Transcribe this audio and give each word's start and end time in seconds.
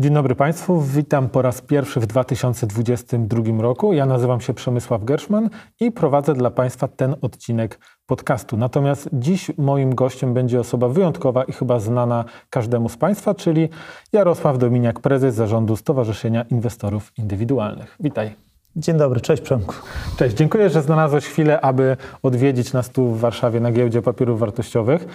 Dzień 0.00 0.14
dobry 0.14 0.34
Państwu, 0.34 0.80
witam 0.80 1.28
po 1.28 1.42
raz 1.42 1.60
pierwszy 1.60 2.00
w 2.00 2.06
2022 2.06 3.62
roku. 3.62 3.92
Ja 3.92 4.06
nazywam 4.06 4.40
się 4.40 4.54
Przemysław 4.54 5.04
Gerszman 5.04 5.50
i 5.80 5.92
prowadzę 5.92 6.34
dla 6.34 6.50
Państwa 6.50 6.88
ten 6.88 7.14
odcinek 7.22 7.78
podcastu. 8.06 8.56
Natomiast 8.56 9.08
dziś 9.12 9.50
moim 9.58 9.94
gościem 9.94 10.34
będzie 10.34 10.60
osoba 10.60 10.88
wyjątkowa 10.88 11.44
i 11.44 11.52
chyba 11.52 11.78
znana 11.78 12.24
każdemu 12.50 12.88
z 12.88 12.96
Państwa, 12.96 13.34
czyli 13.34 13.68
Jarosław 14.12 14.58
Dominiak, 14.58 15.00
prezes 15.00 15.34
zarządu 15.34 15.76
Stowarzyszenia 15.76 16.42
Inwestorów 16.42 17.12
Indywidualnych. 17.18 17.96
Witaj. 18.00 18.49
Dzień 18.76 18.96
dobry, 18.96 19.20
cześć 19.20 19.42
Przemku. 19.42 19.74
Cześć, 20.16 20.36
dziękuję, 20.36 20.70
że 20.70 20.82
znalazłeś 20.82 21.24
chwilę, 21.24 21.60
aby 21.60 21.96
odwiedzić 22.22 22.72
nas 22.72 22.90
tu 22.90 23.06
w 23.06 23.20
Warszawie 23.20 23.60
na 23.60 23.72
giełdzie 23.72 24.02
papierów 24.02 24.40
wartościowych. 24.40 25.06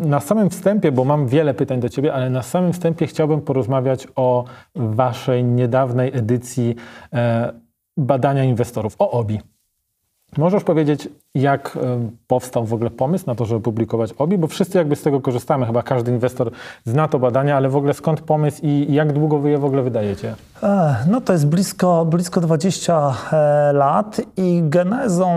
Na 0.00 0.20
samym 0.20 0.50
wstępie, 0.50 0.92
bo 0.92 1.04
mam 1.04 1.26
wiele 1.26 1.54
pytań 1.54 1.80
do 1.80 1.88
Ciebie, 1.88 2.14
ale 2.14 2.30
na 2.30 2.42
samym 2.42 2.72
wstępie 2.72 3.06
chciałbym 3.06 3.40
porozmawiać 3.40 4.08
o 4.16 4.44
Waszej 4.74 5.44
niedawnej 5.44 6.10
edycji 6.14 6.76
e, 7.12 7.52
badania 7.96 8.44
inwestorów, 8.44 8.96
o 8.98 9.10
OBI. 9.10 9.40
Możesz 10.36 10.64
powiedzieć, 10.64 11.08
jak 11.34 11.78
powstał 12.26 12.64
w 12.64 12.74
ogóle 12.74 12.90
pomysł 12.90 13.24
na 13.26 13.34
to, 13.34 13.44
żeby 13.44 13.60
publikować 13.60 14.12
OBI? 14.12 14.38
Bo 14.38 14.46
wszyscy 14.46 14.78
jakby 14.78 14.96
z 14.96 15.02
tego 15.02 15.20
korzystamy, 15.20 15.66
chyba 15.66 15.82
każdy 15.82 16.12
inwestor 16.12 16.50
zna 16.84 17.08
to 17.08 17.18
badanie, 17.18 17.56
ale 17.56 17.68
w 17.68 17.76
ogóle 17.76 17.94
skąd 17.94 18.20
pomysł 18.20 18.60
i 18.62 18.86
jak 18.94 19.12
długo 19.12 19.38
wy 19.38 19.50
je 19.50 19.58
w 19.58 19.64
ogóle 19.64 19.82
wydajecie? 19.82 20.34
E, 20.62 20.96
no 21.08 21.20
to 21.20 21.32
jest 21.32 21.46
blisko, 21.46 22.04
blisko 22.04 22.40
20 22.40 23.14
e, 23.32 23.72
lat 23.72 24.20
i 24.36 24.62
genezą 24.64 25.32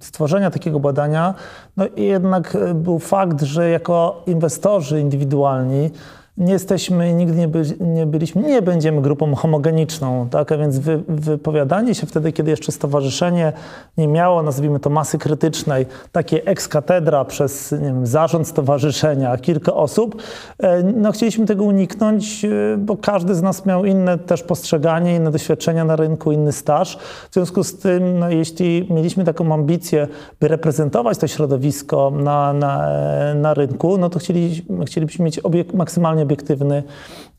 stworzenia 0.00 0.50
takiego 0.50 0.80
badania 0.80 1.34
no 1.76 1.84
jednak 1.96 2.56
był 2.74 2.98
fakt, 2.98 3.42
że 3.42 3.70
jako 3.70 4.22
inwestorzy 4.26 5.00
indywidualni 5.00 5.90
nie 6.36 6.52
jesteśmy, 6.52 7.14
nigdy 7.14 7.36
nie, 7.36 7.48
nie, 7.80 8.06
byliśmy, 8.06 8.42
nie 8.42 8.62
będziemy 8.62 9.02
grupą 9.02 9.34
homogeniczną, 9.34 10.28
tak? 10.30 10.52
A 10.52 10.58
więc 10.58 10.78
wy, 10.78 11.02
wypowiadanie 11.08 11.94
się 11.94 12.06
wtedy, 12.06 12.32
kiedy 12.32 12.50
jeszcze 12.50 12.72
stowarzyszenie 12.72 13.52
nie 13.98 14.08
miało, 14.08 14.42
nazwijmy 14.42 14.80
to, 14.80 14.90
masy 14.90 15.18
krytycznej, 15.18 15.86
takie 16.12 16.44
ex 16.44 16.68
katedra 16.68 17.24
przez 17.24 17.72
nie 17.72 17.78
wiem, 17.78 18.06
zarząd 18.06 18.48
stowarzyszenia, 18.48 19.36
kilka 19.36 19.74
osób, 19.74 20.22
e, 20.58 20.82
no 20.82 21.12
chcieliśmy 21.12 21.46
tego 21.46 21.64
uniknąć, 21.64 22.44
e, 22.44 22.48
bo 22.78 22.96
każdy 22.96 23.34
z 23.34 23.42
nas 23.42 23.66
miał 23.66 23.84
inne 23.84 24.18
też 24.18 24.42
postrzeganie, 24.42 25.16
inne 25.16 25.30
doświadczenia 25.30 25.84
na 25.84 25.96
rynku, 25.96 26.32
inny 26.32 26.52
staż. 26.52 26.98
W 27.30 27.34
związku 27.34 27.64
z 27.64 27.78
tym, 27.78 28.18
no, 28.18 28.30
jeśli 28.30 28.86
mieliśmy 28.90 29.24
taką 29.24 29.54
ambicję, 29.54 30.08
by 30.40 30.48
reprezentować 30.48 31.18
to 31.18 31.28
środowisko 31.28 32.10
na, 32.10 32.52
na, 32.52 32.88
na 33.34 33.54
rynku, 33.54 33.98
no 33.98 34.10
to 34.10 34.18
chcieli, 34.18 34.64
chcielibyśmy 34.86 35.24
mieć 35.24 35.38
obiek, 35.38 35.74
maksymalnie 35.74 36.21
obiektywny, 36.22 36.82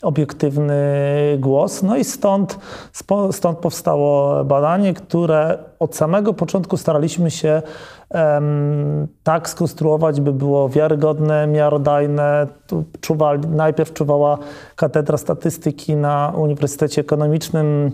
obiektywny 0.01 0.75
głos. 1.39 1.83
No 1.83 1.97
i 1.97 2.03
stąd, 2.03 2.59
stąd 3.31 3.59
powstało 3.59 4.43
badanie, 4.43 4.93
które 4.93 5.57
od 5.79 5.95
samego 5.95 6.33
początku 6.33 6.77
staraliśmy 6.77 7.31
się 7.31 7.61
um, 8.09 9.07
tak 9.23 9.49
skonstruować, 9.49 10.21
by 10.21 10.33
było 10.33 10.69
wiarygodne, 10.69 11.47
miarodajne. 11.47 12.47
Tu 12.67 12.83
czuwali, 13.01 13.47
najpierw 13.47 13.93
czuwała 13.93 14.37
Katedra 14.75 15.17
Statystyki 15.17 15.95
na 15.95 16.33
Uniwersytecie 16.37 17.01
Ekonomicznym 17.01 17.91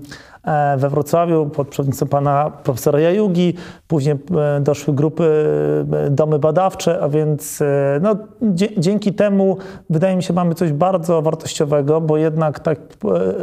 we 0.77 0.89
Wrocławiu 0.89 1.45
pod 1.45 1.67
przewodnictwem 1.67 2.09
pana 2.09 2.51
profesora 2.63 2.99
Jajugi, 2.99 3.53
później 3.87 4.15
e, 4.57 4.61
doszły 4.61 4.93
grupy, 4.93 5.47
e, 6.07 6.09
domy 6.09 6.39
badawcze, 6.39 6.99
a 7.01 7.09
więc 7.09 7.63
no, 8.01 8.15
dzięki 8.77 9.13
temu 9.13 9.57
wydaje 9.89 10.15
mi 10.15 10.23
się 10.23 10.33
mamy 10.33 10.55
coś 10.55 10.71
bardzo 10.71 11.21
wartościowego, 11.21 12.01
bo 12.01 12.17
jednak 12.17 12.59
tak 12.59 12.79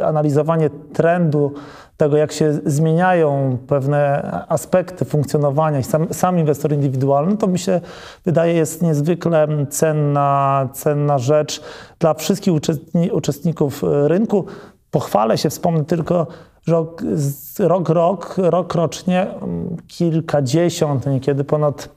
analizowanie 0.04 0.70
trendu 0.92 1.52
tego, 1.96 2.16
jak 2.16 2.32
się 2.32 2.52
zmieniają 2.66 3.58
pewne 3.66 4.22
aspekty 4.48 5.04
funkcjonowania 5.04 5.78
i 5.78 5.82
sam, 5.82 6.06
sam 6.14 6.38
inwestor 6.38 6.72
indywidualny, 6.72 7.36
to 7.36 7.46
mi 7.46 7.58
się 7.58 7.80
wydaje 8.24 8.54
jest 8.54 8.82
niezwykle 8.82 9.48
cenna, 9.70 10.68
cenna 10.72 11.18
rzecz 11.18 11.62
dla 11.98 12.14
wszystkich 12.14 12.52
uczestników 13.12 13.82
rynku. 14.06 14.44
Pochwalę 14.90 15.38
się, 15.38 15.50
wspomnę 15.50 15.84
tylko, 15.84 16.26
że 16.66 16.84
rok, 17.58 17.88
rok, 17.88 18.34
rok 18.38 18.74
rocznie 18.74 19.26
kilkadziesiąt, 19.88 21.06
niekiedy 21.06 21.44
ponad 21.44 21.88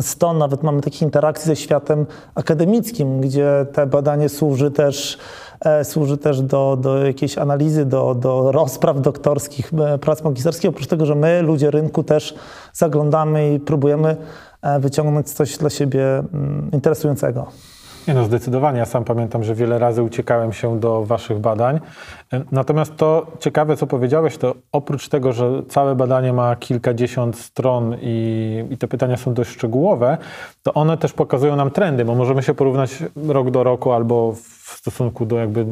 100 0.00 0.32
nawet 0.32 0.62
mamy 0.62 0.80
takich 0.80 1.02
interakcji 1.02 1.46
ze 1.46 1.56
światem 1.56 2.06
akademickim, 2.34 3.20
gdzie 3.20 3.66
te 3.72 3.86
badanie 3.86 4.28
służy 4.28 4.70
też 4.70 5.18
E, 5.60 5.84
służy 5.84 6.16
też 6.18 6.42
do, 6.42 6.78
do 6.80 7.06
jakiejś 7.06 7.38
analizy, 7.38 7.84
do, 7.84 8.14
do 8.14 8.52
rozpraw 8.52 9.00
doktorskich, 9.00 9.72
e, 9.74 9.98
prac 9.98 10.24
magisterskich. 10.24 10.70
Oprócz 10.70 10.86
tego, 10.86 11.06
że 11.06 11.14
my, 11.14 11.42
ludzie 11.42 11.70
rynku, 11.70 12.02
też 12.02 12.34
zaglądamy 12.72 13.54
i 13.54 13.60
próbujemy 13.60 14.16
e, 14.62 14.80
wyciągnąć 14.80 15.30
coś 15.30 15.56
dla 15.56 15.70
siebie 15.70 16.18
mm, 16.18 16.70
interesującego. 16.72 17.46
Nie 18.08 18.14
no, 18.14 18.24
zdecydowanie. 18.24 18.78
Ja 18.78 18.86
sam 18.86 19.04
pamiętam, 19.04 19.44
że 19.44 19.54
wiele 19.54 19.78
razy 19.78 20.02
uciekałem 20.02 20.52
się 20.52 20.80
do 20.80 21.04
waszych 21.04 21.38
badań. 21.38 21.80
Natomiast 22.52 22.96
to 22.96 23.26
ciekawe, 23.40 23.76
co 23.76 23.86
powiedziałeś, 23.86 24.36
to 24.36 24.54
oprócz 24.72 25.08
tego, 25.08 25.32
że 25.32 25.62
całe 25.68 25.94
badanie 25.94 26.32
ma 26.32 26.56
kilkadziesiąt 26.56 27.38
stron 27.38 27.96
i, 28.00 28.64
i 28.70 28.78
te 28.78 28.88
pytania 28.88 29.16
są 29.16 29.34
dość 29.34 29.50
szczegółowe, 29.50 30.18
to 30.62 30.74
one 30.74 30.98
też 30.98 31.12
pokazują 31.12 31.56
nam 31.56 31.70
trendy, 31.70 32.04
bo 32.04 32.14
możemy 32.14 32.42
się 32.42 32.54
porównać 32.54 32.90
rok 33.28 33.50
do 33.50 33.64
roku 33.64 33.92
albo 33.92 34.32
w 34.32 34.74
stosunku 34.76 35.26
do 35.26 35.36
jakby 35.36 35.66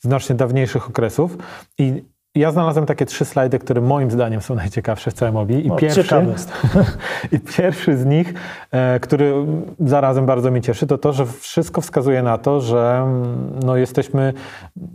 znacznie 0.00 0.36
dawniejszych 0.36 0.88
okresów. 0.88 1.36
I 1.78 2.04
ja 2.38 2.52
znalazłem 2.52 2.86
takie 2.86 3.06
trzy 3.06 3.24
slajdy, 3.24 3.58
które 3.58 3.80
moim 3.80 4.10
zdaniem 4.10 4.40
są 4.40 4.54
najciekawsze 4.54 5.10
w 5.10 5.14
całym 5.14 5.36
OBI. 5.36 5.66
I, 5.66 5.70
o, 5.70 5.76
pierwszy, 5.76 6.04
I 7.32 7.40
pierwszy 7.40 7.96
z 7.96 8.06
nich, 8.06 8.34
e, 8.70 9.00
który 9.00 9.34
zarazem 9.80 10.26
bardzo 10.26 10.50
mnie 10.50 10.60
cieszy, 10.60 10.86
to 10.86 10.98
to, 10.98 11.12
że 11.12 11.26
wszystko 11.26 11.80
wskazuje 11.80 12.22
na 12.22 12.38
to, 12.38 12.60
że 12.60 13.02
mm, 13.02 13.50
no, 13.64 13.76
jesteśmy, 13.76 14.32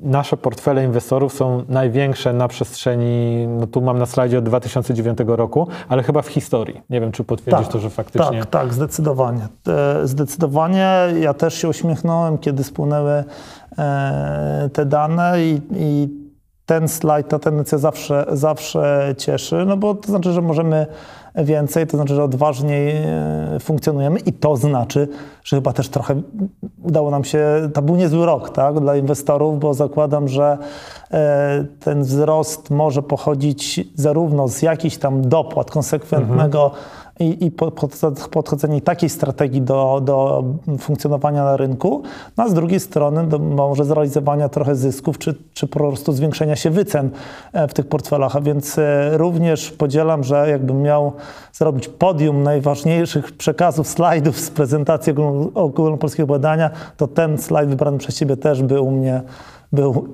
nasze 0.02 0.38
portfele 0.38 0.86
inwestorów 0.86 1.34
są 1.34 1.64
największe 1.70 2.34
na 2.34 2.48
przestrzeni, 2.48 3.48
no 3.48 3.68
tu 3.68 3.82
mam 3.82 4.00
na 4.00 4.06
slajdzie 4.06 4.38
od 4.38 4.46
2009 4.46 5.18
roku, 5.28 5.68
ale 5.90 6.04
chyba 6.04 6.22
w 6.22 6.28
historii. 6.28 6.82
Nie 6.90 7.02
wiem, 7.02 7.12
czy 7.12 7.24
potwierdzisz 7.24 7.66
tak, 7.66 7.74
to, 7.74 7.80
że 7.80 7.90
faktycznie... 7.90 8.40
Tak, 8.40 8.46
tak, 8.46 8.74
zdecydowanie. 8.74 9.48
E, 9.68 10.08
zdecydowanie. 10.08 10.90
Ja 11.20 11.34
też 11.34 11.54
się 11.54 11.70
uśmiechnąłem, 11.70 12.38
kiedy 12.38 12.64
spłynęły 12.64 13.24
e, 13.78 14.70
te 14.74 14.86
dane 14.86 15.44
i, 15.44 15.62
i 15.72 16.23
ten 16.66 16.88
slajd, 16.88 17.28
ta 17.28 17.40
tendencja 17.40 17.78
zawsze, 17.78 18.26
zawsze 18.32 19.16
cieszy, 19.18 19.66
no 19.68 19.78
bo 19.78 19.96
to 19.96 20.08
znaczy, 20.08 20.34
że 20.34 20.42
możemy 20.42 20.88
więcej, 21.36 21.88
to 21.88 21.98
znaczy, 21.98 22.16
że 22.16 22.24
odważniej 22.24 22.96
e, 22.96 23.60
funkcjonujemy 23.60 24.20
i 24.20 24.34
to 24.34 24.56
znaczy, 24.56 25.08
że 25.44 25.58
chyba 25.58 25.74
też 25.74 25.90
trochę 25.90 26.22
udało 26.84 27.12
nam 27.12 27.24
się, 27.24 27.70
to 27.74 27.82
był 27.82 27.96
niezły 27.96 28.26
rok 28.26 28.50
tak, 28.50 28.80
dla 28.80 28.96
inwestorów, 28.96 29.60
bo 29.60 29.74
zakładam, 29.74 30.28
że 30.28 30.58
e, 31.12 31.66
ten 31.80 32.04
wzrost 32.04 32.70
może 32.70 33.02
pochodzić 33.02 33.80
zarówno 33.96 34.48
z 34.48 34.62
jakichś 34.62 34.98
tam 34.98 35.30
dopłat 35.30 35.72
konsekwentnego 35.72 36.64
mhm 36.64 37.03
i, 37.20 37.46
i 37.46 37.52
podchodzenie 38.32 38.82
takiej 38.82 39.10
strategii 39.10 39.62
do, 39.62 40.02
do 40.04 40.44
funkcjonowania 40.80 41.44
na 41.44 41.58
rynku, 41.58 42.04
no 42.38 42.44
a 42.44 42.50
z 42.50 42.54
drugiej 42.54 42.80
strony 42.80 43.28
do 43.28 43.40
może 43.40 43.86
zrealizowania 43.86 44.50
trochę 44.50 44.76
zysków, 44.76 45.18
czy, 45.18 45.36
czy 45.54 45.68
po 45.68 45.80
prostu 45.80 46.14
zwiększenia 46.14 46.56
się 46.56 46.70
wycen 46.70 47.10
e, 47.54 47.68
w 47.68 47.74
tych 47.74 47.88
portfelach. 47.88 48.36
A 48.36 48.42
więc 48.42 48.78
e, 48.78 49.18
również 49.18 49.72
podzielam, 49.72 50.24
że 50.24 50.50
jakbym 50.50 50.82
miał 50.82 51.14
zrobić 51.54 51.88
podium 51.88 52.44
najważniejszych 52.44 53.32
przekazów, 53.32 53.88
slajdów 53.88 54.40
z 54.40 54.50
prezentacji 54.50 55.14
ogólnopolskiego 55.54 56.28
badania, 56.28 56.70
to 56.98 57.08
ten 57.08 57.38
slajd 57.38 57.70
wybrany 57.70 57.98
przez 57.98 58.18
Ciebie 58.18 58.38
też 58.38 58.64
by 58.64 58.82
u 58.82 58.92
mnie 58.92 59.22
był 59.72 60.08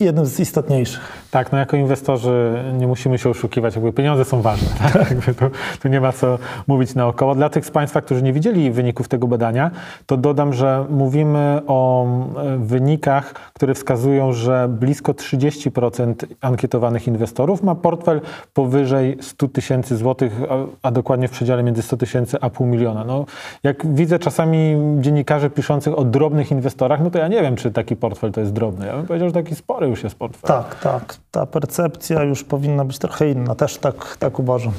jednym 0.00 0.26
z 0.26 0.40
istotniejszych. 0.40 1.12
Tak, 1.30 1.52
no 1.52 1.58
jako 1.58 1.76
inwestorzy 1.76 2.64
nie 2.78 2.86
musimy 2.86 3.18
się 3.18 3.30
oszukiwać, 3.30 3.74
jakby 3.74 3.92
pieniądze 3.92 4.24
są 4.24 4.42
ważne. 4.42 4.68
Tak? 4.92 5.14
tu, 5.38 5.44
tu, 5.82 5.88
nie 5.88 6.00
ma 6.00 6.12
co 6.12 6.38
mówić 6.66 6.94
naokoło. 6.94 7.34
Dla 7.34 7.48
tych 7.48 7.66
z 7.66 7.70
Państwa, 7.70 8.00
którzy 8.00 8.22
nie 8.22 8.32
widzieli 8.32 8.70
wyników 8.70 9.08
tego 9.08 9.28
badania, 9.28 9.70
to 10.06 10.16
dodam, 10.16 10.52
że 10.52 10.84
mówimy 10.90 11.60
o 11.66 12.06
e, 12.06 12.56
wynikach, 12.58 13.34
które 13.52 13.74
wskazują, 13.74 14.32
że 14.32 14.68
blisko 14.68 15.12
30% 15.12 16.14
ankietowanych 16.40 17.08
inwestorów 17.08 17.62
ma 17.62 17.74
portfel 17.74 18.20
powyżej 18.54 19.16
100 19.20 19.48
tysięcy 19.48 19.96
złotych, 19.96 20.40
a, 20.50 20.88
a, 20.88 20.90
dokładnie 20.90 21.28
w 21.28 21.30
przedziale 21.30 21.62
między 21.62 21.82
100 21.82 21.96
tysięcy 21.96 22.36
a 22.40 22.50
pół 22.50 22.66
miliona. 22.66 23.04
No, 23.04 23.24
jak 23.62 23.94
widzę 23.94 24.18
czasami 24.18 24.76
dziennikarzy 25.00 25.50
piszących 25.50 25.98
o 25.98 26.04
drobnych 26.04 26.50
inwestorach, 26.50 27.00
no 27.00 27.10
to 27.10 27.18
ja 27.18 27.28
nie 27.28 27.42
wiem, 27.42 27.56
czy 27.56 27.70
taki 27.70 27.96
portfel 27.96 28.32
to 28.32 28.40
jest 28.40 28.52
drobny. 28.52 28.86
Ja 28.86 28.96
bym 28.96 29.06
powiedział, 29.06 29.28
że 29.28 29.34
taki 29.34 29.54
spory 29.54 29.85
już 29.86 30.04
jest 30.04 30.16
portfel. 30.16 30.48
Tak, 30.48 30.80
tak. 30.80 31.16
Ta 31.30 31.46
percepcja 31.46 32.22
już 32.22 32.44
powinna 32.44 32.84
być 32.84 32.98
trochę 32.98 33.30
inna. 33.30 33.54
Też 33.54 33.78
tak, 33.78 34.16
tak 34.18 34.38
uważam. 34.38 34.72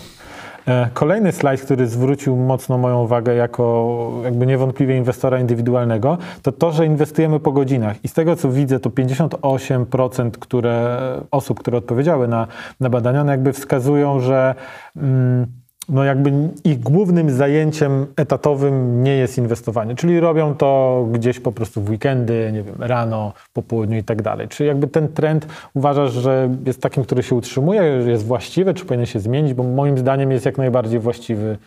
E, 0.67 0.89
kolejny 0.93 1.31
slajd, 1.31 1.61
który 1.61 1.87
zwrócił 1.87 2.35
mocno 2.35 2.77
moją 2.77 3.03
uwagę 3.03 3.35
jako 3.35 4.11
jakby 4.23 4.45
niewątpliwie 4.47 4.97
inwestora 4.97 5.39
indywidualnego, 5.39 6.17
to 6.41 6.51
to, 6.51 6.71
że 6.71 6.85
inwestujemy 6.85 7.39
po 7.39 7.51
godzinach. 7.51 8.05
I 8.05 8.07
z 8.07 8.13
tego, 8.13 8.35
co 8.35 8.49
widzę, 8.49 8.79
to 8.79 8.89
58% 8.89 10.31
które, 10.31 10.99
osób, 11.31 11.59
które 11.59 11.77
odpowiedziały 11.77 12.27
na, 12.27 12.47
na 12.79 12.89
badania, 12.89 13.21
one 13.21 13.31
jakby 13.31 13.53
wskazują, 13.53 14.19
że 14.19 14.55
mm, 14.97 15.47
no 15.89 16.03
jakby 16.03 16.31
ich 16.63 16.79
głównym 16.79 17.31
zajęciem 17.31 18.07
etatowym 18.15 19.03
nie 19.03 19.15
jest 19.15 19.37
inwestowanie, 19.37 19.95
czyli 19.95 20.19
robią 20.19 20.55
to 20.55 21.05
gdzieś 21.11 21.39
po 21.39 21.51
prostu 21.51 21.81
w 21.81 21.89
weekendy, 21.89 22.49
nie 22.53 22.63
wiem, 22.63 22.75
rano, 22.79 23.33
po 23.53 23.61
południu 23.61 23.97
i 23.97 24.03
tak 24.03 24.21
dalej. 24.21 24.47
Czy 24.47 24.65
jakby 24.65 24.87
ten 24.87 25.07
trend 25.07 25.47
uważasz, 25.73 26.11
że 26.11 26.49
jest 26.65 26.81
takim, 26.81 27.03
który 27.03 27.23
się 27.23 27.35
utrzymuje, 27.35 27.81
jest 28.07 28.25
właściwy, 28.25 28.73
czy 28.73 28.85
powinien 28.85 29.05
się 29.05 29.19
zmienić? 29.19 29.53
Bo 29.53 29.63
moim 29.63 29.97
zdaniem 29.97 30.31
jest 30.31 30.45
jak 30.45 30.57
najbardziej 30.57 30.99
właściwy 30.99 31.57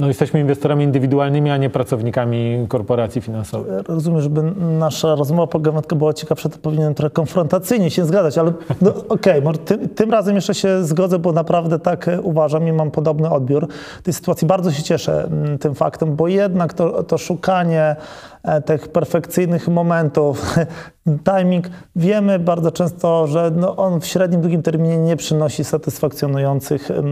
no, 0.00 0.08
jesteśmy 0.08 0.40
inwestorami 0.40 0.84
indywidualnymi, 0.84 1.50
a 1.50 1.56
nie 1.56 1.70
pracownikami 1.70 2.66
korporacji 2.68 3.20
finansowych. 3.20 3.88
Rozumiem, 3.88 4.20
żeby 4.20 4.42
nasza 4.60 5.14
rozmowa 5.14 5.46
programowa 5.46 5.96
była 5.96 6.12
ciekawsza, 6.12 6.48
to 6.48 6.58
powinienem 6.58 6.94
trochę 6.94 7.10
konfrontacyjnie 7.10 7.90
się 7.90 8.04
zgadzać, 8.04 8.38
ale 8.38 8.52
no, 8.80 8.90
okej, 9.08 9.44
okay, 9.44 9.58
tym, 9.58 9.88
tym, 9.88 10.10
razem 10.10 10.34
jeszcze 10.34 10.54
się 10.54 10.84
zgodzę, 10.84 11.18
bo 11.18 11.32
naprawdę 11.32 11.78
tak 11.78 12.08
e, 12.08 12.20
uważam 12.20 12.68
i 12.68 12.72
mam 12.72 12.90
podobny 12.90 13.30
odbiór. 13.30 13.68
Tej 14.02 14.14
sytuacji 14.14 14.46
bardzo 14.46 14.72
się 14.72 14.82
cieszę 14.82 15.24
mm, 15.24 15.58
tym 15.58 15.74
faktem, 15.74 16.16
bo 16.16 16.28
jednak 16.28 16.74
to, 16.74 17.02
to 17.02 17.18
szukanie 17.18 17.96
E, 18.42 18.62
tych 18.62 18.88
perfekcyjnych 18.88 19.68
momentów. 19.68 20.54
Timing, 21.38 21.66
wiemy 21.96 22.38
bardzo 22.38 22.70
często, 22.70 23.26
że 23.26 23.50
no 23.56 23.76
on 23.76 24.00
w 24.00 24.06
średnim, 24.06 24.40
długim 24.40 24.62
terminie 24.62 24.98
nie 24.98 25.16
przynosi 25.16 25.64
satysfakcjonujących 25.64 26.90
e, 26.90 27.02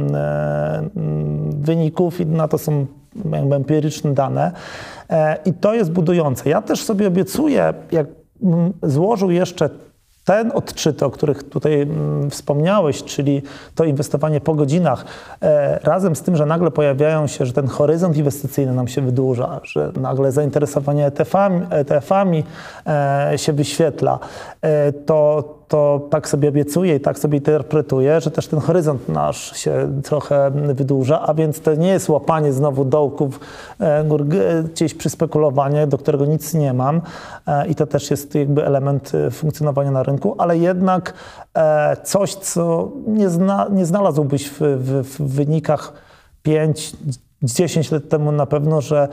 wyników 1.51 2.21
i 2.21 2.26
na 2.27 2.49
to 2.49 2.59
są 2.59 2.87
empiryczne 3.53 4.15
dane. 4.15 4.53
E, 5.11 5.37
I 5.45 5.53
to 5.53 5.75
jest 5.75 5.93
budujące. 5.93 6.51
Ja 6.51 6.63
też 6.63 6.85
sobie 6.85 7.09
obiecuję, 7.09 7.75
jak 7.93 8.07
złożył 8.83 9.31
jeszcze 9.31 9.71
ten 10.27 10.53
odczyt, 10.55 11.03
o 11.03 11.11
których 11.11 11.43
tutaj 11.43 11.83
mm, 11.83 12.31
wspomniałeś, 12.31 13.05
czyli 13.05 13.43
to 13.75 13.85
inwestowanie 13.85 14.41
po 14.41 14.55
godzinach, 14.55 15.05
e, 15.43 15.79
razem 15.83 16.17
z 16.17 16.23
tym, 16.23 16.37
że 16.37 16.47
nagle 16.47 16.71
pojawiają 16.71 17.27
się, 17.27 17.47
że 17.47 17.53
ten 17.53 17.67
horyzont 17.67 18.17
inwestycyjny 18.17 18.73
nam 18.73 18.89
się 18.89 19.03
wydłuża, 19.03 19.61
że 19.63 19.93
nagle 20.01 20.33
zainteresowanie 20.33 21.07
ETF-ami, 21.07 21.67
ETF-ami 21.71 22.45
e, 22.87 23.33
się 23.37 23.53
wyświetla, 23.53 24.19
to 25.07 25.45
to 25.69 26.07
tak 26.11 26.29
sobie 26.29 26.49
obiecuję 26.49 26.97
i 26.97 27.01
tak 27.01 27.19
sobie 27.19 27.39
interpretuję, 27.39 28.21
że 28.21 28.31
też 28.31 28.47
ten 28.47 28.61
horyzont 28.61 29.09
nasz 29.09 29.57
się 29.57 30.01
trochę 30.05 30.51
wydłuża, 30.51 31.21
a 31.21 31.35
więc 31.35 31.61
to 31.61 31.75
nie 31.75 31.89
jest 31.89 32.09
łapanie 32.09 32.53
znowu 32.53 32.85
dołków 32.85 33.41
e, 33.81 34.05
gdzieś 34.65 34.95
przy 34.95 35.11
spekulowaniu, 35.11 35.87
do 35.87 35.99
którego 35.99 36.27
nic 36.27 36.55
nie 36.55 36.73
mam 36.73 37.01
e, 37.47 37.67
i 37.67 37.75
to 37.75 37.87
też 37.87 38.11
jest 38.11 38.35
jakby 38.35 38.67
element 38.67 39.13
e, 39.15 39.31
funkcjonowania 39.31 39.91
na 39.91 40.03
rynku, 40.03 40.35
ale 40.39 40.59
jednak 40.59 41.15
coś, 42.05 42.35
co 42.35 42.93
nie, 43.07 43.29
zna, 43.29 43.67
nie 43.71 43.87
znalazłbyś 43.87 44.49
w, 44.49 44.61
w, 44.61 45.03
w 45.03 45.35
wynikach 45.35 45.93
5, 46.43 46.97
10 47.43 47.91
lat 47.91 48.09
temu 48.09 48.33
na 48.33 48.47
pewno, 48.47 48.81
że 48.81 49.09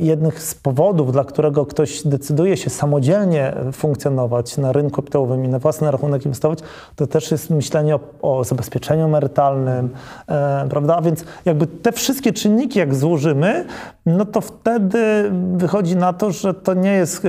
jednych 0.00 0.42
z 0.42 0.54
powodów, 0.54 1.12
dla 1.12 1.24
którego 1.24 1.66
ktoś 1.66 2.02
decyduje 2.02 2.56
się 2.56 2.70
samodzielnie 2.70 3.54
funkcjonować 3.72 4.56
na 4.56 4.72
rynku 4.72 4.96
kapitałowym 4.96 5.44
i 5.44 5.48
na 5.48 5.58
własny 5.58 5.90
rachunek 5.90 6.24
inwestować, 6.24 6.58
to 6.96 7.06
też 7.06 7.30
jest 7.30 7.50
myślenie 7.50 7.96
o, 7.96 8.00
o 8.22 8.44
zabezpieczeniu 8.44 9.04
emerytalnym, 9.04 9.90
e, 10.28 10.66
prawda? 10.70 10.96
A 10.96 11.02
więc 11.02 11.24
jakby 11.44 11.66
te 11.66 11.92
wszystkie 11.92 12.32
czynniki, 12.32 12.78
jak 12.78 12.94
złożymy, 12.94 13.64
no 14.06 14.24
to 14.24 14.40
wtedy 14.40 15.30
wychodzi 15.56 15.96
na 15.96 16.12
to, 16.12 16.30
że 16.30 16.54
to 16.54 16.74
nie 16.74 16.92
jest, 16.92 17.24
e, 17.24 17.28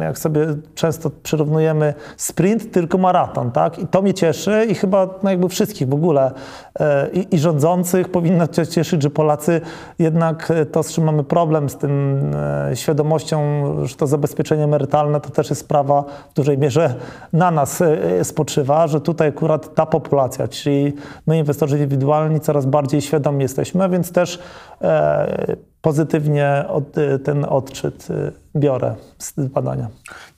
jak 0.00 0.18
sobie 0.18 0.46
często 0.74 1.10
przyrównujemy, 1.22 1.94
sprint, 2.16 2.72
tylko 2.72 2.98
maraton, 2.98 3.50
tak? 3.50 3.78
I 3.78 3.86
to 3.86 4.02
mnie 4.02 4.14
cieszy 4.14 4.66
i 4.70 4.74
chyba 4.74 5.08
no 5.22 5.30
jakby 5.30 5.48
wszystkich 5.48 5.88
w 5.88 5.94
ogóle 5.94 6.32
e, 6.80 7.10
i, 7.12 7.34
i 7.34 7.38
rządzących 7.38 8.08
powinno 8.08 8.46
cieszyć, 8.48 9.02
że 9.02 9.10
Polacy 9.10 9.60
jednak 9.98 10.52
to, 10.72 10.82
z 10.82 10.92
czym 10.92 11.04
mamy 11.04 11.24
problem, 11.24 11.39
problem 11.40 11.68
z 11.68 11.76
tym 11.76 12.20
e, 12.70 12.76
świadomością, 12.76 13.38
że 13.86 13.94
to 13.94 14.06
zabezpieczenie 14.06 14.64
emerytalne 14.64 15.20
to 15.20 15.30
też 15.30 15.50
jest 15.50 15.60
sprawa 15.60 16.04
w 16.30 16.34
dużej 16.34 16.58
mierze 16.58 16.94
na 17.32 17.50
nas 17.50 17.80
e, 17.80 18.24
spoczywa, 18.24 18.86
że 18.86 19.00
tutaj 19.00 19.28
akurat 19.28 19.74
ta 19.74 19.86
populacja, 19.86 20.48
czyli 20.48 20.92
my 21.26 21.38
inwestorzy 21.38 21.76
indywidualni 21.76 22.40
coraz 22.40 22.66
bardziej 22.66 23.00
świadomi 23.00 23.42
jesteśmy, 23.42 23.88
więc 23.88 24.12
też 24.12 24.38
e, 24.82 25.56
pozytywnie 25.82 26.64
ten 27.24 27.44
odczyt 27.44 28.08
biorę 28.56 28.94
z 29.18 29.34
badania. 29.40 29.88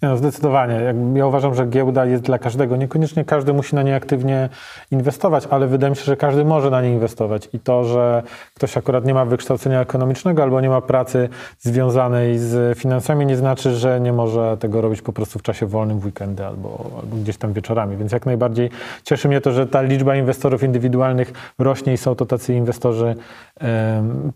No, 0.02 0.16
zdecydowanie. 0.16 0.94
Ja 1.14 1.26
uważam, 1.26 1.54
że 1.54 1.66
giełda 1.66 2.06
jest 2.06 2.22
dla 2.22 2.38
każdego. 2.38 2.76
Niekoniecznie 2.76 3.24
każdy 3.24 3.52
musi 3.52 3.74
na 3.74 3.82
nie 3.82 3.96
aktywnie 3.96 4.48
inwestować, 4.90 5.46
ale 5.50 5.66
wydaje 5.66 5.90
mi 5.90 5.96
się, 5.96 6.04
że 6.04 6.16
każdy 6.16 6.44
może 6.44 6.70
na 6.70 6.82
nie 6.82 6.92
inwestować. 6.92 7.48
I 7.52 7.58
to, 7.58 7.84
że 7.84 8.22
ktoś 8.54 8.76
akurat 8.76 9.04
nie 9.04 9.14
ma 9.14 9.24
wykształcenia 9.24 9.80
ekonomicznego 9.80 10.42
albo 10.42 10.60
nie 10.60 10.68
ma 10.68 10.80
pracy 10.80 11.28
związanej 11.58 12.38
z 12.38 12.78
finansami, 12.78 13.26
nie 13.26 13.36
znaczy, 13.36 13.74
że 13.74 14.00
nie 14.00 14.12
może 14.12 14.56
tego 14.60 14.80
robić 14.80 15.02
po 15.02 15.12
prostu 15.12 15.38
w 15.38 15.42
czasie 15.42 15.66
wolnym, 15.66 15.98
w 15.98 16.04
weekendy 16.04 16.46
albo, 16.46 16.90
albo 17.02 17.16
gdzieś 17.16 17.36
tam 17.36 17.52
wieczorami. 17.52 17.96
Więc 17.96 18.12
jak 18.12 18.26
najbardziej 18.26 18.70
cieszy 19.04 19.28
mnie 19.28 19.40
to, 19.40 19.52
że 19.52 19.66
ta 19.66 19.82
liczba 19.82 20.16
inwestorów 20.16 20.62
indywidualnych 20.62 21.32
rośnie 21.58 21.92
i 21.92 21.96
są 21.96 22.14
to 22.14 22.26
tacy 22.26 22.54
inwestorzy 22.54 23.14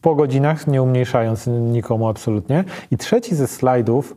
po 0.00 0.14
godzinach, 0.14 0.67
nie 0.67 0.82
umniejszając 0.82 1.46
nikomu 1.46 2.08
absolutnie. 2.08 2.64
I 2.90 2.96
trzeci 2.96 3.34
ze 3.34 3.46
slajdów, 3.46 4.14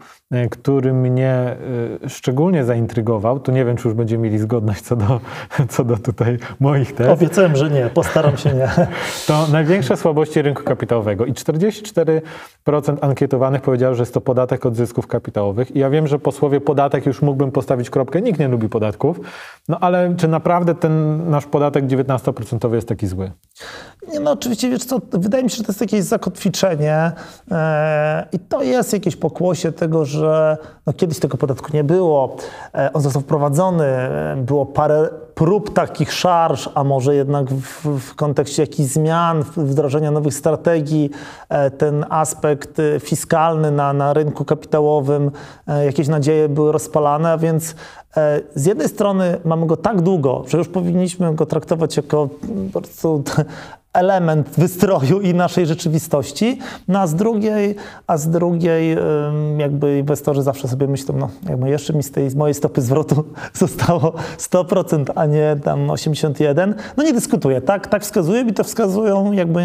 który 0.52 0.94
mnie 0.94 1.58
e, 2.06 2.10
szczególnie 2.10 2.66
zaintrygował, 2.66 3.40
tu 3.40 3.52
nie 3.52 3.66
wiem, 3.66 3.78
czy 3.78 3.88
już 3.88 3.98
będziemy 3.98 4.24
mieli 4.24 4.40
zgodność 4.40 4.82
co 4.82 4.96
do, 4.96 5.20
co 5.70 5.84
do 5.84 5.98
tutaj 5.98 6.38
moich 6.60 6.96
tez. 6.96 7.08
Obiecałem, 7.08 7.56
że 7.56 7.70
nie, 7.70 7.90
postaram 7.94 8.38
się 8.38 8.54
nie. 8.54 8.70
To 9.28 9.48
największe 9.52 9.98
słabości 9.98 10.42
rynku 10.42 10.64
kapitałowego 10.64 11.26
i 11.26 11.34
44% 11.34 12.22
ankietowanych 13.02 13.62
powiedziało, 13.62 13.96
że 13.96 14.02
jest 14.02 14.14
to 14.14 14.22
podatek 14.22 14.66
od 14.66 14.76
zysków 14.76 15.08
kapitałowych. 15.08 15.76
I 15.76 15.80
ja 15.80 15.90
wiem, 15.90 16.08
że 16.08 16.20
po 16.20 16.32
słowie 16.32 16.62
podatek 16.62 17.06
już 17.06 17.22
mógłbym 17.22 17.52
postawić 17.52 17.90
kropkę, 17.90 18.22
nikt 18.22 18.40
nie 18.40 18.48
lubi 18.48 18.70
podatków, 18.70 19.20
no 19.68 19.80
ale 19.80 20.16
czy 20.18 20.28
naprawdę 20.28 20.76
ten 20.76 21.24
nasz 21.30 21.46
podatek 21.46 21.86
19% 21.86 22.74
jest 22.74 22.88
taki 22.88 23.08
zły? 23.08 23.32
Nie, 24.14 24.20
no 24.20 24.32
oczywiście, 24.32 24.70
wiesz 24.70 24.86
co, 24.86 25.02
wydaje 25.12 25.44
mi 25.44 25.50
się, 25.50 25.58
że 25.58 25.64
to 25.64 25.72
jest 25.72 25.82
jakieś 25.82 26.04
zakotwiczenie 26.04 27.12
e, 27.52 28.28
i 28.32 28.40
to 28.40 28.64
jest 28.64 28.94
jakieś 28.94 29.16
pokłosie 29.16 29.72
tego, 29.72 30.06
że 30.06 30.19
no, 30.86 30.94
kiedyś 30.94 31.20
tego 31.20 31.38
podatku 31.38 31.68
nie 31.74 31.84
było, 31.84 32.36
e, 32.76 32.94
on 32.94 33.02
został 33.02 33.22
wprowadzony, 33.22 33.86
e, 33.86 34.36
było 34.38 34.66
parę 34.66 35.10
prób 35.36 35.74
takich 35.74 36.14
szarż, 36.14 36.70
a 36.76 36.84
może 36.84 37.16
jednak 37.16 37.50
w, 37.50 38.00
w 38.00 38.16
kontekście 38.16 38.64
jakichś 38.64 38.90
zmian, 38.90 39.44
wdrożenia 39.58 40.12
nowych 40.12 40.34
strategii, 40.34 41.10
e, 41.50 41.72
ten 41.72 42.06
aspekt 42.10 42.78
fiskalny 43.00 43.72
na, 43.72 43.94
na 43.94 44.14
rynku 44.14 44.46
kapitałowym, 44.46 45.32
jakieś 45.86 46.08
nadzieje 46.08 46.50
były 46.50 46.72
rozpalane, 46.72 47.38
więc 47.38 47.76
z 48.56 48.66
jednej 48.66 48.88
strony 48.88 49.38
mamy 49.46 49.66
go 49.66 49.78
tak 49.78 50.02
długo, 50.02 50.44
że 50.48 50.58
już 50.58 50.68
powinniśmy 50.68 51.36
go 51.36 51.46
traktować 51.46 51.98
jako 51.98 52.30
po 52.74 52.82
prostu 52.82 53.24
element 53.94 54.50
wystroju 54.58 55.22
i 55.22 55.34
naszej 55.34 55.66
rzeczywistości, 55.66 56.60
no 56.88 57.00
a 57.00 57.08
z 57.08 57.16
drugiej, 57.16 57.76
a 58.08 58.18
z 58.18 58.30
drugiej 58.30 58.98
jakby 59.58 59.98
inwestorzy 59.98 60.44
zawsze 60.44 60.68
sobie 60.68 60.88
myślą, 60.88 61.16
no 61.18 61.30
jakby 61.50 61.70
jeszcze 61.70 61.94
mi 61.94 62.04
z 62.04 62.12
tej 62.12 62.30
z 62.30 62.36
mojej 62.36 62.54
stopy 62.54 62.82
zwrotu 62.82 63.24
zostało 63.54 64.14
100%, 64.38 65.06
a 65.16 65.26
nie 65.26 65.56
tam 65.64 65.90
81. 65.90 66.76
No 66.98 67.04
nie 67.04 67.14
dyskutuję, 67.14 67.62
tak, 67.62 67.88
tak 67.88 68.04
wskazuję 68.04 68.42
i 68.42 68.54
to 68.54 68.64
wskazują 68.64 69.32
jakby 69.32 69.62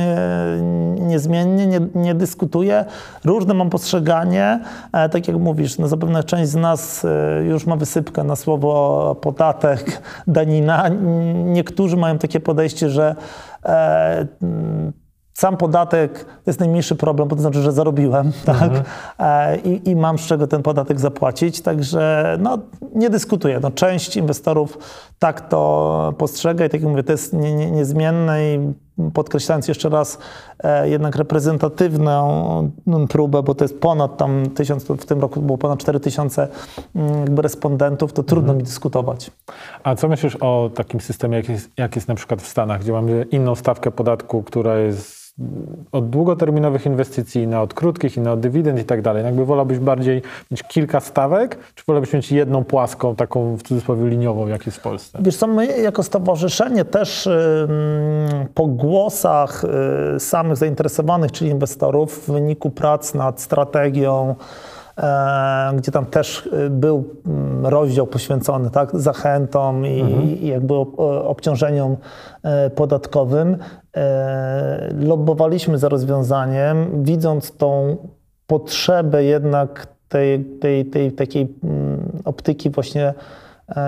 niezmiennie, 1.01 1.67
nie, 1.67 1.81
nie 1.95 2.15
dyskutuję. 2.15 2.85
Różne 3.25 3.55
mam 3.55 3.71
postrzeganie, 3.71 4.61
e, 4.93 5.09
tak 5.09 5.29
jak 5.29 5.37
mówisz, 5.37 5.79
no 5.79 5.89
zapewne 5.89 6.25
część 6.25 6.51
z 6.51 6.55
nas 6.55 7.05
e, 7.05 7.45
już 7.45 7.67
ma 7.67 7.77
wysypkę 7.77 8.25
na 8.25 8.37
słowo 8.37 9.17
podatek, 9.21 10.03
danina. 10.27 10.89
Niektórzy 11.45 11.97
mają 11.97 12.19
takie 12.19 12.41
podejście, 12.41 12.91
że 12.91 13.17
sam 15.35 15.57
podatek 15.57 16.25
to 16.25 16.51
jest 16.51 16.61
najmniejszy 16.61 16.97
problem, 16.97 17.29
bo 17.29 17.37
to 17.37 17.43
znaczy, 17.43 17.63
że 17.63 17.73
zarobiłem, 17.73 18.33
tak? 18.45 18.63
Mhm. 18.63 18.85
E, 19.19 19.57
I, 19.57 19.91
I, 19.91 19.97
mam 19.97 20.19
z 20.19 20.27
czego 20.27 20.47
ten 20.47 20.63
podatek 20.63 21.01
zapłacić, 21.01 21.61
także 21.61 22.37
no, 22.41 22.59
nie 22.95 23.11
dyskutuję. 23.11 23.61
No, 23.63 23.71
część 23.71 24.17
inwestorów 24.17 24.79
tak 25.19 25.49
to 25.49 26.15
postrzega 26.19 26.65
i 26.65 26.69
tak 26.69 26.81
jak 26.81 26.91
mówię, 26.91 27.03
to 27.03 27.13
jest 27.13 27.33
nie, 27.33 27.55
nie, 27.55 27.71
niezmienne 27.71 28.55
i 28.55 28.73
podkreślając 29.15 29.69
jeszcze 29.69 29.89
raz 29.89 30.19
e, 30.59 30.89
jednak 30.89 31.17
reprezentatywną 31.17 32.71
mm, 32.87 33.09
próbę, 33.09 33.43
bo 33.43 33.55
to 33.55 33.65
jest 33.65 33.81
ponad 33.81 34.17
tam 34.17 34.51
tysiąc, 34.51 34.85
w 34.85 35.05
tym 35.05 35.21
roku 35.21 35.43
było 35.43 35.59
ponad 35.59 35.79
4 35.79 36.01
tysiące 36.01 36.49
mm, 36.95 37.21
jakby 37.21 37.43
respondentów, 37.43 38.13
to 38.13 38.23
trudno 38.23 38.55
mi 38.55 38.63
dyskutować. 38.63 39.31
A 39.83 39.95
co 39.95 40.09
myślisz 40.09 40.37
o 40.41 40.71
takim 40.75 41.01
systemie, 41.01 41.37
jak 41.37 41.49
jest, 41.49 41.71
jak 41.77 41.97
jest 41.97 42.09
na 42.09 42.15
przykład 42.15 42.43
w 42.43 42.49
Stanach, 42.49 42.81
gdzie 42.81 42.93
mamy 42.93 43.27
inną 43.31 43.55
stawkę 43.55 43.91
podatku, 43.91 44.43
która 44.43 44.79
jest 44.79 45.34
od 45.93 46.11
długoterminowych 46.11 46.87
inwestycji 46.87 47.47
na 47.47 47.63
od 47.63 47.75
krótkich 47.75 48.17
i 48.17 48.21
na 48.21 48.33
od 48.33 48.41
dywidend 48.41 48.79
i 48.79 48.85
tak 48.85 49.03
dalej. 49.03 49.25
Jakby 49.25 49.45
wolałbyś 49.45 49.79
bardziej 49.79 50.23
mieć 50.51 50.63
kilka 50.63 51.01
stawek, 51.01 51.59
czy 51.75 51.85
wolałbyś 51.87 52.13
mieć 52.13 52.33
jedną 52.33 52.65
płaską, 52.65 53.17
taką 53.17 53.57
w 53.57 53.63
cudzysłowie 53.63 54.09
liniową, 54.09 54.47
jak 54.47 54.67
jest 54.67 54.79
w 54.79 54.81
Polsce? 54.81 55.19
Wiesz 55.23 55.37
co, 55.37 55.47
my 55.47 55.67
jako 55.81 56.03
stowarzyszenie 56.03 56.85
też 56.85 57.29
po 58.55 58.67
głosach 58.67 59.65
y, 60.17 60.21
samych 60.21 60.57
zainteresowanych, 60.57 61.33
czyli 61.33 61.51
inwestorów, 61.51 62.25
w 62.29 62.33
wyniku 62.33 62.71
prac 62.71 63.15
nad 63.15 63.41
strategią, 63.41 64.35
gdzie 65.77 65.93
tam 65.93 66.07
też 66.07 66.47
y, 66.47 66.71
był 66.71 67.05
mm, 67.27 67.67
rozdział 67.67 68.07
poświęcony 68.07 68.71
tak, 68.71 68.91
zachętom 69.01 69.87
i, 69.87 69.99
i 70.43 70.47
jakby 70.47 70.75
o- 70.75 71.29
obciążeniom 71.29 71.97
e, 72.43 72.71
podatkowym. 72.71 73.57
E, 73.97 74.95
Lobbowaliśmy 75.01 75.79
za 75.79 75.89
rozwiązaniem, 75.89 77.05
widząc 77.05 77.57
tą 77.57 77.97
potrzebę 78.47 79.25
jednak 79.25 79.87
tej, 80.09 80.45
tej, 80.45 80.85
tej 80.85 81.13
takiej 81.13 81.55
mm, 81.65 82.23
optyki 82.25 82.71
właśnie 82.71 83.09
e, 83.09 83.15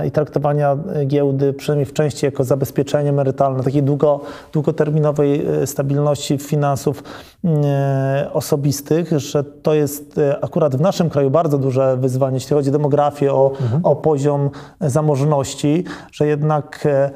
i 0.06 0.11
traktowania 0.11 0.76
e, 0.95 1.04
giełdy, 1.04 1.52
przynajmniej 1.52 1.87
w 1.87 1.92
części 1.92 2.26
jako 2.26 2.45
zabezpieczenie 2.45 3.11
emerytalne, 3.11 3.62
takiej 3.62 3.83
długo, 3.83 4.21
długoterminowej 4.52 5.47
e, 5.47 5.66
stabilności 5.66 6.38
finansów 6.38 7.02
e, 7.45 8.30
osobistych, 8.33 9.18
że 9.18 9.45
to 9.45 9.75
jest 9.75 10.18
e, 10.18 10.45
akurat 10.45 10.76
w 10.76 10.80
naszym 10.80 11.11
kraju 11.11 11.30
bardzo 11.30 11.59
duże 11.59 11.97
wyzwanie, 11.97 12.35
jeśli 12.35 12.56
chodzi 12.56 12.68
o 12.68 12.73
demografię, 12.73 13.33
o, 13.33 13.52
o 13.83 13.97
poziom 13.97 14.50
zamożności, 14.80 15.85
że 16.12 16.26
jednak 16.26 16.87
e, 16.87 17.11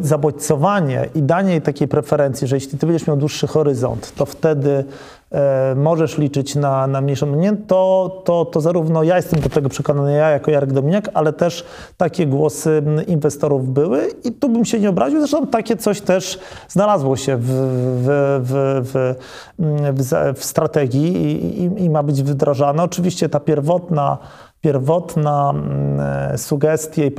zabodźcowanie 0.00 1.08
i 1.14 1.22
danie 1.22 1.50
jej 1.50 1.62
takiej 1.62 1.88
preferencji, 1.88 2.46
że 2.46 2.56
jeśli 2.56 2.78
ty 2.78 2.86
będziesz 2.86 3.06
miał 3.06 3.16
dłuższy 3.16 3.46
horyzont, 3.46 4.12
to 4.16 4.26
wtedy 4.26 4.84
e, 5.30 5.74
możesz 5.74 6.18
liczyć 6.18 6.54
na, 6.54 6.86
na 6.86 7.00
mniejszą 7.00 7.26
mnie, 7.26 7.56
to, 7.66 8.22
to, 8.24 8.44
to 8.44 8.60
zarówno 8.60 9.02
ja 9.02 9.16
jestem 9.16 9.40
do 9.40 9.48
tego 9.48 9.68
przekonany, 9.68 10.12
ja 10.12 10.30
jako 10.30 10.50
Jarek 10.50 10.72
Dominiak, 10.72 11.08
ale 11.14 11.32
też 11.32 11.64
takie 11.96 12.26
głosy 12.26 12.82
inwestorów 13.06 13.72
były 13.72 14.08
i 14.24 14.32
tu 14.32 14.48
bym 14.48 14.64
się 14.64 14.80
nie 14.80 14.90
obraził, 14.90 15.18
zresztą 15.18 15.46
takie 15.46 15.76
coś 15.76 16.00
też 16.00 16.38
znalazło 16.68 17.16
się 17.16 17.36
w, 17.36 17.46
w, 17.46 18.40
w, 18.82 19.14
w, 19.98 20.38
w 20.40 20.44
strategii 20.44 21.16
i, 21.16 21.62
i, 21.62 21.84
i 21.84 21.90
ma 21.90 22.02
być 22.02 22.22
wdrażane. 22.22 22.82
Oczywiście 22.82 23.28
ta 23.28 23.40
pierwotna 23.40 24.18
pierwotna 24.64 25.50
mm, 25.50 26.00
e, 26.32 26.38
sugestie 26.38 27.06
i 27.06 27.10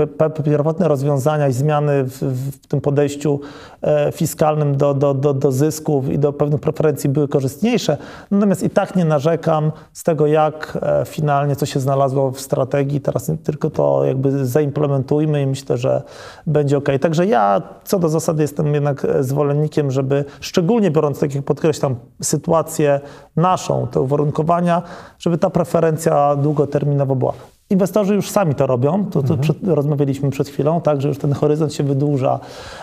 pierwotne 0.43 0.87
rozwiązania 0.87 1.47
i 1.47 1.53
zmiany 1.53 2.03
w, 2.03 2.21
w 2.61 2.67
tym 2.67 2.81
podejściu 2.81 3.39
e, 3.81 4.11
fiskalnym 4.11 4.77
do, 4.77 4.93
do, 4.93 5.13
do, 5.13 5.33
do 5.33 5.51
zysków 5.51 6.09
i 6.09 6.19
do 6.19 6.33
pewnych 6.33 6.61
preferencji 6.61 7.09
były 7.09 7.27
korzystniejsze. 7.27 7.97
Natomiast 8.31 8.63
i 8.63 8.69
tak 8.69 8.95
nie 8.95 9.05
narzekam 9.05 9.71
z 9.93 10.03
tego, 10.03 10.27
jak 10.27 10.77
e, 10.81 11.05
finalnie 11.05 11.55
co 11.55 11.65
się 11.65 11.79
znalazło 11.79 12.31
w 12.31 12.39
strategii. 12.39 13.01
Teraz 13.01 13.31
tylko 13.43 13.69
to 13.69 14.05
jakby 14.05 14.45
zaimplementujmy 14.45 15.41
i 15.41 15.47
myślę, 15.47 15.77
że 15.77 16.01
będzie 16.47 16.77
ok. 16.77 16.89
Także 17.01 17.25
ja 17.25 17.61
co 17.83 17.99
do 17.99 18.09
zasady 18.09 18.41
jestem 18.41 18.73
jednak 18.73 19.07
zwolennikiem, 19.19 19.91
żeby 19.91 20.25
szczególnie 20.39 20.91
biorąc, 20.91 21.19
tak 21.19 21.35
jak 21.35 21.45
podkreślam, 21.45 21.95
sytuację 22.21 22.99
naszą, 23.35 23.87
te 23.87 24.01
uwarunkowania, 24.01 24.81
żeby 25.19 25.37
ta 25.37 25.49
preferencja 25.49 26.35
długoterminowa 26.35 27.15
była. 27.15 27.34
Inwestorzy 27.69 28.15
już 28.15 28.29
sami 28.29 28.55
to 28.55 28.67
robią, 28.67 29.05
to, 29.05 29.23
to 29.23 29.37
przed, 29.37 29.57
rozmawialiśmy 29.63 30.29
przed 30.29 30.49
chwilą, 30.49 30.81
tak, 30.81 31.01
że 31.01 31.07
już 31.07 31.17
ten 31.17 31.33
horyzont 31.33 31.73
się 31.73 31.83
wydłuża 31.83 32.39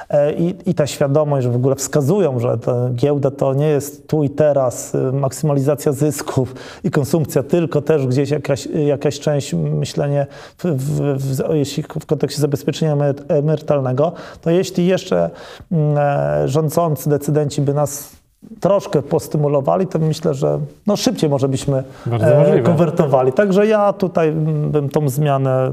e, 0.08 0.32
i, 0.32 0.54
i 0.66 0.74
ta 0.74 0.86
świadomość, 0.86 1.44
że 1.44 1.50
w 1.50 1.56
ogóle 1.56 1.74
wskazują, 1.74 2.38
że 2.38 2.58
ta 2.58 2.90
giełda 2.90 3.30
to 3.30 3.54
nie 3.54 3.66
jest 3.66 4.08
tu 4.08 4.22
i 4.22 4.30
teraz 4.30 4.94
e, 4.94 5.12
maksymalizacja 5.12 5.92
zysków 5.92 6.54
i 6.84 6.90
konsumpcja, 6.90 7.42
tylko 7.42 7.82
też 7.82 8.06
gdzieś 8.06 8.30
jakaś, 8.30 8.66
jakaś 8.66 9.20
część 9.20 9.54
myślenie, 9.54 10.26
w, 10.58 10.64
w, 10.64 11.00
w, 11.18 11.54
jeśli 11.54 11.82
w 11.82 12.06
kontekście 12.06 12.40
zabezpieczenia 12.40 12.96
emery- 12.96 13.24
emerytalnego, 13.28 14.12
to 14.40 14.50
jeśli 14.50 14.86
jeszcze 14.86 15.30
mm, 15.72 15.96
e, 15.98 16.48
rządzący 16.48 17.10
decydenci 17.10 17.62
by 17.62 17.74
nas 17.74 18.21
troszkę 18.60 19.02
postymulowali, 19.02 19.86
to 19.86 19.98
myślę, 19.98 20.34
że 20.34 20.58
no 20.86 20.96
szybciej 20.96 21.30
może 21.30 21.48
byśmy 21.48 21.84
e, 22.12 22.60
konwertowali. 22.60 23.32
Także 23.32 23.66
ja 23.66 23.92
tutaj 23.92 24.32
bym 24.66 24.88
tą 24.88 25.08
zmianę 25.08 25.72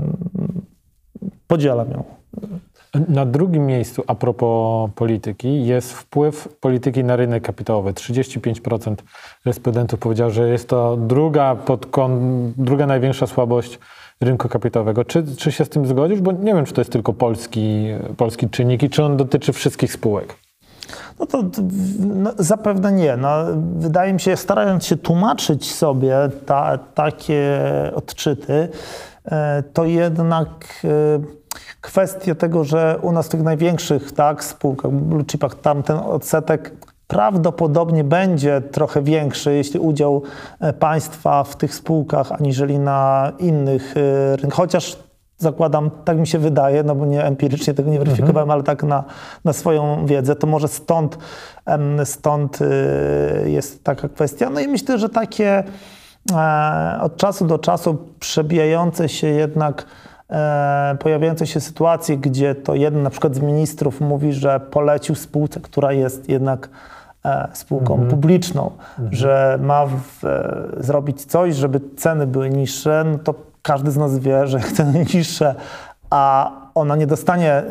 podzielam 1.48 1.92
ją. 1.92 2.04
Na 3.10 3.26
drugim 3.26 3.66
miejscu, 3.66 4.04
a 4.08 4.16
propos 4.16 4.90
polityki, 4.96 5.66
jest 5.66 5.94
wpływ 5.94 6.58
polityki 6.60 7.04
na 7.04 7.16
rynek 7.16 7.44
kapitałowy. 7.44 7.94
35% 7.94 8.96
respondentów 9.46 10.00
powiedział, 10.00 10.32
że 10.32 10.50
jest 10.50 10.70
to 10.70 10.98
druga, 10.98 11.56
pod 11.56 11.86
kon, 11.86 12.54
druga 12.58 12.86
największa 12.86 13.28
słabość 13.28 13.80
rynku 14.22 14.50
kapitałowego. 14.50 15.06
Czy, 15.06 15.36
czy 15.36 15.52
się 15.52 15.66
z 15.66 15.70
tym 15.70 15.86
zgodzisz? 15.86 16.22
Bo 16.22 16.32
nie 16.32 16.54
wiem, 16.54 16.66
czy 16.66 16.74
to 16.74 16.82
jest 16.82 16.92
tylko 16.92 17.14
polski, 17.14 17.86
polski 18.18 18.50
czynnik 18.50 18.84
i 18.84 18.90
czy 18.90 19.04
on 19.04 19.18
dotyczy 19.18 19.54
wszystkich 19.54 19.94
spółek. 19.94 20.36
No 21.20 21.26
to 21.26 21.44
no, 22.00 22.32
zapewne 22.38 22.92
nie. 22.92 23.18
No, 23.18 23.30
wydaje 23.78 24.14
mi 24.14 24.20
się, 24.20 24.38
starając 24.38 24.86
się 24.86 24.98
tłumaczyć 24.98 25.76
sobie 25.76 26.16
ta, 26.46 26.78
takie 26.78 27.62
odczyty, 27.96 28.70
e, 29.26 29.64
to 29.74 29.86
jednak 29.86 30.50
e, 30.84 30.90
kwestia 31.82 32.36
tego, 32.36 32.64
że 32.64 33.00
u 33.02 33.12
nas 33.12 33.28
w 33.28 33.30
tych 33.30 33.44
największych 33.44 34.12
tak, 34.12 34.44
spółkach, 34.44 34.92
blue 34.92 35.26
chipach, 35.26 35.56
tam 35.56 35.84
ten 35.84 35.98
odsetek 35.98 36.72
prawdopodobnie 37.08 38.04
będzie 38.04 38.62
trochę 38.62 39.02
większy, 39.02 39.54
jeśli 39.54 39.80
udział 39.80 40.24
e, 40.60 40.74
państwa 40.74 41.44
w 41.44 41.56
tych 41.56 41.76
spółkach, 41.76 42.32
aniżeli 42.32 42.80
na 42.80 43.32
innych 43.40 43.96
rynkach. 44.36 44.58
Chociaż 44.58 45.09
zakładam, 45.40 45.92
tak 46.06 46.18
mi 46.18 46.28
się 46.28 46.40
wydaje, 46.40 46.84
no 46.84 46.96
bo 46.96 47.06
nie 47.06 47.26
empirycznie 47.26 47.74
tego 47.74 47.92
nie 47.92 48.00
weryfikowałem, 48.00 48.52
ale 48.52 48.64
tak 48.64 48.84
na, 48.84 49.04
na 49.46 49.54
swoją 49.54 50.06
wiedzę, 50.06 50.36
to 50.36 50.48
może 50.48 50.68
stąd, 50.68 51.18
stąd 52.04 52.60
y, 52.62 52.66
jest 53.46 53.84
taka 53.84 54.10
kwestia. 54.10 54.50
No 54.50 54.60
i 54.60 54.68
myślę, 54.68 54.98
że 54.98 55.10
takie 55.10 55.64
e, 56.32 57.00
od 57.02 57.18
czasu 57.18 57.46
do 57.46 57.60
czasu 57.60 57.98
przebijające 58.20 59.10
się 59.10 59.28
jednak 59.28 59.86
e, 60.30 60.98
pojawiające 61.00 61.48
się 61.48 61.60
sytuacje, 61.60 62.18
gdzie 62.18 62.56
to 62.56 62.76
jeden 62.76 63.04
na 63.04 63.10
przykład 63.10 63.36
z 63.36 63.40
ministrów 63.40 64.02
mówi, 64.02 64.34
że 64.34 64.60
polecił 64.60 65.16
spółce, 65.16 65.60
która 65.60 65.94
jest 65.94 66.30
jednak 66.30 66.70
e, 67.26 67.48
spółką 67.54 68.08
publiczną, 68.10 68.72
że 69.12 69.60
ma 69.62 69.86
w, 69.86 70.24
zrobić 70.78 71.26
coś, 71.26 71.56
żeby 71.56 71.82
ceny 71.98 72.28
były 72.28 72.50
niższe, 72.50 73.06
no 73.12 73.18
to 73.18 73.49
każdy 73.70 73.92
z 73.92 73.98
nas 73.98 74.20
wie, 74.20 74.48
że 74.48 74.58
jak 74.58 74.72
ceny 74.72 75.06
niższe, 75.14 75.56
a 76.10 76.52
ona 76.76 76.96
nie 76.96 77.08
dostanie, 77.08 77.64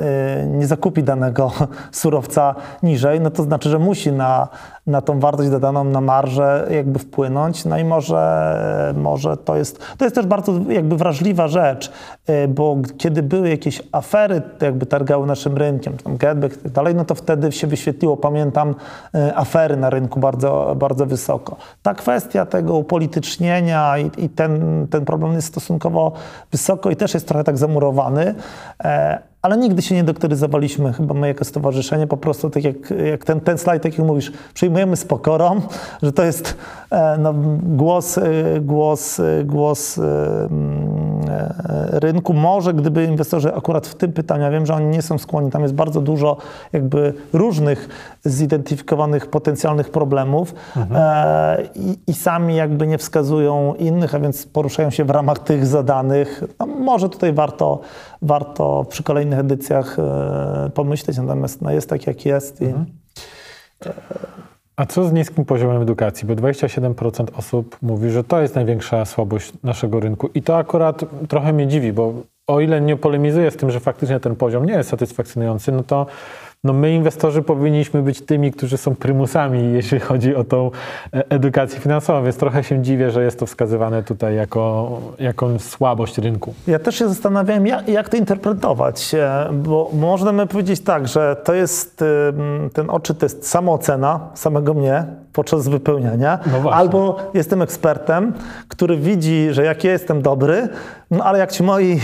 y, 0.43 0.47
nie 0.47 0.67
zakupi 0.67 1.03
danego 1.03 1.53
surowca 1.93 2.55
niżej, 2.83 3.21
no 3.21 3.31
to 3.31 3.43
znaczy, 3.43 3.69
że 3.71 3.79
musi 3.79 4.13
na, 4.13 4.49
na 4.89 5.01
tą 5.01 5.21
wartość 5.21 5.51
dodaną, 5.51 5.85
na 5.85 6.01
marżę 6.01 6.67
jakby 6.71 6.99
wpłynąć. 6.99 7.65
No 7.65 7.79
i 7.79 7.85
może, 7.85 8.95
może 8.97 9.37
to 9.37 9.57
jest, 9.57 9.79
to 9.99 10.05
jest 10.05 10.15
też 10.15 10.27
bardzo 10.27 10.53
jakby 10.69 10.97
wrażliwa 10.97 11.49
rzecz, 11.49 11.93
y, 12.29 12.49
bo 12.49 12.77
kiedy 12.99 13.23
były 13.23 13.49
jakieś 13.49 13.83
afery, 13.93 14.43
jakby 14.61 14.87
targały 14.87 15.27
naszym 15.27 15.57
rynkiem, 15.57 15.97
tam 15.97 16.17
Getback 16.17 16.57
i 16.57 16.63
tak 16.63 16.73
dalej, 16.73 16.95
no 16.95 17.05
to 17.05 17.15
wtedy 17.15 17.53
się 17.53 17.67
wyświetliło, 17.67 18.17
pamiętam, 18.17 18.75
y, 19.15 19.37
afery 19.37 19.77
na 19.77 19.91
rynku 19.91 20.21
bardzo, 20.21 20.77
bardzo 20.79 21.07
wysoko. 21.07 21.57
Ta 21.83 21.95
kwestia 21.95 22.47
tego 22.47 22.77
upolitycznienia 22.77 23.99
i, 23.99 24.11
i 24.25 24.29
ten, 24.29 24.87
ten 24.91 25.05
problem 25.05 25.33
jest 25.33 25.49
stosunkowo 25.49 26.13
wysoko 26.53 26.91
i 26.91 26.97
też 26.97 27.15
jest 27.15 27.29
trochę 27.29 27.45
tak 27.45 27.59
zamurowany. 27.59 28.35
Ale 29.49 29.57
nigdy 29.57 29.83
się 29.83 29.95
nie 29.95 30.05
doktoryzowaliśmy, 30.05 30.93
chyba 30.93 31.15
my 31.15 31.29
jako 31.29 31.45
stowarzyszenie, 31.45 32.07
po 32.07 32.17
prostu 32.17 32.51
tak 32.51 32.65
jak, 32.65 32.77
jak 33.11 33.25
ten, 33.25 33.41
ten 33.41 33.59
slajd, 33.59 33.83
tak 33.83 33.99
jak 33.99 34.07
mówisz, 34.07 34.33
przyjmujemy 34.55 34.97
z 34.97 35.05
pokorą, 35.05 35.61
że 36.03 36.13
to 36.13 36.23
jest 36.25 36.57
e, 36.91 37.19
no, 37.19 37.35
głos, 37.63 38.19
e, 38.19 38.23
głos, 38.61 39.21
e, 39.21 39.45
głos 39.45 39.99
e, 39.99 40.03
mm, 40.51 41.18
rynku. 41.91 42.35
Może 42.35 42.75
gdyby 42.75 43.05
inwestorzy 43.05 43.55
akurat 43.55 43.87
w 43.87 43.95
tym 43.95 44.13
pytaniu, 44.13 44.43
ja 44.43 44.51
wiem, 44.51 44.67
że 44.67 44.75
oni 44.75 44.87
nie 44.87 45.03
są 45.03 45.19
skłonni, 45.19 45.51
tam 45.51 45.63
jest 45.63 45.75
bardzo 45.75 46.01
dużo 46.01 46.37
jakby 46.73 47.15
różnych 47.33 47.89
zidentyfikowanych 48.25 49.27
potencjalnych 49.27 49.91
problemów 49.91 50.55
e, 50.95 51.63
i, 51.75 51.99
i 52.07 52.15
sami 52.15 52.57
jakby 52.57 52.87
nie 52.87 52.99
wskazują 52.99 53.75
innych, 53.75 54.15
a 54.15 54.21
więc 54.21 54.47
poruszają 54.47 54.91
się 54.91 55.05
w 55.05 55.11
ramach 55.11 55.39
tych 55.39 55.67
zadanych. 55.67 56.45
No, 56.59 56.67
może 56.67 57.09
tutaj 57.09 57.33
warto, 57.33 57.81
warto 58.23 58.87
przy 58.89 59.03
kolejnych 59.03 59.39
edycjach 59.39 59.99
e, 59.99 60.71
pomyśleć, 60.75 61.19
natomiast 61.19 61.63
no, 61.63 61.71
jest 61.71 61.89
tak 61.89 62.07
jak 62.07 62.27
jest. 62.27 62.63
I, 62.63 62.75
A 64.79 64.87
co 64.87 65.05
z 65.05 65.13
niskim 65.13 65.45
poziomem 65.45 65.83
edukacji? 65.83 66.29
Bo 66.29 66.35
27% 66.35 67.27
osób 67.37 67.77
mówi, 67.83 68.11
że 68.11 68.25
to 68.25 68.41
jest 68.41 68.55
największa 68.55 69.05
słabość 69.05 69.53
naszego 69.63 70.01
rynku. 70.01 70.31
I 70.35 70.43
to 70.43 70.57
akurat 70.57 71.05
trochę 71.29 71.53
mnie 71.53 71.67
dziwi, 71.67 71.93
bo 71.93 72.13
o 72.47 72.61
ile 72.61 72.81
nie 72.81 72.97
polemizuję 72.97 73.51
z 73.51 73.57
tym, 73.57 73.71
że 73.71 73.81
faktycznie 73.81 74.21
ten 74.21 74.37
poziom 74.37 74.67
nie 74.67 74.73
jest 74.73 74.91
satysfakcjonujący, 74.91 75.73
no 75.73 75.83
to 75.83 76.07
no 76.65 76.73
my 76.73 76.95
inwestorzy 76.95 77.43
powinniśmy 77.43 78.03
być 78.03 78.21
tymi, 78.21 78.53
którzy 78.53 78.77
są 78.77 78.95
prymusami, 78.95 79.73
jeśli 79.73 80.01
chodzi 80.01 80.35
o 80.35 80.45
tą 80.45 80.71
e, 81.13 81.31
edukację 81.31 81.81
finansową, 81.81 82.23
więc 82.23 82.37
trochę 82.37 82.65
się 82.65 82.83
dziwię, 82.83 83.11
że 83.11 83.25
jest 83.25 83.39
to 83.39 83.47
wskazywane 83.47 84.03
tutaj 84.03 84.37
jako, 84.37 84.91
jako 85.19 85.59
słabość 85.59 86.19
rynku. 86.19 86.55
Ja 86.67 86.79
też 86.79 86.95
się 86.95 87.09
zastanawiałem, 87.09 87.67
jak, 87.67 87.89
jak 87.89 88.09
to 88.09 88.17
interpretować, 88.17 89.15
e, 89.15 89.49
bo 89.53 89.91
możemy 89.93 90.47
powiedzieć 90.47 90.81
tak, 90.81 91.09
że 91.09 91.37
to 91.45 91.55
jest 91.55 92.05
ten 92.73 92.91
oczy, 92.91 93.15
to 93.15 93.27
jest 93.27 93.49
samoocena 93.49 94.21
samego 94.35 94.75
mnie 94.75 95.05
podczas 95.33 95.69
wypełniania, 95.69 96.39
No 96.63 96.71
albo 96.71 97.17
jestem 97.35 97.63
ekspertem, 97.63 98.33
który 98.69 98.97
widzi, 98.97 99.49
że 99.51 99.65
jak 99.65 99.85
ja 99.85 99.93
jestem 99.93 100.23
dobry, 100.23 100.69
no 101.11 101.25
ale 101.25 101.39
jak 101.39 101.53
ci 101.53 101.63
moi 101.63 102.01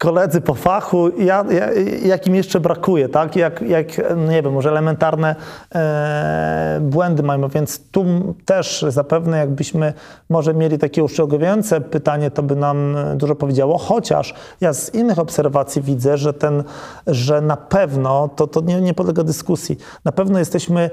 koledzy 0.00 0.40
po 0.40 0.54
fachu, 0.54 1.08
ja, 1.18 1.44
ja, 1.50 1.72
jak 2.04 2.26
im 2.26 2.34
jeszcze 2.34 2.60
brakuje, 2.60 3.08
tak? 3.08 3.36
Jak, 3.36 3.62
jak 3.62 3.86
nie 4.28 4.42
wiem, 4.42 4.52
może 4.52 4.68
elementarne 4.68 5.36
e, 5.74 6.78
błędy 6.82 7.22
mają, 7.22 7.48
więc 7.48 7.90
tu 7.90 8.04
też 8.44 8.84
zapewne 8.88 9.38
jakbyśmy 9.38 9.92
może 10.30 10.54
mieli 10.54 10.78
takie 10.78 11.04
uszczegółowiające 11.04 11.80
pytanie, 11.80 12.30
to 12.30 12.42
by 12.42 12.56
nam 12.56 12.96
dużo 13.16 13.34
powiedziało, 13.34 13.78
chociaż 13.78 14.34
ja 14.60 14.72
z 14.72 14.94
innych 14.94 15.18
obserwacji 15.18 15.82
widzę, 15.82 16.16
że 16.16 16.32
ten, 16.32 16.64
że 17.06 17.40
na 17.40 17.56
pewno, 17.56 18.28
to, 18.36 18.46
to 18.46 18.60
nie, 18.60 18.80
nie 18.80 18.94
podlega 18.94 19.24
dyskusji, 19.24 19.78
na 20.04 20.12
pewno 20.12 20.38
jesteśmy 20.38 20.90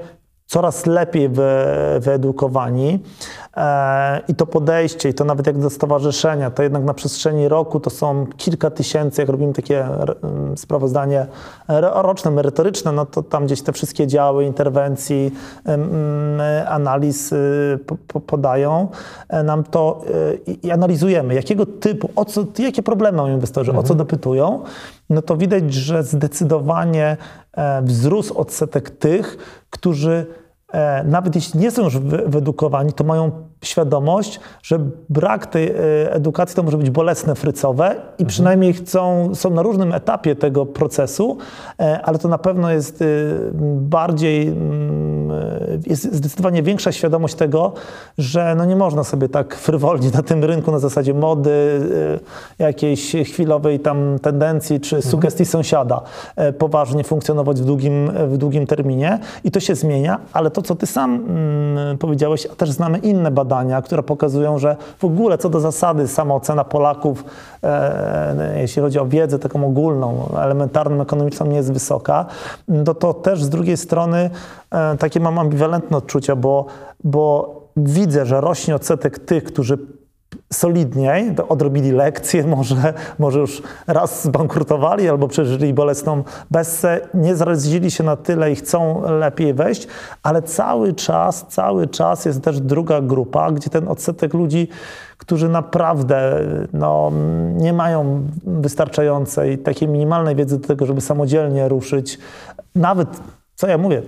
coraz 0.48 0.86
lepiej 0.86 1.28
wy, 1.28 1.52
wyedukowani 2.00 2.98
e, 3.56 4.20
i 4.28 4.34
to 4.34 4.46
podejście, 4.46 5.08
i 5.08 5.14
to 5.14 5.24
nawet 5.24 5.46
jak 5.46 5.58
do 5.58 5.70
stowarzyszenia, 5.70 6.50
to 6.50 6.62
jednak 6.62 6.84
na 6.84 6.94
przestrzeni 6.94 7.48
roku 7.48 7.80
to 7.80 7.90
są 7.90 8.26
kilka 8.36 8.70
tysięcy, 8.70 9.22
jak 9.22 9.28
robimy 9.28 9.52
takie 9.52 9.86
r, 9.86 10.16
sprawozdanie 10.56 11.26
roczne, 11.92 12.30
merytoryczne, 12.30 12.92
no 12.92 13.06
to 13.06 13.22
tam 13.22 13.46
gdzieś 13.46 13.62
te 13.62 13.72
wszystkie 13.72 14.06
działy 14.06 14.44
interwencji, 14.44 15.34
analiz 16.68 17.32
y, 17.32 17.78
po, 18.06 18.20
podają 18.20 18.88
e, 19.28 19.42
nam 19.42 19.64
to 19.64 20.00
y, 20.48 20.56
i 20.62 20.70
analizujemy, 20.70 21.34
jakiego 21.34 21.66
typu, 21.66 22.10
o 22.16 22.24
co, 22.24 22.44
jakie 22.58 22.82
problemy 22.82 23.18
mają 23.18 23.34
inwestorzy, 23.34 23.70
mhm. 23.70 23.84
o 23.84 23.88
co 23.88 23.94
mhm. 23.94 23.98
dopytują, 23.98 24.62
no 25.10 25.22
to 25.22 25.36
widać, 25.36 25.74
że 25.74 26.02
zdecydowanie 26.02 27.16
e, 27.52 27.82
wzrósł 27.82 28.38
odsetek 28.38 28.90
tych, 28.90 29.36
którzy 29.70 30.26
e, 30.72 31.04
nawet 31.04 31.34
jeśli 31.34 31.60
nie 31.60 31.70
są 31.70 31.84
już 31.84 31.98
wyedukowani, 31.98 32.92
to 32.92 33.04
mają 33.04 33.48
świadomość, 33.62 34.40
że 34.62 34.78
brak 35.08 35.46
tej 35.46 35.68
e, 35.68 35.74
edukacji 36.12 36.56
to 36.56 36.62
może 36.62 36.78
być 36.78 36.90
bolesne, 36.90 37.34
frycowe 37.34 37.86
i 37.88 37.92
mhm. 37.92 38.26
przynajmniej 38.28 38.72
chcą, 38.72 39.30
są 39.34 39.50
na 39.50 39.62
różnym 39.62 39.92
etapie 39.92 40.36
tego 40.36 40.66
procesu, 40.66 41.38
ale 42.02 42.18
to 42.18 42.28
na 42.28 42.38
pewno 42.38 42.70
jest 42.70 43.04
bardziej, 43.76 44.48
mm, 44.48 45.30
jest 45.86 46.12
zdecydowanie 46.14 46.62
większa 46.62 46.92
świadomość 46.92 47.34
tego, 47.34 47.72
że 48.18 48.54
no 48.54 48.64
nie 48.64 48.76
można 48.76 49.04
sobie 49.04 49.28
tak 49.28 49.54
frywolnie 49.54 50.10
na 50.10 50.22
tym 50.22 50.44
rynku 50.44 50.72
na 50.72 50.78
zasadzie 50.78 51.14
mody, 51.14 51.80
jakiejś 52.58 53.12
chwilowej 53.12 53.80
tam 53.80 54.18
tendencji 54.22 54.80
czy 54.80 54.96
mhm. 54.96 55.10
sugestii 55.10 55.44
sąsiada 55.44 56.00
poważnie 56.58 57.04
funkcjonować 57.04 57.60
w 57.60 57.64
długim, 57.64 58.10
w 58.28 58.36
długim 58.36 58.66
terminie 58.66 59.18
i 59.44 59.50
to 59.50 59.60
się 59.60 59.74
zmienia, 59.74 60.20
ale 60.32 60.50
to, 60.50 60.62
co 60.62 60.74
ty 60.74 60.86
sam 60.86 61.14
mm, 61.14 61.98
powiedziałeś, 61.98 62.46
a 62.52 62.54
też 62.54 62.70
znamy 62.70 62.98
inne 62.98 63.30
badania, 63.30 63.47
badania, 63.48 63.82
które 63.82 64.02
pokazują, 64.02 64.58
że 64.58 64.76
w 64.98 65.04
ogóle 65.04 65.38
co 65.38 65.48
do 65.48 65.60
zasady 65.60 66.08
sama 66.08 66.34
ocena 66.34 66.64
Polaków, 66.64 67.24
e, 67.62 68.60
jeśli 68.60 68.82
chodzi 68.82 68.98
o 68.98 69.06
wiedzę 69.06 69.38
taką 69.38 69.66
ogólną, 69.66 70.28
elementarną, 70.42 71.02
ekonomiczną, 71.02 71.46
nie 71.46 71.56
jest 71.56 71.72
wysoka, 71.72 72.26
no 72.68 72.94
to 72.94 73.14
też 73.14 73.44
z 73.44 73.48
drugiej 73.48 73.76
strony 73.76 74.30
e, 74.70 74.96
takie 74.96 75.20
mam 75.20 75.38
ambiwalentne 75.38 75.96
odczucia, 75.96 76.36
bo, 76.36 76.66
bo 77.04 77.58
widzę, 77.76 78.26
że 78.26 78.40
rośnie 78.40 78.74
odsetek 78.74 79.18
tych, 79.18 79.44
którzy 79.44 79.78
solidniej, 80.52 81.34
odrobili 81.48 81.92
lekcje, 81.92 82.46
może, 82.56 82.94
może 83.18 83.38
już 83.38 83.62
raz 83.86 84.24
zbankrutowali 84.24 85.08
albo 85.08 85.28
przeżyli 85.28 85.74
bolesną 85.74 86.24
bessę, 86.50 87.00
nie 87.14 87.36
zrazili 87.36 87.90
się 87.90 88.04
na 88.04 88.16
tyle 88.16 88.52
i 88.52 88.54
chcą 88.54 89.02
lepiej 89.18 89.54
wejść, 89.54 89.86
ale 90.22 90.42
cały 90.42 90.92
czas, 90.92 91.46
cały 91.48 91.86
czas 91.86 92.24
jest 92.24 92.42
też 92.42 92.60
druga 92.60 93.00
grupa, 93.00 93.52
gdzie 93.52 93.70
ten 93.70 93.88
odsetek 93.88 94.34
ludzi, 94.34 94.68
którzy 95.18 95.48
naprawdę 95.48 96.40
no, 96.72 97.12
nie 97.56 97.72
mają 97.72 98.22
wystarczającej, 98.44 99.58
takiej 99.58 99.88
minimalnej 99.88 100.36
wiedzy 100.36 100.58
do 100.58 100.66
tego, 100.66 100.86
żeby 100.86 101.00
samodzielnie 101.00 101.68
ruszyć, 101.68 102.18
nawet 102.74 103.08
co 103.54 103.66
ja 103.66 103.78
mówię, 103.78 104.02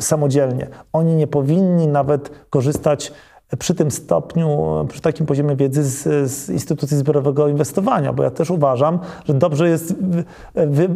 samodzielnie. 0.00 0.66
Oni 0.92 1.14
nie 1.14 1.26
powinni 1.26 1.88
nawet 1.88 2.30
korzystać 2.50 3.12
przy 3.58 3.74
tym 3.74 3.90
stopniu, 3.90 4.68
przy 4.88 5.00
takim 5.00 5.26
poziomie 5.26 5.56
wiedzy 5.56 5.82
z, 5.84 6.30
z 6.30 6.50
instytucji 6.50 6.96
zbiorowego 6.96 7.48
inwestowania, 7.48 8.12
bo 8.12 8.22
ja 8.22 8.30
też 8.30 8.50
uważam, 8.50 8.98
że 9.28 9.34
dobrze 9.34 9.68
jest 9.68 9.94
wy, 10.00 10.24
wy, 10.54 10.88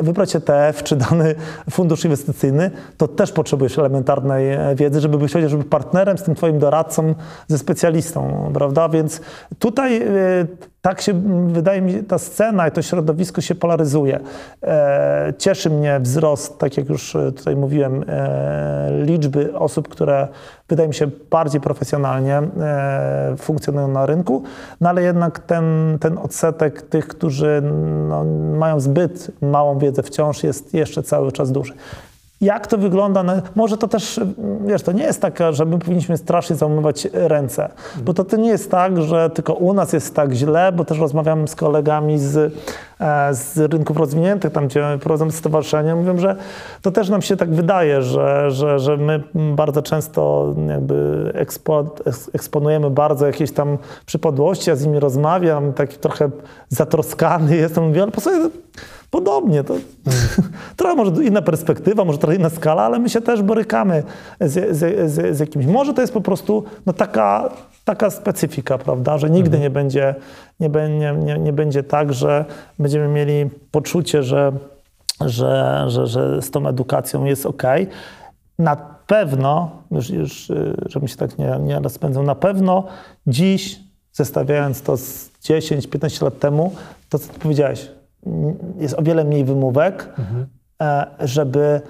wybrać 0.00 0.36
ETF 0.36 0.82
czy 0.82 0.96
dany 0.96 1.34
fundusz 1.70 2.04
inwestycyjny, 2.04 2.70
to 2.96 3.08
też 3.08 3.32
potrzebujesz 3.32 3.78
elementarnej 3.78 4.58
wiedzy, 4.76 5.00
żeby 5.00 5.18
być 5.18 5.32
chociażby 5.32 5.64
partnerem 5.64 6.18
z 6.18 6.22
tym 6.22 6.34
twoim 6.34 6.58
doradcą, 6.58 7.14
ze 7.48 7.58
specjalistą, 7.58 8.50
prawda? 8.54 8.88
Więc 8.88 9.20
tutaj 9.58 10.02
y, 10.02 10.71
tak 10.82 11.00
się, 11.00 11.22
wydaje 11.48 11.82
mi 11.82 12.04
ta 12.04 12.18
scena 12.18 12.68
i 12.68 12.70
to 12.70 12.82
środowisko 12.82 13.40
się 13.40 13.54
polaryzuje. 13.54 14.20
E, 14.62 15.32
cieszy 15.38 15.70
mnie 15.70 16.00
wzrost, 16.00 16.58
tak 16.58 16.76
jak 16.76 16.88
już 16.88 17.16
tutaj 17.36 17.56
mówiłem, 17.56 18.04
e, 18.08 18.88
liczby 19.04 19.54
osób, 19.54 19.88
które 19.88 20.28
wydaje 20.68 20.88
mi 20.88 20.94
się 20.94 21.10
bardziej 21.30 21.60
profesjonalnie 21.60 22.36
e, 22.36 23.34
funkcjonują 23.38 23.88
na 23.88 24.06
rynku, 24.06 24.42
no 24.80 24.88
ale 24.88 25.02
jednak 25.02 25.38
ten, 25.38 25.98
ten 26.00 26.18
odsetek 26.18 26.82
tych, 26.82 27.08
którzy 27.08 27.62
no, 28.08 28.24
mają 28.58 28.80
zbyt 28.80 29.30
małą 29.40 29.78
wiedzę 29.78 30.02
wciąż 30.02 30.44
jest 30.44 30.74
jeszcze 30.74 31.02
cały 31.02 31.32
czas 31.32 31.52
duży. 31.52 31.74
Jak 32.42 32.66
to 32.66 32.78
wygląda? 32.78 33.22
No, 33.22 33.32
może 33.54 33.76
to 33.76 33.88
też, 33.88 34.20
wiesz, 34.66 34.82
to 34.82 34.92
nie 34.92 35.02
jest 35.02 35.22
tak, 35.22 35.38
że 35.50 35.64
my 35.64 35.78
powinniśmy 35.78 36.16
strasznie 36.16 36.56
załamywać 36.56 37.08
ręce, 37.12 37.68
bo 38.04 38.14
to, 38.14 38.24
to 38.24 38.36
nie 38.36 38.48
jest 38.48 38.70
tak, 38.70 39.02
że 39.02 39.30
tylko 39.30 39.54
u 39.54 39.72
nas 39.72 39.92
jest 39.92 40.14
tak 40.14 40.32
źle, 40.32 40.72
bo 40.72 40.84
też 40.84 40.98
rozmawiam 40.98 41.48
z 41.48 41.56
kolegami 41.56 42.18
z, 42.18 42.54
z 43.32 43.72
rynków 43.72 43.96
rozwiniętych, 43.96 44.52
tam 44.52 44.66
gdzie 44.68 44.98
prowadzą 45.00 45.30
stowarzyszenia, 45.30 45.96
mówią, 45.96 46.18
że 46.18 46.36
to 46.82 46.90
też 46.90 47.08
nam 47.08 47.22
się 47.22 47.36
tak 47.36 47.54
wydaje, 47.54 48.02
że, 48.02 48.50
że, 48.50 48.78
że 48.78 48.96
my 48.96 49.22
bardzo 49.34 49.82
często 49.82 50.54
jakby 50.68 51.30
ekspo, 51.34 51.84
eksponujemy 52.32 52.90
bardzo 52.90 53.26
jakieś 53.26 53.52
tam 53.52 53.78
przypadłości, 54.06 54.70
ja 54.70 54.76
z 54.76 54.86
nimi 54.86 55.00
rozmawiam, 55.00 55.72
taki 55.72 55.98
trochę 55.98 56.30
zatroskany 56.68 57.56
jestem, 57.56 57.84
mówię, 57.84 58.02
ale 58.02 58.12
po 58.12 58.20
sobie 58.20 58.50
Podobnie, 59.12 59.64
to 59.64 59.74
trochę 60.76 60.94
może 60.94 61.24
inna 61.24 61.42
perspektywa, 61.42 62.04
może 62.04 62.18
trochę 62.18 62.36
inna 62.36 62.50
skala, 62.50 62.82
ale 62.82 62.98
my 62.98 63.08
się 63.08 63.20
też 63.20 63.42
borykamy 63.42 64.02
z, 64.40 64.76
z, 64.76 65.12
z, 65.12 65.36
z 65.36 65.40
jakimś. 65.40 65.66
Może 65.66 65.94
to 65.94 66.00
jest 66.00 66.12
po 66.12 66.20
prostu 66.20 66.64
no, 66.86 66.92
taka, 66.92 67.50
taka 67.84 68.10
specyfika, 68.10 68.78
prawda, 68.78 69.18
że 69.18 69.30
nigdy 69.30 69.56
mhm. 69.56 69.62
nie, 69.62 69.70
będzie, 69.70 70.14
nie, 70.60 70.68
nie, 71.12 71.38
nie, 71.38 71.52
będzie 71.52 71.82
tak, 71.82 72.12
że 72.12 72.44
będziemy 72.78 73.08
mieli 73.08 73.50
poczucie, 73.70 74.22
że, 74.22 74.52
że, 75.20 75.84
że, 75.88 76.06
że 76.06 76.42
z 76.42 76.50
tą 76.50 76.66
edukacją 76.66 77.24
jest 77.24 77.46
ok. 77.46 77.62
Na 78.58 78.76
pewno, 79.06 79.70
już, 79.90 80.10
już 80.10 80.52
żebym 80.86 81.08
się 81.08 81.16
tak 81.16 81.38
nie, 81.38 81.58
nie 81.60 81.80
rozpędzał, 81.80 82.22
na 82.22 82.34
pewno 82.34 82.84
dziś, 83.26 83.80
zestawiając 84.12 84.82
to 84.82 84.96
z 84.96 85.30
10-15 85.42 86.22
lat 86.22 86.38
temu, 86.38 86.72
to 87.08 87.18
co 87.18 87.32
ty 87.32 87.38
powiedziałeś, 87.38 87.90
jest 88.78 88.98
o 88.98 89.02
wiele 89.02 89.24
mniej 89.24 89.44
wymówek, 89.44 90.08
mhm. 90.18 90.46
żeby 91.20 91.80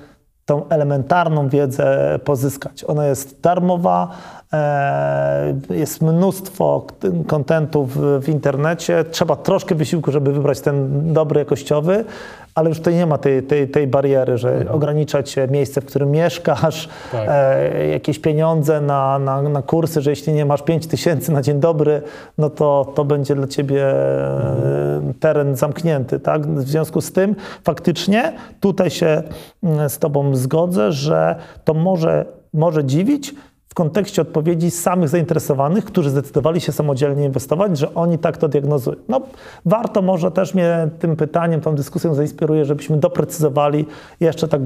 tą 0.44 0.68
elementarną 0.68 1.48
wiedzę 1.48 2.18
pozyskać. 2.24 2.84
Ona 2.84 3.06
jest 3.06 3.40
darmowa, 3.40 4.08
E, 4.52 5.54
jest 5.70 6.02
mnóstwo 6.02 6.86
kontentu 7.26 7.84
w, 7.86 8.20
w 8.22 8.28
internecie. 8.28 9.04
Trzeba 9.10 9.36
troszkę 9.36 9.74
wysiłku, 9.74 10.12
żeby 10.12 10.32
wybrać 10.32 10.60
ten 10.60 11.12
dobry, 11.12 11.38
jakościowy, 11.38 12.04
ale 12.54 12.68
już 12.68 12.78
tutaj 12.78 12.94
nie 12.94 13.06
ma 13.06 13.18
tej, 13.18 13.42
tej, 13.42 13.68
tej 13.68 13.86
bariery, 13.86 14.38
że 14.38 14.52
Mhm. 14.52 14.76
ogranicza 14.76 15.22
cię 15.22 15.48
miejsce, 15.48 15.80
w 15.80 15.84
którym 15.84 16.10
mieszkasz, 16.10 16.88
Tak. 17.12 17.28
e, 17.28 17.86
jakieś 17.88 18.18
pieniądze 18.18 18.80
na, 18.80 19.18
na, 19.18 19.42
na 19.42 19.62
kursy, 19.62 20.00
że 20.00 20.10
jeśli 20.10 20.32
nie 20.32 20.44
masz 20.46 20.62
5 20.62 20.86
tysięcy 20.86 21.32
na 21.32 21.42
dzień 21.42 21.60
dobry, 21.60 22.02
no 22.38 22.50
to, 22.50 22.92
to 22.94 23.04
będzie 23.04 23.34
dla 23.34 23.46
ciebie 23.46 23.84
e, 23.86 25.12
teren 25.20 25.56
zamknięty. 25.56 26.20
Tak? 26.20 26.46
W 26.46 26.68
związku 26.68 27.00
z 27.00 27.12
tym 27.12 27.36
faktycznie 27.64 28.32
tutaj 28.60 28.90
się 28.90 29.22
mm, 29.62 29.88
z 29.90 29.98
tobą 29.98 30.36
zgodzę, 30.36 30.92
że 30.92 31.36
to 31.64 31.74
może, 31.74 32.24
może 32.54 32.84
dziwić, 32.84 33.34
w 33.72 33.74
kontekście 33.74 34.22
odpowiedzi 34.22 34.70
samych 34.70 35.08
zainteresowanych, 35.08 35.84
którzy 35.84 36.10
zdecydowali 36.10 36.60
się 36.60 36.72
samodzielnie 36.72 37.24
inwestować, 37.24 37.78
że 37.78 37.94
oni 37.94 38.18
tak 38.18 38.36
to 38.36 38.48
diagnozują. 38.48 38.96
No, 39.08 39.20
warto 39.64 40.02
może 40.02 40.30
też 40.30 40.54
mnie 40.54 40.88
tym 40.98 41.16
pytaniem, 41.16 41.60
tą 41.60 41.74
dyskusją 41.74 42.14
zainspiruje, 42.14 42.64
żebyśmy 42.64 42.96
doprecyzowali 42.96 43.86
jeszcze 44.20 44.48
tak 44.48 44.60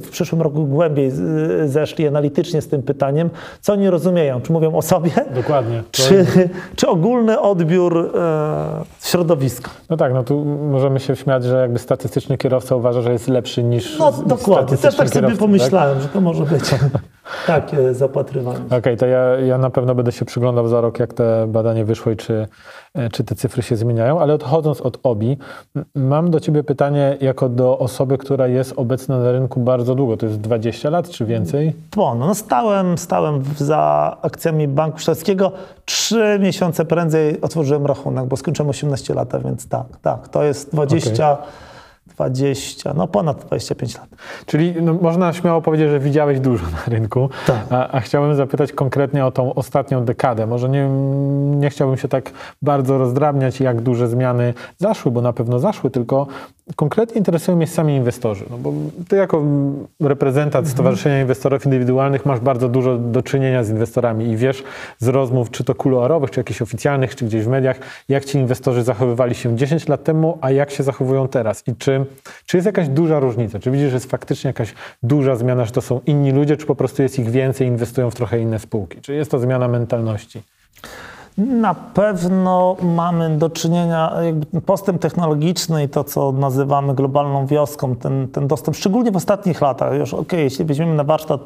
w 0.00 0.08
przyszłym 0.10 0.42
roku 0.42 0.66
głębiej 0.66 1.12
zeszli 1.66 2.06
analitycznie 2.06 2.62
z 2.62 2.68
tym 2.68 2.82
pytaniem, 2.82 3.30
co 3.60 3.72
oni 3.72 3.90
rozumieją, 3.90 4.40
czy 4.40 4.52
mówią 4.52 4.76
o 4.76 4.82
sobie, 4.82 5.10
Dokładnie. 5.34 5.82
Czy, 5.90 6.26
czy 6.76 6.88
ogólny 6.88 7.40
odbiór 7.40 8.10
e, 8.16 8.84
środowiska. 9.02 9.70
No 9.90 9.96
tak, 9.96 10.14
no 10.14 10.22
tu 10.22 10.44
możemy 10.44 11.00
się 11.00 11.16
śmiać, 11.16 11.44
że 11.44 11.60
jakby 11.60 11.78
statystyczny 11.78 12.38
kierowca 12.38 12.76
uważa, 12.76 13.00
że 13.00 13.12
jest 13.12 13.28
lepszy 13.28 13.62
niż 13.62 13.98
No 13.98 14.12
dokładnie, 14.12 14.76
też 14.76 14.96
tak 14.96 15.08
sobie 15.08 15.20
kierowca, 15.20 15.40
pomyślałem, 15.40 16.00
że 16.00 16.08
to 16.08 16.20
może 16.20 16.44
być 16.44 16.64
takie 17.46 17.94
zapatrywanie. 18.34 18.78
Okej, 18.78 18.96
to 18.96 19.06
ja, 19.06 19.18
ja 19.40 19.58
na 19.58 19.70
pewno 19.70 19.94
będę 19.94 20.12
się 20.12 20.24
przyglądał 20.24 20.68
za 20.68 20.80
rok, 20.80 20.98
jak 20.98 21.14
te 21.14 21.46
badanie 21.48 21.84
wyszło 21.84 22.12
i 22.12 22.16
czy, 22.16 22.48
e, 22.94 23.08
czy 23.10 23.24
te 23.24 23.34
cyfry 23.34 23.62
się 23.62 23.76
zmieniają. 23.76 24.20
Ale 24.20 24.34
odchodząc 24.34 24.80
od 24.80 24.98
OBI, 25.02 25.36
mam 25.94 26.30
do 26.30 26.40
Ciebie 26.40 26.64
pytanie 26.64 27.16
jako 27.20 27.48
do 27.48 27.78
osoby, 27.78 28.18
która 28.18 28.46
jest 28.46 28.72
obecna 28.76 29.18
na 29.18 29.32
rynku 29.32 29.60
bardzo 29.60 29.94
długo. 29.94 30.16
To 30.16 30.26
jest 30.26 30.40
20 30.40 30.90
lat 30.90 31.08
czy 31.10 31.24
więcej? 31.24 31.72
Po, 31.90 32.14
no 32.14 32.34
stałem, 32.34 32.98
stałem 32.98 33.40
w- 33.40 33.58
za 33.58 34.16
akcjami 34.22 34.68
Banku 34.68 34.98
Śląskiego. 34.98 35.52
Trzy 35.84 36.38
miesiące 36.42 36.84
prędzej 36.84 37.40
otworzyłem 37.40 37.86
rachunek, 37.86 38.24
bo 38.26 38.36
skończyłem 38.36 38.70
18 38.70 39.14
lat, 39.14 39.34
a 39.34 39.38
więc 39.38 39.68
tak, 39.68 39.86
tak, 40.02 40.28
to 40.28 40.42
jest 40.44 40.72
20, 40.72 41.38
20, 42.14 42.94
no 42.94 43.08
ponad 43.08 43.44
25 43.44 43.98
lat. 43.98 44.08
Czyli 44.46 44.74
no, 44.82 44.94
można 44.94 45.32
śmiało 45.32 45.62
powiedzieć, 45.62 45.90
że 45.90 46.00
widziałeś 46.00 46.40
dużo 46.40 46.64
na 46.66 46.84
rynku. 46.86 47.28
Tak. 47.46 47.66
A, 47.70 47.88
a 47.88 48.00
chciałbym 48.00 48.34
zapytać 48.34 48.72
konkretnie 48.72 49.26
o 49.26 49.30
tą 49.30 49.54
ostatnią 49.54 50.04
dekadę. 50.04 50.46
Może 50.46 50.68
nie, 50.68 50.88
nie 51.56 51.70
chciałbym 51.70 51.96
się 51.96 52.08
tak 52.08 52.30
bardzo 52.62 52.98
rozdrabniać, 52.98 53.60
jak 53.60 53.80
duże 53.80 54.08
zmiany 54.08 54.54
zaszły, 54.78 55.12
bo 55.12 55.20
na 55.20 55.32
pewno 55.32 55.58
zaszły, 55.58 55.90
tylko 55.90 56.26
konkretnie 56.76 57.18
interesują 57.18 57.56
mnie 57.56 57.66
sami 57.66 57.96
inwestorzy. 57.96 58.44
No 58.50 58.58
bo 58.58 58.72
ty 59.08 59.16
jako 59.16 59.42
reprezentant 60.00 60.68
Stowarzyszenia 60.68 61.20
Inwestorów 61.20 61.64
Indywidualnych 61.64 62.26
masz 62.26 62.40
bardzo 62.40 62.68
dużo 62.68 62.96
do 62.96 63.22
czynienia 63.22 63.64
z 63.64 63.70
inwestorami 63.70 64.28
i 64.28 64.36
wiesz 64.36 64.64
z 64.98 65.08
rozmów, 65.08 65.50
czy 65.50 65.64
to 65.64 65.74
kuluarowych, 65.74 66.30
czy 66.30 66.40
jakichś 66.40 66.62
oficjalnych, 66.62 67.16
czy 67.16 67.24
gdzieś 67.24 67.44
w 67.44 67.48
mediach, 67.48 67.78
jak 68.08 68.24
ci 68.24 68.38
inwestorzy 68.38 68.82
zachowywali 68.82 69.34
się 69.34 69.56
10 69.56 69.88
lat 69.88 70.04
temu, 70.04 70.38
a 70.40 70.50
jak 70.50 70.70
się 70.70 70.82
zachowują 70.82 71.28
teraz. 71.28 71.68
I 71.68 71.76
czy, 71.76 72.06
czy 72.46 72.56
jest 72.56 72.66
jakaś 72.66 72.88
duża 72.88 73.20
różnica? 73.20 73.58
Czy 73.58 73.70
widzisz, 73.70 73.90
że 73.90 73.96
jest 73.96 74.10
faktycznie 74.10 74.48
jakaś 74.48 74.74
duża 75.02 75.36
zmiana, 75.36 75.64
że 75.64 75.72
to 75.72 75.80
są 75.80 76.00
inni 76.06 76.32
ludzie, 76.32 76.56
czy 76.56 76.66
po 76.66 76.74
prostu 76.74 77.02
jest 77.02 77.18
ich 77.18 77.30
więcej, 77.30 77.66
inwestują 77.68 78.10
w 78.10 78.14
trochę 78.14 78.40
inne 78.40 78.58
spółki? 78.58 79.00
Czy 79.00 79.14
jest 79.14 79.30
to 79.30 79.38
zmiana 79.38 79.68
mentalności? 79.68 80.42
Na 81.46 81.74
pewno 81.74 82.76
mamy 82.82 83.38
do 83.38 83.50
czynienia, 83.50 84.12
jakby 84.24 84.60
postęp 84.60 85.02
technologiczny 85.02 85.84
i 85.84 85.88
to, 85.88 86.04
co 86.04 86.32
nazywamy 86.32 86.94
globalną 86.94 87.46
wioską, 87.46 87.96
ten, 87.96 88.28
ten 88.28 88.46
dostęp, 88.46 88.76
szczególnie 88.76 89.10
w 89.10 89.16
ostatnich 89.16 89.60
latach, 89.60 89.94
już 89.94 90.14
okej, 90.14 90.44
jeśli 90.44 90.64
weźmiemy 90.64 90.94
na 90.94 91.04
warsztat 91.04 91.40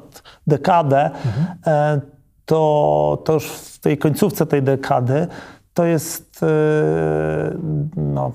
dekadę, 0.47 1.11
e, 1.67 2.01
to, 2.47 3.23
to 3.25 3.33
już 3.33 3.47
w 3.49 3.79
tej 3.79 3.99
końcówce 3.99 4.47
tej 4.47 4.63
dekady 4.63 5.27
to 5.75 5.85
jest 5.85 6.43
e, 6.43 6.47
no, 7.97 8.33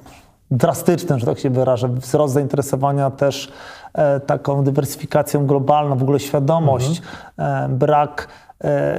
drastyczne, 0.52 1.19
że 1.19 1.26
tak 1.26 1.39
się 1.39 1.50
wyrażę, 1.50 1.89
wzrost 1.89 2.34
zainteresowania 2.34 3.12
też 3.12 3.52
e, 3.93 4.19
taką 4.19 4.63
dywersyfikacją 4.63 5.45
globalną, 5.45 5.98
w 5.98 6.04
ogóle 6.04 6.19
świadomość, 6.19 7.02
e, 7.38 7.69
brak 7.69 8.28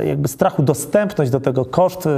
jakby 0.07 0.29
strachu, 0.29 0.63
dostępność 0.63 1.31
do 1.31 1.41
tego, 1.41 1.65
koszt 1.65 2.07
e, 2.07 2.11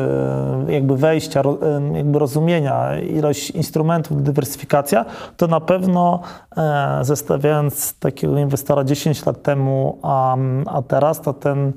jakby 0.68 0.96
wejścia, 0.96 1.40
e, 1.40 1.96
jakby 1.96 2.18
rozumienia, 2.18 3.00
ilość 3.00 3.50
instrumentów, 3.50 4.22
dywersyfikacja, 4.22 5.04
to 5.36 5.46
na 5.46 5.60
pewno 5.60 6.20
e, 6.56 6.98
zestawiając 7.02 7.98
takiego 7.98 8.38
inwestora 8.38 8.84
10 8.84 9.26
lat 9.26 9.42
temu, 9.42 9.98
a, 10.02 10.36
a 10.66 10.82
teraz, 10.82 11.20
to 11.20 11.32
ten, 11.32 11.72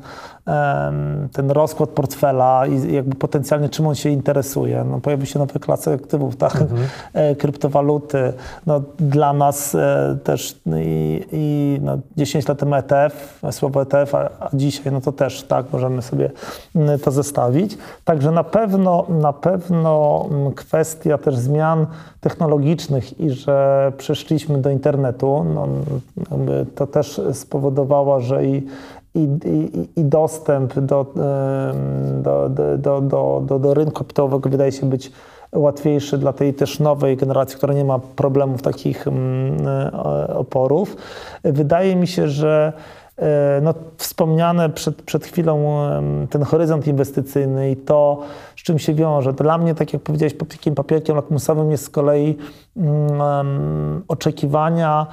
ten 1.34 1.52
rozkład 1.52 1.90
portfela 1.90 2.68
i 2.68 2.94
jakby 2.94 3.16
potencjalnie 3.16 3.70
czym 3.70 3.88
on 3.88 3.96
się 3.96 4.10
interesuje. 4.10 4.84
No, 4.84 5.00
pojawi 5.00 5.28
się 5.28 5.40
nowe 5.40 5.60
klasy 5.60 5.94
aktywów, 5.94 6.36
tak? 6.36 6.64
E, 7.14 7.36
kryptowaluty. 7.36 8.34
No, 8.66 8.82
dla 9.00 9.34
nas 9.34 9.76
e, 9.76 10.18
też 10.24 10.60
i, 10.78 11.26
i 11.32 11.80
no, 11.84 11.98
10 12.18 12.48
lat 12.48 12.60
temu 12.60 12.76
ETF, 12.76 13.40
słowo 13.52 13.82
ETF, 13.82 14.16
a, 14.16 14.30
a 14.40 14.50
dzisiaj 14.54 14.94
no 14.94 15.02
to 15.02 15.12
też 15.12 15.44
tak, 15.44 15.74
możemy 15.74 16.02
sobie 16.02 16.32
to 17.04 17.12
zestawić. 17.12 17.78
Także 18.04 18.32
na 18.32 18.44
pewno, 18.44 19.06
na 19.10 19.34
pewno 19.34 20.26
kwestia 20.56 21.18
też 21.18 21.38
zmian 21.38 21.88
technologicznych 22.22 23.20
i 23.20 23.30
że 23.30 23.92
przeszliśmy 23.98 24.58
do 24.58 24.70
internetu, 24.70 25.46
no, 25.54 25.68
to 26.76 26.88
też 26.88 27.22
spowodowało, 27.34 28.22
że 28.22 28.46
i 28.46 28.68
i, 29.16 29.30
i, 29.96 30.06
dostęp 30.06 30.80
do, 30.80 31.06
do, 32.22 32.50
do, 32.50 33.02
do, 33.02 33.42
do, 33.42 33.60
do, 33.60 33.74
rynku 33.74 33.94
kapitałowego 33.94 34.50
wydaje 34.50 34.72
się 34.72 34.90
być 34.90 35.12
łatwiejszy 35.52 36.18
dla 36.18 36.34
tej 36.34 36.54
też 36.54 36.80
nowej 36.80 37.18
generacji, 37.18 37.58
która 37.58 37.74
nie 37.74 37.86
ma 37.86 38.00
problemów 38.00 38.62
takich 38.62 39.08
e, 39.08 40.34
oporów. 40.38 40.98
Wydaje 41.44 41.96
mi 41.96 42.08
się, 42.08 42.28
że 42.28 42.74
e, 43.18 43.62
no, 43.64 43.74
wspomniane 43.98 44.70
przed, 44.70 45.02
przed 45.02 45.26
chwilą 45.26 45.66
ten 46.30 46.44
horyzont 46.44 46.88
inwestycyjny 46.88 47.72
i 47.72 47.76
to, 47.76 48.22
z 48.56 48.64
czym 48.64 48.80
się 48.80 48.94
wiąże. 48.94 49.34
Dla 49.34 49.58
mnie, 49.58 49.76
tak 49.76 49.94
jak 49.94 50.02
powiedziałeś, 50.02 50.34
takim 50.50 50.76
papierkiem 50.76 51.16
lakmusowym 51.16 51.72
jest 51.72 51.84
z 51.84 51.90
kolei 51.90 52.38
em, 52.78 54.04
oczekiwania 54.08 55.08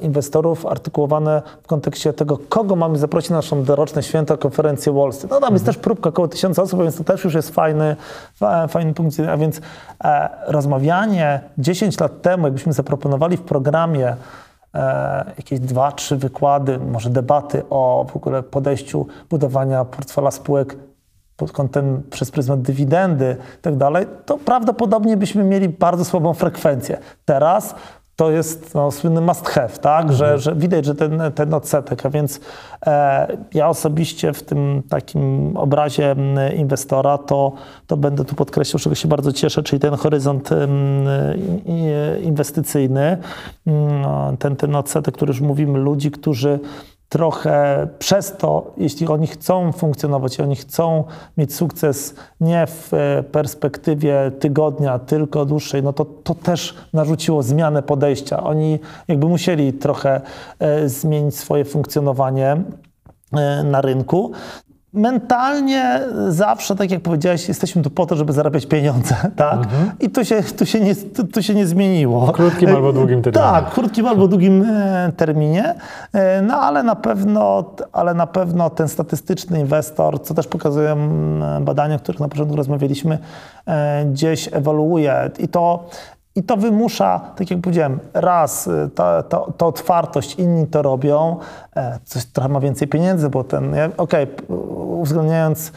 inwestorów 0.00 0.66
artykułowane 0.66 1.42
w 1.62 1.66
kontekście 1.66 2.12
tego, 2.12 2.38
kogo 2.48 2.76
mamy 2.76 2.98
zaprosić 2.98 3.30
na 3.30 3.36
naszą 3.36 3.64
doroczne 3.64 4.02
święto, 4.02 4.38
konferencję 4.38 4.92
Wall 4.92 5.12
Street. 5.12 5.30
No 5.30 5.40
tam 5.40 5.52
jest 5.52 5.66
też 5.66 5.76
próbka 5.76 6.08
około 6.08 6.28
tysiąca 6.28 6.62
osób, 6.62 6.82
więc 6.82 6.96
to 6.96 7.04
też 7.04 7.24
już 7.24 7.34
jest 7.34 7.54
fajny, 7.54 7.96
fa- 8.34 8.66
fajny 8.66 8.94
punkt. 8.94 9.16
A 9.20 9.36
więc 9.36 9.60
e, 10.04 10.28
rozmawianie 10.46 11.40
10 11.58 12.00
lat 12.00 12.22
temu, 12.22 12.46
jakbyśmy 12.46 12.72
zaproponowali 12.72 13.36
w 13.36 13.42
programie 13.42 14.16
e, 14.74 15.32
jakieś 15.36 15.60
dwa, 15.60 15.92
trzy 15.92 16.16
wykłady, 16.16 16.78
może 16.78 17.10
debaty 17.10 17.62
o 17.70 18.06
w 18.12 18.16
ogóle 18.16 18.42
podejściu 18.42 19.06
budowania 19.30 19.84
portfela 19.84 20.30
spółek 20.30 20.76
pod 21.36 21.52
kątem 21.52 22.02
przez 22.10 22.30
pryzmat 22.30 22.62
dywidendy 22.62 23.36
i 23.58 23.62
tak 23.62 23.76
dalej, 23.76 24.06
to 24.26 24.38
prawdopodobnie 24.38 25.16
byśmy 25.16 25.44
mieli 25.44 25.68
bardzo 25.68 26.04
słabą 26.04 26.34
frekwencję. 26.34 26.98
Teraz 27.24 27.74
to 28.18 28.30
jest 28.30 28.74
no, 28.74 28.90
słynny 28.90 29.20
must 29.20 29.48
have, 29.48 29.68
tak? 29.68 30.12
Że, 30.12 30.38
że 30.38 30.54
widać, 30.54 30.84
że 30.84 30.94
ten, 30.94 31.22
ten 31.34 31.54
odsetek, 31.54 32.06
a 32.06 32.10
więc 32.10 32.40
e, 32.86 33.36
ja 33.54 33.68
osobiście 33.68 34.32
w 34.32 34.42
tym 34.42 34.82
takim 34.88 35.56
obrazie 35.56 36.16
inwestora 36.56 37.18
to, 37.18 37.52
to 37.86 37.96
będę 37.96 38.24
tu 38.24 38.34
podkreślał, 38.34 38.80
czego 38.80 38.94
się 38.94 39.08
bardzo 39.08 39.32
cieszę, 39.32 39.62
czyli 39.62 39.80
ten 39.80 39.94
horyzont 39.94 40.52
m, 40.52 40.68
inwestycyjny, 42.22 43.18
m, 43.66 44.36
ten, 44.38 44.56
ten 44.56 44.76
odsetek, 44.76 45.14
który 45.14 45.30
już 45.30 45.40
mówimy, 45.40 45.78
ludzi, 45.78 46.10
którzy 46.10 46.58
trochę 47.08 47.88
przez 47.98 48.36
to, 48.36 48.74
jeśli 48.76 49.08
oni 49.08 49.26
chcą 49.26 49.72
funkcjonować 49.72 50.40
oni 50.40 50.56
chcą 50.56 51.04
mieć 51.36 51.54
sukces 51.54 52.14
nie 52.40 52.66
w 52.66 52.94
e, 52.94 53.22
perspektywie 53.22 54.32
tygodnia, 54.40 54.98
tylko 54.98 55.44
dłuższej, 55.44 55.82
no 55.82 55.92
to 55.92 56.04
to 56.04 56.34
też 56.34 56.74
narzuciło 56.92 57.42
zmianę 57.42 57.82
podejścia. 57.82 58.42
Oni 58.44 58.78
jakby 59.08 59.26
musieli 59.26 59.72
trochę 59.72 60.20
e, 60.58 60.88
zmienić 60.88 61.36
swoje 61.36 61.64
funkcjonowanie 61.64 62.56
e, 63.32 63.64
na 63.64 63.80
rynku. 63.80 64.32
Mentalnie 64.92 66.00
zawsze, 66.28 66.76
tak 66.76 66.90
jak 66.90 67.00
powiedziałeś, 67.00 67.48
jesteśmy 67.48 67.82
tu 67.82 67.90
po 67.90 68.06
to, 68.06 68.16
żeby 68.16 68.32
zarabiać 68.32 68.66
pieniądze, 68.66 69.14
tak? 69.36 69.58
I 70.00 70.10
to 70.10 70.24
się, 70.24 70.42
to, 70.42 70.64
się 70.64 70.80
nie, 70.80 70.96
to, 70.96 71.24
to 71.24 71.42
się 71.42 71.54
nie 71.54 71.66
zmieniło. 71.66 72.26
W 72.26 72.32
krótkim 72.32 72.68
albo 72.68 72.92
długim 72.92 73.22
terminie. 73.22 73.44
Tak, 73.44 73.70
w 73.70 73.74
krótkim 73.74 74.06
albo 74.06 74.28
długim 74.28 74.62
e, 74.62 75.12
terminie, 75.16 75.74
E, 76.12 76.42
no 76.42 76.54
ale 76.54 76.82
na 76.82 76.96
pewno, 76.96 77.64
ale 77.92 78.14
na 78.14 78.26
pewno 78.26 78.70
ten 78.70 78.88
statystyczny 78.88 79.60
inwestor, 79.60 80.22
co 80.22 80.34
też 80.34 80.46
pokazują 80.46 80.92
mm, 80.92 81.64
badania, 81.64 81.96
o 81.96 81.98
których 81.98 82.20
na 82.20 82.28
początku 82.28 82.56
rozmawialiśmy, 82.56 83.18
e, 83.66 84.04
gdzieś 84.04 84.48
ewoluuje 84.52 85.30
i 85.38 85.48
to 85.48 85.88
i 86.38 86.42
to 86.42 86.56
wymusza, 86.56 87.20
tak 87.36 87.50
jak 87.50 87.60
powiedziałem, 87.60 87.98
raz, 88.14 88.66
y, 88.66 88.90
ta, 88.94 89.22
ta, 89.22 89.40
ta 89.56 89.66
otwartość, 89.66 90.34
inni 90.34 90.66
to 90.66 90.82
robią, 90.82 91.36
e, 91.76 91.98
coś 92.04 92.24
trochę 92.26 92.48
ma 92.48 92.60
więcej 92.60 92.88
pieniędzy, 92.88 93.28
bo 93.30 93.44
ten, 93.44 93.74
okej, 93.96 94.26
p- 94.26 94.54
uwzględniając 94.74 95.72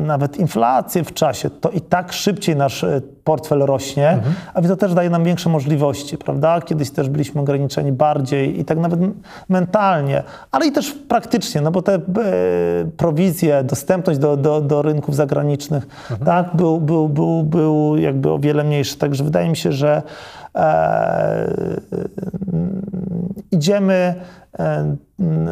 nawet 0.00 0.36
inflację 0.36 1.04
w 1.04 1.14
czasie, 1.14 1.50
to 1.50 1.70
i 1.70 1.80
tak 1.80 2.12
szybciej 2.12 2.56
nasz 2.56 2.84
e, 2.84 3.00
portfel 3.24 3.58
rośnie, 3.58 4.18
a 4.54 4.60
więc 4.60 4.72
to 4.72 4.76
też 4.76 4.94
daje 4.94 5.10
nam 5.10 5.24
większe 5.24 5.48
możliwości, 5.48 6.18
prawda? 6.18 6.60
Kiedyś 6.60 6.90
też 6.90 7.08
byliśmy 7.08 7.40
ograniczeni 7.40 7.92
bardziej 7.92 8.60
i 8.60 8.64
tak 8.64 8.78
nawet 8.78 9.00
mentalnie, 9.48 10.22
ale 10.50 10.66
i 10.66 10.72
też 10.72 10.92
praktycznie, 11.08 11.60
no 11.60 11.70
bo 11.70 11.82
te 11.82 11.94
e, 11.94 12.00
prowizje, 12.96 13.64
dostępność 13.64 14.18
do, 14.18 14.36
do, 14.36 14.60
do 14.60 14.82
rynków 14.82 15.16
zagranicznych, 15.16 15.86
tak, 16.24 16.56
był, 16.56 16.80
był, 16.80 17.08
był, 17.08 17.42
był 17.42 17.96
jakby 17.96 18.30
o 18.30 18.38
wiele 18.38 18.64
mniejszy. 18.64 18.98
Także 18.98 19.24
wydaje 19.24 19.48
mi 19.48 19.56
się, 19.56 19.72
że 19.72 19.96
e, 19.96 20.02
idziemy 23.50 24.14
e, 24.58 24.96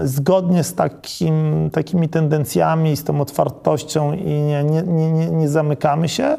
zgodnie 0.05 0.65
z 0.65 0.75
takim, 0.75 1.71
takimi 1.73 2.09
tendencjami, 2.09 2.97
z 2.97 3.05
tą 3.05 3.21
otwartością 3.21 4.13
i 4.13 4.25
nie, 4.25 4.65
nie, 4.65 4.83
nie, 4.83 5.31
nie, 5.31 5.49
zamykamy 5.49 6.09
się. 6.09 6.37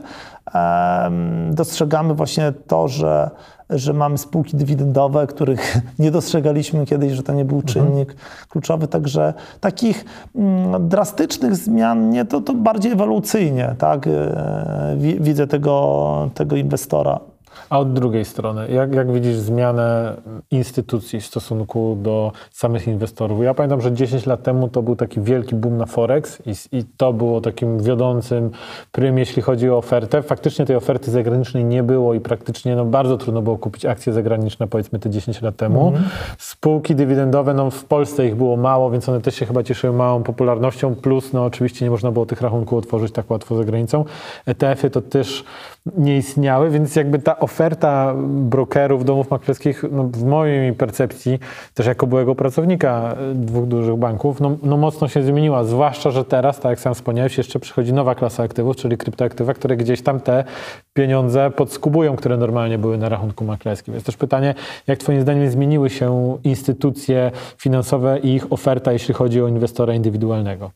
Em, 0.54 1.56
Dostrzegamy 1.56 2.14
właśnie 2.14 2.54
to, 2.68 2.88
że, 2.88 3.30
że 3.70 3.94
mamy 3.94 4.18
spółki 4.18 4.58
dywidendowe, 4.58 5.28
których 5.28 5.78
nie 6.00 6.12
dostrzegaliśmy 6.12 6.86
kiedyś, 6.86 7.12
że 7.14 7.24
to 7.24 7.34
nie 7.34 7.46
był 7.46 7.62
czynnik 7.62 8.16
kluczowy. 8.50 8.88
Także 8.88 9.34
takich 9.60 10.06
mm, 10.36 10.90
drastycznych 10.90 11.56
zmian 11.56 12.10
nie, 12.10 12.26
to, 12.26 12.42
to 12.42 12.54
bardziej 12.54 12.92
ewolucyjnie 12.92 13.76
tak? 13.78 14.08
e, 14.08 14.96
wi- 14.98 15.20
widzę 15.20 15.48
tego, 15.48 16.30
tego 16.34 16.56
inwestora. 16.56 17.20
A 17.70 17.80
od 17.80 17.94
drugiej 17.94 18.26
strony, 18.26 18.68
jak, 18.72 18.96
jak 18.96 19.12
widzisz 19.12 19.36
zmianę 19.36 20.16
instytucji 20.52 21.22
w 21.22 21.26
stosunku 21.26 21.98
do 22.02 22.32
samych 22.52 22.88
inwestorów? 22.88 23.44
Ja 23.44 23.54
pamiętam, 23.54 23.82
że 23.82 23.94
10 23.94 24.26
lat 24.26 24.44
temu 24.44 24.68
to 24.68 24.82
był 24.82 24.96
taki 24.96 25.22
wielki 25.22 25.56
boom 25.56 25.78
na 25.78 25.86
Forex 25.86 26.42
i, 26.46 26.78
i 26.78 26.84
to 26.98 27.14
było 27.14 27.42
takim 27.42 27.80
wiodącym 27.84 28.52
prym, 28.92 29.18
jeśli 29.18 29.42
chodzi 29.42 29.70
o 29.70 29.78
ofertę. 29.78 30.22
Faktycznie 30.22 30.66
tej 30.66 30.76
oferty 30.76 31.12
zagranicznej 31.12 31.66
nie 31.66 31.84
było 31.84 32.14
i 32.14 32.20
praktycznie 32.20 32.76
no, 32.76 32.86
bardzo 32.86 33.18
trudno 33.18 33.42
było 33.42 33.58
kupić 33.58 33.86
akcje 33.86 34.14
zagraniczne, 34.14 34.68
powiedzmy 34.68 35.00
te 35.00 35.10
10 35.10 35.42
lat 35.42 35.56
temu. 35.56 35.94
Spółki 36.38 36.96
dywidendowe, 36.96 37.54
no 37.54 37.70
w 37.72 37.86
Polsce 37.86 38.28
ich 38.28 38.36
było 38.36 38.58
mało, 38.58 38.92
więc 38.92 39.10
one 39.10 39.22
też 39.22 39.36
się 39.36 39.46
chyba 39.46 39.64
cieszyły 39.64 39.94
małą 39.94 40.24
popularnością, 40.24 40.96
plus 40.96 41.34
no 41.34 41.46
oczywiście 41.46 41.86
nie 41.86 41.92
można 41.92 42.12
było 42.12 42.26
tych 42.26 42.42
rachunków 42.42 42.80
otworzyć 42.80 43.14
tak 43.14 43.32
łatwo 43.32 43.56
za 43.56 43.64
granicą. 43.64 44.06
ETF-y 44.46 44.90
to 44.90 45.02
też 45.02 45.44
nie 45.98 46.18
istniały, 46.18 46.70
więc 46.70 46.96
jakby 46.96 47.20
ta 47.20 47.40
oferta 47.40 48.14
brokerów, 48.28 49.06
domów 49.06 49.32
maklerskich, 49.32 49.84
no 49.92 50.04
w 50.04 50.24
mojej 50.24 50.74
percepcji, 50.74 51.40
też 51.74 51.86
jako 51.86 52.08
byłego 52.08 52.36
pracownika 52.36 53.16
y, 53.32 53.36
dwóch 53.36 53.68
dużych 53.68 53.96
banków, 53.96 54.42
no, 54.42 54.58
no 54.64 54.78
mocno 54.78 55.08
się 55.08 55.24
zmieniła, 55.24 55.64
zwłaszcza, 55.64 56.12
że 56.12 56.26
teraz, 56.26 56.60
tak 56.60 56.70
jak 56.70 56.80
sam 56.80 56.94
wspomniałeś, 56.94 57.38
jeszcze 57.38 57.60
przychodzi 57.60 57.94
nowa 57.94 58.16
klasa 58.16 58.44
aktywów, 58.44 58.76
czyli 58.76 58.98
kryptoaktywa, 58.98 59.54
które 59.54 59.78
gdzieś 59.78 60.02
tam 60.02 60.20
te 60.20 60.44
pieniądze 60.94 61.52
podskubują, 61.52 62.16
które 62.16 62.38
normalnie 62.38 62.78
były 62.78 62.98
na 62.98 63.10
rachunku 63.10 63.46
maklerskim. 63.46 63.94
Jest 63.94 64.06
też 64.06 64.18
pytanie, 64.18 64.56
jak 64.88 65.00
twoim 65.00 65.22
zdaniem 65.22 65.50
zmieniły 65.50 65.90
się 65.90 66.38
instytucje 66.44 67.32
finansowe 67.58 68.20
i 68.20 68.34
ich 68.34 68.54
oferta, 68.54 68.92
jeśli 68.92 69.14
chodzi 69.14 69.42
o 69.42 69.48
inwestora 69.48 69.94
indywidualnego? 69.94 70.72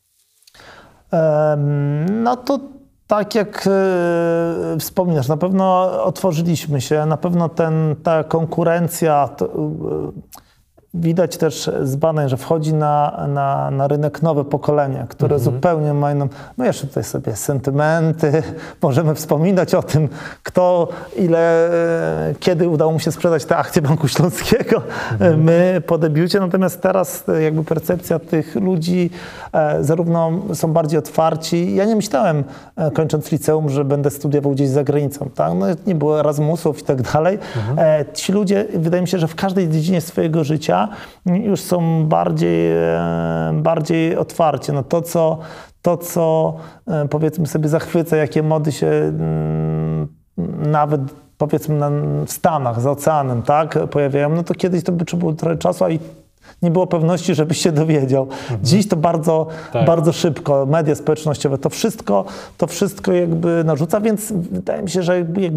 No 2.23 2.35
to 2.35 2.59
tak 3.07 3.35
jak 3.35 3.67
e, 3.67 4.79
wspominasz, 4.79 5.27
na 5.27 5.37
pewno 5.37 5.91
otworzyliśmy 6.03 6.81
się, 6.81 7.05
na 7.05 7.17
pewno 7.17 7.49
ten, 7.49 7.95
ta 8.03 8.23
konkurencja, 8.23 9.27
to, 9.27 9.45
e, 9.45 9.49
widać 10.99 11.37
też 11.37 11.71
z 11.83 11.95
badań, 11.95 12.29
że 12.29 12.37
wchodzi 12.37 12.73
na, 12.73 13.25
na, 13.27 13.71
na 13.71 13.87
rynek 13.87 14.21
nowe 14.21 14.45
pokolenie, 14.45 15.05
które 15.09 15.39
zupełnie 15.39 15.93
mają, 15.93 16.27
no 16.57 16.65
jeszcze 16.65 16.87
tutaj 16.87 17.03
sobie 17.03 17.35
sentymenty, 17.35 18.43
możemy 18.81 19.15
wspominać 19.15 19.75
o 19.75 19.83
tym, 19.83 20.09
kto, 20.43 20.87
ile, 21.15 21.69
e, 22.29 22.35
kiedy 22.39 22.69
udało 22.69 22.91
mu 22.91 22.99
się 22.99 23.11
sprzedać 23.11 23.45
te 23.45 23.57
akcje 23.57 23.81
Banku 23.81 24.07
Śląskiego, 24.07 24.81
e, 25.19 25.37
my 25.37 25.81
po 25.87 25.97
debiucie, 25.97 26.39
natomiast 26.39 26.81
teraz 26.81 27.29
e, 27.29 27.41
jakby 27.41 27.63
percepcja 27.63 28.19
tych 28.19 28.55
ludzi 28.55 29.09
zarówno 29.81 30.31
są 30.53 30.73
bardziej 30.73 30.99
otwarci. 30.99 31.75
Ja 31.75 31.85
nie 31.85 31.95
myślałem, 31.95 32.43
kończąc 32.93 33.31
liceum, 33.31 33.69
że 33.69 33.85
będę 33.85 34.09
studiował 34.09 34.51
gdzieś 34.51 34.69
za 34.69 34.83
granicą, 34.83 35.29
tak? 35.35 35.53
No, 35.53 35.65
nie 35.87 35.95
było 35.95 36.19
Erasmusów 36.19 36.79
i 36.79 36.83
tak 36.83 37.01
dalej. 37.01 37.39
E, 37.77 38.05
Ci 38.13 38.31
ludzie, 38.31 38.65
wydaje 38.73 39.01
mi 39.01 39.07
się, 39.07 39.17
że 39.17 39.27
w 39.27 39.35
każdej 39.35 39.69
dziedzinie 39.69 40.01
swojego 40.01 40.43
życia 40.43 40.84
już 41.25 41.61
są 41.61 42.05
bardziej, 42.05 42.71
e, 42.71 43.53
bardziej 43.53 44.17
otwarci. 44.17 44.71
No 44.71 44.83
to, 44.83 45.01
co, 45.01 45.39
to, 45.81 45.97
co 45.97 46.55
e, 46.87 47.07
powiedzmy 47.07 47.47
sobie 47.47 47.69
zachwyca, 47.69 48.17
jakie 48.17 48.43
mody 48.43 48.71
się 48.71 48.87
mm, 48.87 50.07
nawet 50.71 51.01
powiedzmy 51.37 51.75
na, 51.75 51.91
w 52.25 52.31
Stanach, 52.31 52.81
za 52.81 52.91
oceanem, 52.91 53.41
tak, 53.41 53.77
pojawiają, 53.91 54.29
no 54.29 54.43
to 54.43 54.53
kiedyś 54.53 54.83
to 54.83 54.91
by 54.91 55.05
trzeba 55.05 55.19
było 55.19 55.33
trochę 55.33 55.57
czasu, 55.57 55.83
a 55.83 55.89
i 55.89 55.99
nie 56.61 56.71
było 56.71 56.87
pewności, 56.87 57.35
żebyś 57.35 57.57
się 57.57 57.71
dowiedział. 57.71 58.27
Dziś 58.63 58.87
to 58.87 58.95
bardzo, 58.95 59.47
Tak. 59.73 59.85
bardzo 59.85 60.13
szybko, 60.13 60.65
media 60.65 60.95
społecznościowe, 60.95 61.57
to 61.57 61.69
wszystko, 61.69 62.25
to 62.57 62.67
wszystko 62.67 63.11
jakby 63.13 63.63
narzuca, 63.63 64.01
więc 64.01 64.31
wydaje 64.31 64.83
mi 64.83 64.89
się, 64.89 65.03
że 65.03 65.15
jakby, 65.15 65.51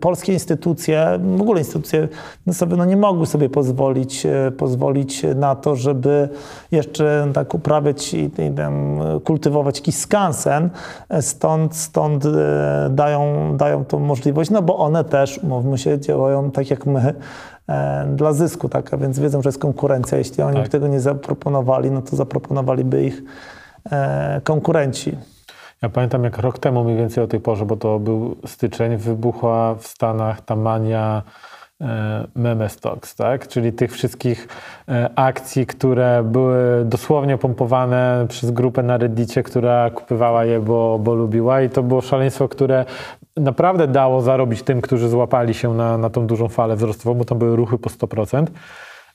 polskie 0.00 0.32
instytucje, 0.32 1.18
w 1.36 1.40
ogóle 1.40 1.58
instytucje 1.60 2.08
no 2.46 2.54
sobie 2.54 2.76
no 2.76 2.84
nie 2.84 2.96
mogły 2.96 3.26
sobie 3.26 3.48
pozwolić, 3.48 4.26
e, 4.26 4.50
pozwolić 4.50 5.22
na 5.36 5.54
to, 5.56 5.76
żeby 5.76 6.28
jeszcze 6.70 7.28
tak 7.32 7.54
uprawiać 7.54 8.14
i, 8.14 8.24
i 8.24 8.50
tam 8.56 8.98
kultywować 9.24 9.78
jakiś 9.78 9.96
skansen, 9.96 10.70
stąd, 11.20 11.76
stąd 11.76 12.24
e, 12.26 12.30
dają, 12.90 13.52
dają 13.56 13.84
tą 13.84 13.98
możliwość, 13.98 14.50
no 14.50 14.62
bo 14.62 14.76
one 14.76 15.04
też, 15.04 15.42
mówmy 15.42 15.78
się, 15.78 16.00
działają 16.00 16.50
tak 16.50 16.70
jak 16.70 16.86
my, 16.86 17.14
dla 18.16 18.32
zysku, 18.32 18.68
tak, 18.68 18.94
a 18.94 18.96
więc 18.96 19.18
wiedzą, 19.18 19.42
że 19.42 19.48
jest 19.48 19.58
konkurencja. 19.58 20.18
Jeśli 20.18 20.42
oni 20.42 20.56
Tak. 20.56 20.68
tego 20.68 20.88
nie 20.88 21.00
zaproponowali, 21.00 21.90
no 21.90 22.02
to 22.02 22.16
zaproponowaliby 22.16 23.04
ich 23.04 23.22
e, 23.90 24.40
konkurenci. 24.44 25.16
Ja 25.82 25.88
pamiętam, 25.88 26.24
jak 26.24 26.38
rok 26.38 26.58
temu 26.58 26.84
mniej 26.84 26.96
więcej 26.96 27.24
o 27.24 27.26
tej 27.26 27.40
porze, 27.40 27.66
bo 27.66 27.76
to 27.76 27.98
był 27.98 28.36
styczeń, 28.46 28.96
wybuchła 28.96 29.74
w 29.74 29.86
Stanach 29.86 30.40
ta 30.40 30.56
mania 30.56 31.22
e, 31.22 31.59
meme 32.34 32.68
stocks, 32.68 33.14
tak? 33.14 33.48
Czyli 33.48 33.72
tych 33.72 33.92
wszystkich 33.92 34.48
e, 34.88 35.10
akcji, 35.14 35.66
które 35.66 36.22
były 36.24 36.84
dosłownie 36.84 37.38
pompowane 37.38 38.26
przez 38.28 38.50
grupę 38.50 38.82
na 38.82 38.96
Reddicie, 38.96 39.42
która 39.42 39.90
kupywała 39.90 40.44
je, 40.44 40.60
bo, 40.60 40.98
bo 40.98 41.14
lubiła 41.14 41.62
i 41.62 41.70
to 41.70 41.82
było 41.82 42.00
szaleństwo, 42.00 42.48
które 42.48 42.84
naprawdę 43.36 43.88
dało 43.88 44.22
zarobić 44.22 44.62
tym, 44.62 44.80
którzy 44.80 45.08
złapali 45.08 45.54
się 45.54 45.74
na, 45.74 45.98
na 45.98 46.10
tą 46.10 46.26
dużą 46.26 46.48
falę 46.48 46.76
wzrostową, 46.76 47.14
bo 47.14 47.24
to 47.24 47.34
były 47.34 47.56
ruchy 47.56 47.78
po 47.78 47.90
100%. 47.90 48.46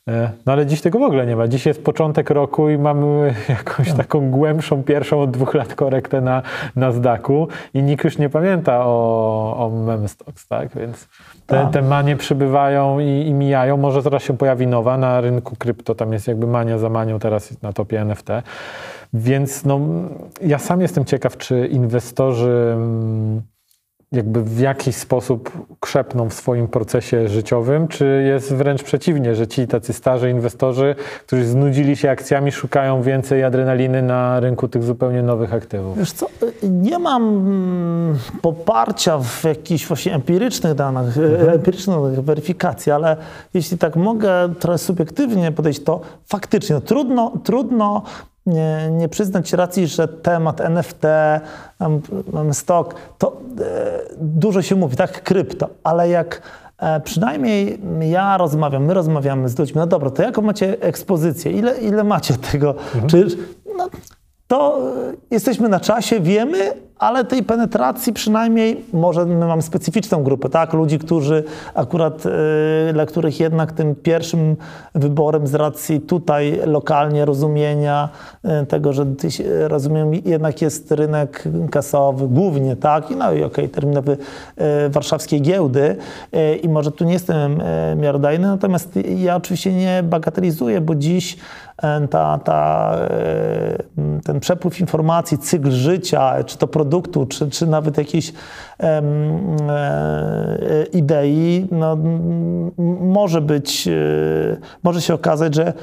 E, 0.10 0.32
No 0.46 0.54
ale 0.54 0.66
dziś 0.66 0.82
tego 0.82 1.00
w 1.00 1.04
ogóle 1.04 1.26
nie 1.26 1.36
ma. 1.36 1.48
Dziś 1.48 1.66
jest 1.66 1.84
początek 1.84 2.30
roku 2.30 2.70
i 2.70 2.78
mamy 2.78 3.34
jakąś 3.50 3.94
taką 3.94 4.32
głębszą, 4.32 4.84
pierwszą 4.84 5.22
od 5.22 5.32
dwóch 5.32 5.54
lat 5.54 5.76
korektę 5.76 6.22
na, 6.22 6.42
na 6.76 6.92
zdaku 6.92 7.48
i 7.74 7.84
nikt 7.84 8.04
już 8.04 8.18
nie 8.18 8.30
pamięta 8.30 8.86
o, 8.86 9.56
o 9.58 9.70
meme 9.70 10.08
stocks, 10.08 10.48
tak? 10.48 10.70
Więc 10.76 11.08
te, 11.46 11.64
Tak. 11.64 11.74
te 11.74 11.82
manie 11.82 12.16
przybywają 12.16 13.00
i, 13.00 13.28
i 13.28 13.34
mijają. 13.34 13.78
Może 13.78 14.02
zaraz 14.02 14.24
się 14.24 14.38
pojawi 14.38 14.68
nowa 14.68 14.98
na 14.98 15.22
rynku 15.22 15.56
krypto, 15.56 15.96
tam 15.96 16.14
jest 16.14 16.28
jakby 16.28 16.48
mania 16.48 16.78
za 16.78 16.90
manią, 16.90 17.20
teraz 17.20 17.50
jest 17.50 17.64
na 17.64 17.74
topie 17.74 18.02
NFT. 18.02 18.28
Więc 19.14 19.66
no, 19.66 19.80
ja 20.42 20.60
sam 20.60 20.82
jestem 20.82 21.06
ciekaw, 21.06 21.38
czy 21.38 21.68
inwestorzy 21.68 22.72
mm, 22.76 23.42
jakby 24.16 24.44
w 24.44 24.60
jakiś 24.60 24.96
sposób 24.96 25.52
krzepną 25.80 26.30
w 26.30 26.34
swoim 26.34 26.68
procesie 26.68 27.28
życiowym, 27.28 27.88
czy 27.88 28.24
jest 28.28 28.54
wręcz 28.54 28.84
przeciwnie, 28.84 29.36
że 29.36 29.48
ci 29.48 29.68
tacy 29.68 29.94
starzy 29.94 30.30
inwestorzy, 30.30 30.96
którzy 31.28 31.46
znudzili 31.46 31.96
się 31.96 32.10
akcjami, 32.10 32.52
szukają 32.52 33.02
więcej 33.02 33.44
adrenaliny 33.44 34.02
na 34.02 34.40
rynku 34.40 34.68
tych 34.68 34.84
zupełnie 34.84 35.24
nowych 35.24 35.54
aktywów? 35.54 35.98
Wiesz 35.98 36.12
co, 36.12 36.28
nie 36.64 37.00
mam 37.00 37.46
poparcia 38.42 39.18
w 39.18 39.44
jakichś 39.44 39.88
właśnie 39.88 40.14
empirycznych 40.14 40.74
danych, 40.74 41.18
mhm. 41.18 41.50
empirycznych 41.50 42.22
weryfikacji, 42.22 42.92
ale 42.92 43.18
jeśli 43.54 43.78
tak 43.78 43.96
mogę 43.96 44.54
trochę 44.60 44.78
subiektywnie 44.78 45.52
podejść, 45.52 45.84
to 45.84 46.02
faktycznie 46.26 46.76
no, 46.76 46.82
trudno, 46.82 47.34
trudno 47.44 48.04
nie, 48.46 48.90
nie 48.92 49.10
przyznać 49.10 49.54
racji, 49.54 49.88
że 49.88 50.08
temat 50.08 50.62
NFT, 50.62 51.04
stok, 52.52 52.96
to 53.18 53.42
e, 53.62 54.00
dużo 54.18 54.62
się 54.62 54.76
mówi, 54.76 54.96
tak, 54.96 55.24
krypto, 55.24 55.70
ale 55.84 56.10
jak 56.10 56.42
e, 56.78 57.00
przynajmniej 57.00 57.80
ja 58.00 58.38
rozmawiam, 58.38 58.86
my 58.86 58.94
rozmawiamy 58.94 59.50
z 59.50 59.60
ludźmi, 59.60 59.78
no 59.78 59.88
dobra, 59.88 60.10
to 60.10 60.24
jaką 60.24 60.42
macie 60.42 60.82
ekspozycję, 60.82 61.52
ile, 61.52 61.78
ile 61.78 62.04
macie 62.04 62.34
tego, 62.34 62.76
czy, 63.08 63.28
no, 63.78 63.90
to 64.48 64.80
e, 65.10 65.14
jesteśmy 65.32 65.70
na 65.70 65.80
czasie, 65.80 66.20
wiemy, 66.20 66.74
ale 67.00 67.26
tej 67.26 67.44
penetracji 67.44 68.14
przynajmniej, 68.14 68.86
może 68.94 69.26
my 69.26 69.46
mamy 69.46 69.62
specyficzną 69.62 70.24
grupę, 70.24 70.50
tak? 70.50 70.74
Ludzi, 70.74 71.00
którzy 71.00 71.44
akurat, 71.74 72.26
y, 72.26 72.30
dla 72.94 73.06
których 73.06 73.40
jednak 73.40 73.72
tym 73.72 73.96
pierwszym 73.96 74.56
wyborem 74.96 75.48
z 75.48 75.56
racji 75.56 76.02
tutaj 76.02 76.60
lokalnie 76.66 77.26
rozumienia 77.26 78.10
y, 78.64 78.66
tego, 78.66 78.94
że 78.94 79.06
rozumiem, 79.68 80.12
jednak 80.26 80.62
jest 80.62 80.92
rynek 80.92 81.44
kasowy 81.72 82.28
głównie, 82.28 82.76
tak? 82.76 83.12
I 83.12 83.16
no 83.16 83.34
i 83.34 83.44
okej, 83.44 83.46
okay, 83.46 83.70
terminowy 83.70 84.18
y, 84.86 84.90
warszawskiej 84.90 85.42
giełdy 85.42 85.96
i 86.64 86.70
może 86.70 86.92
tu 86.92 87.06
nie 87.06 87.14
jestem 87.14 87.62
miarodajny, 87.96 88.48
natomiast 88.48 89.00
ja 89.16 89.36
oczywiście 89.36 89.74
nie 89.74 90.04
bagatelizuję, 90.04 90.82
bo 90.82 90.96
dziś 90.96 91.38
ta, 92.10 92.40
ta, 92.40 92.96
ten 94.24 94.40
przepływ 94.40 94.80
informacji, 94.80 95.38
cykl 95.38 95.72
życia, 95.72 96.44
czy 96.44 96.58
to 96.58 96.68
produktu, 96.86 97.26
czy, 97.26 97.50
czy 97.50 97.68
nawet 97.68 97.98
jakiejś 97.98 98.34
em, 98.78 99.06
e, 99.70 100.86
idei, 100.94 101.68
no, 101.72 101.98
może 103.02 103.42
być, 103.42 103.88
e, 103.88 103.92
może 104.84 105.02
się 105.02 105.14
okazać, 105.14 105.56
że 105.56 105.74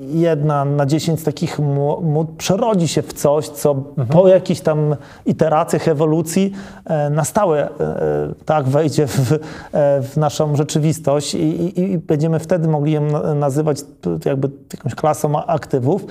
jedna 0.00 0.64
na 0.64 0.86
dziesięć 0.86 1.22
takich 1.22 1.58
mód 2.02 2.28
przerodzi 2.36 2.88
się 2.88 3.02
w 3.02 3.12
coś, 3.12 3.48
co 3.48 3.74
po 4.10 4.28
jakichś 4.28 4.60
tam 4.60 4.96
iteracjach 5.26 5.88
ewolucji 5.88 6.52
e, 6.84 7.10
na 7.10 7.24
stałe 7.24 7.68
e, 7.68 8.34
tak 8.44 8.68
wejdzie 8.68 9.06
w, 9.06 9.32
e, 9.32 9.38
w 10.02 10.16
naszą 10.16 10.56
rzeczywistość 10.56 11.34
i, 11.34 11.38
i, 11.38 11.92
i 11.92 11.98
będziemy 11.98 12.38
wtedy 12.38 12.68
mogli 12.68 12.92
ją 12.92 13.00
na- 13.00 13.34
nazywać 13.34 13.78
jakby 14.24 14.50
jakąś 14.72 14.94
klasą 14.94 15.44
aktywów. 15.46 16.06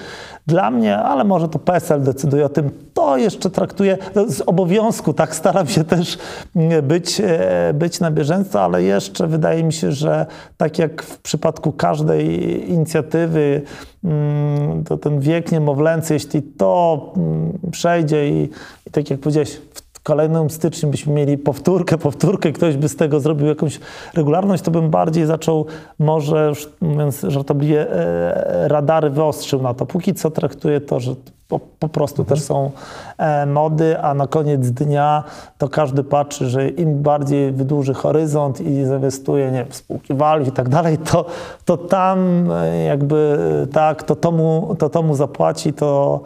Dla 0.48 0.72
mnie, 0.72 0.98
ale 0.98 1.24
może 1.24 1.48
to 1.48 1.60
PESEL 1.60 2.02
decyduje 2.02 2.46
o 2.46 2.50
tym, 2.50 2.70
to 3.04 3.18
jeszcze 3.18 3.50
traktuję 3.50 3.98
z 4.28 4.42
obowiązku, 4.42 5.14
tak 5.14 5.36
staram 5.36 5.68
się 5.68 5.84
też 5.84 6.18
mm, 6.56 6.88
być, 6.88 7.22
e, 7.24 7.74
być 7.74 8.00
na 8.00 8.12
bieżąco, 8.12 8.62
ale 8.62 8.84
jeszcze 8.84 9.28
wydaje 9.28 9.64
mi 9.64 9.74
się, 9.74 9.92
że 9.92 10.26
tak 10.58 10.80
jak 10.80 11.04
w 11.04 11.18
przypadku 11.18 11.72
każdej 11.72 12.26
inicjatywy, 12.70 13.62
mm, 14.04 14.84
to 14.84 14.98
ten 14.98 15.20
wiek 15.20 15.52
niemowlęcy, 15.52 16.14
jeśli 16.14 16.42
to 16.42 17.14
mm, 17.18 17.60
przejdzie 17.72 18.30
i, 18.30 18.50
i 18.88 18.92
tak 18.92 19.10
jak 19.10 19.20
powiedziałeś, 19.20 19.62
w 19.94 20.04
kolejnym 20.04 20.50
styczniu 20.50 20.90
byśmy 20.90 21.14
mieli 21.14 21.38
powtórkę, 21.38 21.98
powtórkę, 21.98 22.52
ktoś 22.52 22.78
by 22.78 22.90
z 22.90 22.96
tego 22.96 23.20
zrobił 23.20 23.48
jakąś 23.48 23.80
regularność, 24.14 24.64
to 24.64 24.72
bym 24.72 24.90
bardziej 24.90 25.26
zaczął, 25.26 25.66
może 26.00 26.52
mówiąc 26.82 27.26
żartobliwie, 27.28 27.92
e, 27.92 28.68
radary 28.68 29.10
wyostrzył 29.10 29.62
na 29.62 29.74
to. 29.74 29.86
Póki 29.86 30.14
co 30.14 30.32
traktuję 30.32 30.82
to, 30.82 31.00
że 31.00 31.16
po, 31.54 31.60
po 31.80 31.88
prostu 31.88 32.24
też 32.24 32.42
są 32.42 32.72
e, 33.18 33.46
mody, 33.46 34.00
a 34.02 34.14
na 34.14 34.28
koniec 34.28 34.70
dnia 34.70 35.24
to 35.58 35.70
każdy 35.70 36.04
patrzy, 36.04 36.50
że 36.50 36.70
im 36.70 37.02
bardziej 37.02 37.52
wydłuży 37.52 37.94
horyzont 37.94 38.62
i 38.62 38.86
zainwestuje 38.86 39.52
nie, 39.52 39.66
w 39.66 39.76
spółki 39.76 40.14
value 40.14 40.48
i 40.48 40.52
tak 40.52 40.70
dalej, 40.70 40.98
to, 40.98 41.26
to 41.66 41.78
tam 41.78 42.52
e, 42.52 42.84
jakby 42.84 43.38
tak, 43.72 44.04
to 44.04 44.16
tomu, 44.16 44.76
to 44.80 44.90
tomu 44.90 45.16
zapłaci, 45.16 45.74
to 45.74 46.22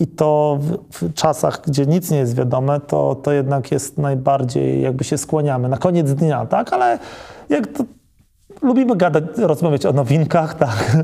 i 0.00 0.06
to 0.06 0.58
w, 0.60 1.02
w 1.02 1.14
czasach, 1.14 1.60
gdzie 1.66 1.86
nic 1.86 2.10
nie 2.10 2.18
jest 2.18 2.36
wiadome, 2.36 2.80
to, 2.80 3.14
to 3.14 3.32
jednak 3.32 3.72
jest 3.72 3.98
najbardziej, 3.98 4.82
jakby 4.82 5.04
się 5.04 5.18
skłaniamy 5.18 5.68
na 5.68 5.78
koniec 5.78 6.14
dnia, 6.14 6.46
tak? 6.46 6.72
Ale 6.72 6.98
jak 7.48 7.66
to, 7.66 7.84
lubimy 8.62 8.96
gadać, 8.96 9.24
rozmawiać 9.36 9.86
o 9.86 9.92
nowinkach, 9.92 10.54
tak? 10.64 10.96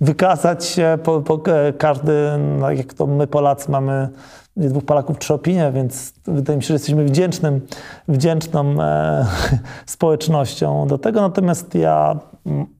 Wykazać 0.00 0.64
się, 0.64 0.98
po, 1.02 1.20
po, 1.20 1.40
każdy, 1.78 2.12
no 2.58 2.70
jak 2.70 2.94
to 2.94 3.06
my 3.06 3.26
Polacy 3.26 3.70
mamy 3.70 4.08
dwóch 4.56 4.84
Polaków, 4.84 5.18
trzy 5.18 5.34
opinie, 5.34 5.72
więc 5.74 6.12
wydaje 6.26 6.56
mi 6.56 6.62
się, 6.62 6.66
że 6.66 6.74
jesteśmy 6.74 7.04
wdzięcznym, 7.04 7.60
wdzięczną 8.08 8.82
e, 8.82 9.26
społecznością 9.86 10.86
do 10.86 10.98
tego. 10.98 11.20
Natomiast 11.20 11.74
ja 11.74 12.18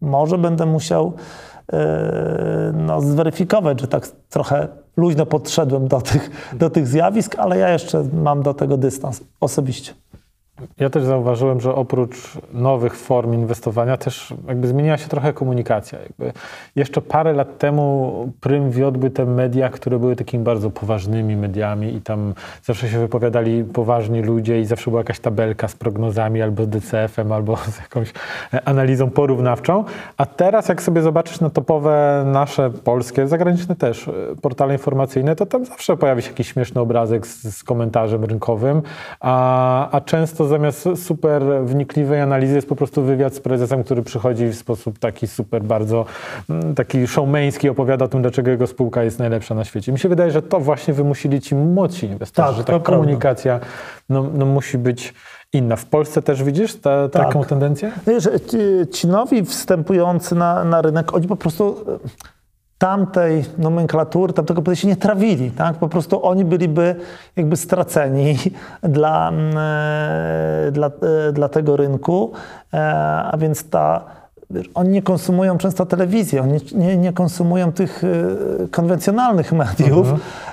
może 0.00 0.38
będę 0.38 0.66
musiał 0.66 1.12
e, 1.72 2.72
no, 2.74 3.00
zweryfikować, 3.00 3.80
że 3.80 3.88
tak 3.88 4.08
trochę 4.30 4.68
luźno 4.96 5.26
podszedłem 5.26 5.88
do 5.88 6.00
tych, 6.00 6.30
do 6.52 6.70
tych 6.70 6.86
zjawisk, 6.86 7.38
ale 7.38 7.58
ja 7.58 7.70
jeszcze 7.70 8.04
mam 8.12 8.42
do 8.42 8.54
tego 8.54 8.76
dystans 8.76 9.20
osobiście. 9.40 9.92
Ja 10.78 10.90
też 10.90 11.04
zauważyłem, 11.04 11.60
że 11.60 11.74
oprócz 11.74 12.32
nowych 12.52 12.96
form 12.96 13.34
inwestowania 13.34 13.96
też 13.96 14.34
jakby 14.48 14.68
zmieniła 14.68 14.96
się 14.96 15.08
trochę 15.08 15.32
komunikacja. 15.32 15.98
Jakby 16.00 16.32
jeszcze 16.76 17.00
parę 17.00 17.32
lat 17.32 17.58
temu 17.58 18.32
prym 18.40 18.70
wiodły 18.70 19.10
te 19.10 19.26
media, 19.26 19.68
które 19.68 19.98
były 19.98 20.16
takimi 20.16 20.44
bardzo 20.44 20.70
poważnymi 20.70 21.36
mediami 21.36 21.94
i 21.94 22.00
tam 22.00 22.34
zawsze 22.62 22.88
się 22.88 22.98
wypowiadali 22.98 23.64
poważni 23.64 24.22
ludzie 24.22 24.60
i 24.60 24.64
zawsze 24.64 24.90
była 24.90 25.00
jakaś 25.00 25.20
tabelka 25.20 25.68
z 25.68 25.74
prognozami 25.74 26.42
albo 26.42 26.64
z 26.64 26.68
DCF-em, 26.68 27.32
albo 27.32 27.56
z 27.76 27.78
jakąś 27.78 28.12
e, 28.54 28.68
analizą 28.68 29.10
porównawczą. 29.10 29.84
A 30.16 30.26
teraz 30.26 30.68
jak 30.68 30.82
sobie 30.82 31.02
zobaczysz 31.02 31.40
na 31.40 31.50
topowe 31.50 32.24
nasze 32.26 32.70
polskie, 32.70 33.28
zagraniczne 33.28 33.76
też 33.76 34.08
e, 34.08 34.12
portale 34.42 34.72
informacyjne, 34.72 35.36
to 35.36 35.46
tam 35.46 35.64
zawsze 35.64 35.96
pojawi 35.96 36.22
się 36.22 36.28
jakiś 36.28 36.52
śmieszny 36.52 36.80
obrazek 36.80 37.26
z, 37.26 37.56
z 37.56 37.64
komentarzem 37.64 38.24
rynkowym, 38.24 38.82
a, 39.20 39.90
a 39.90 40.00
często 40.00 40.45
zamiast 40.46 40.88
super 40.96 41.42
wnikliwej 41.64 42.20
analizy 42.20 42.54
jest 42.54 42.68
po 42.68 42.76
prostu 42.76 43.02
wywiad 43.02 43.34
z 43.34 43.40
prezesem, 43.40 43.84
który 43.84 44.02
przychodzi 44.02 44.46
w 44.46 44.54
sposób 44.54 44.98
taki 44.98 45.26
super 45.26 45.62
bardzo 45.62 46.04
mm, 46.50 46.74
taki 46.74 47.06
showmeński, 47.06 47.68
opowiada 47.68 48.04
o 48.04 48.08
tym, 48.08 48.22
dlaczego 48.22 48.50
jego 48.50 48.66
spółka 48.66 49.02
jest 49.02 49.18
najlepsza 49.18 49.54
na 49.54 49.64
świecie. 49.64 49.92
Mi 49.92 49.98
się 49.98 50.08
wydaje, 50.08 50.30
że 50.30 50.42
to 50.42 50.60
właśnie 50.60 50.94
wymusili 50.94 51.40
ci 51.40 51.54
młodsi 51.54 52.06
inwestorzy, 52.06 52.48
Tak, 52.48 52.56
że 52.56 52.64
ta 52.64 52.80
komunikacja 52.80 53.60
no, 54.08 54.30
no, 54.34 54.46
musi 54.46 54.78
być 54.78 55.14
inna. 55.52 55.76
W 55.76 55.86
Polsce 55.86 56.22
też 56.22 56.42
widzisz 56.42 56.74
ta, 56.74 57.08
Tak. 57.08 57.26
taką 57.26 57.44
tendencję? 57.44 57.92
Wiesz, 58.06 58.28
ci, 58.46 58.58
ci 58.92 59.06
nowi 59.06 59.44
wstępujący 59.44 60.34
na, 60.34 60.64
na 60.64 60.82
rynek, 60.82 61.14
oni 61.14 61.28
po 61.28 61.36
prostu 61.36 61.76
tamtej 62.78 63.44
nomenklatury, 63.58 64.32
tamtego 64.32 64.62
podejścia 64.62 64.88
nie 64.88 64.96
trawili, 64.96 65.50
tak? 65.50 65.76
Po 65.76 65.88
prostu 65.88 66.26
oni 66.26 66.44
byliby 66.44 66.94
jakby 67.36 67.56
straceni 67.56 68.36
dla, 68.82 69.28
mm, 69.28 69.54
e, 69.58 70.72
dla, 70.72 70.86
e, 70.86 71.32
dla 71.32 71.48
tego 71.48 71.76
rynku, 71.76 72.32
e, 72.74 72.94
a 73.32 73.36
więc 73.36 73.70
ta 73.70 74.04
wiesz, 74.50 74.70
oni 74.74 74.90
nie 74.90 75.02
konsumują 75.02 75.58
często 75.58 75.86
telewizji, 75.86 76.38
oni 76.38 76.58
nie, 76.74 76.96
nie 76.96 77.12
konsumują 77.12 77.72
tych 77.72 78.04
e, 78.04 78.68
konwencjonalnych 78.68 79.52
mediów. 79.52 80.06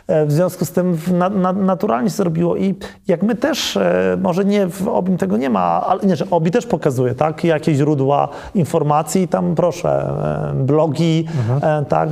E, 0.07 0.25
W 0.25 0.31
związku 0.31 0.65
z 0.65 0.71
tym 0.71 0.97
na, 1.13 1.29
na, 1.29 1.53
naturalnie 1.53 2.09
się 2.09 2.15
zrobiło 2.15 2.55
i 2.55 2.75
jak 3.07 3.23
my 3.23 3.35
też, 3.35 3.77
e, 3.77 4.17
może 4.21 4.45
nie 4.45 4.67
w 4.67 4.87
OBIM 4.87 5.17
tego 5.17 5.37
nie 5.37 5.49
ma, 5.49 5.59
ale 5.87 6.01
nie, 6.03 6.15
że 6.15 6.25
OBI 6.31 6.51
też 6.51 6.65
pokazuje, 6.65 7.15
tak, 7.15 7.43
jakie 7.43 7.75
źródła 7.75 8.29
informacji 8.55 9.27
tam 9.27 9.55
proszę, 9.55 10.09
blogi, 10.55 11.27
e, 11.61 11.85
tak, 11.85 12.09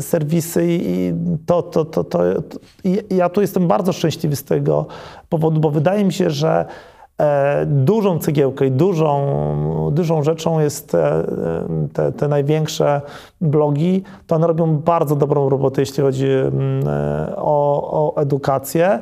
serwisy 0.00 0.66
i 0.68 1.14
to, 1.46 1.62
to, 1.62 1.84
to, 1.84 2.04
to, 2.04 2.18
to 2.42 2.56
ja 3.10 3.28
tu 3.28 3.40
jestem 3.40 3.68
bardzo 3.68 3.92
szczęśliwy 3.92 4.36
z 4.36 4.44
tego 4.44 4.86
powodu, 5.28 5.60
bo 5.60 5.70
wydaje 5.70 6.04
mi 6.04 6.12
się, 6.12 6.30
że 6.30 6.66
dużą 7.66 8.18
cegiełką 8.18 8.64
i 8.64 8.70
dużą, 8.70 9.90
dużą 9.92 10.22
rzeczą 10.22 10.60
jest 10.60 10.94
e, 10.94 11.24
te, 11.92 12.12
te 12.12 12.28
największe 12.28 13.00
blogi. 13.40 14.02
To 14.26 14.36
one 14.36 14.46
robią 14.46 14.76
bardzo 14.76 15.16
dobrą 15.16 15.48
robotę, 15.48 15.82
jeśli 15.82 16.02
chodzi 16.02 16.26
mm, 16.26 16.88
e, 16.88 17.36
o, 17.36 18.14
o 18.16 18.20
edukację. 18.20 18.98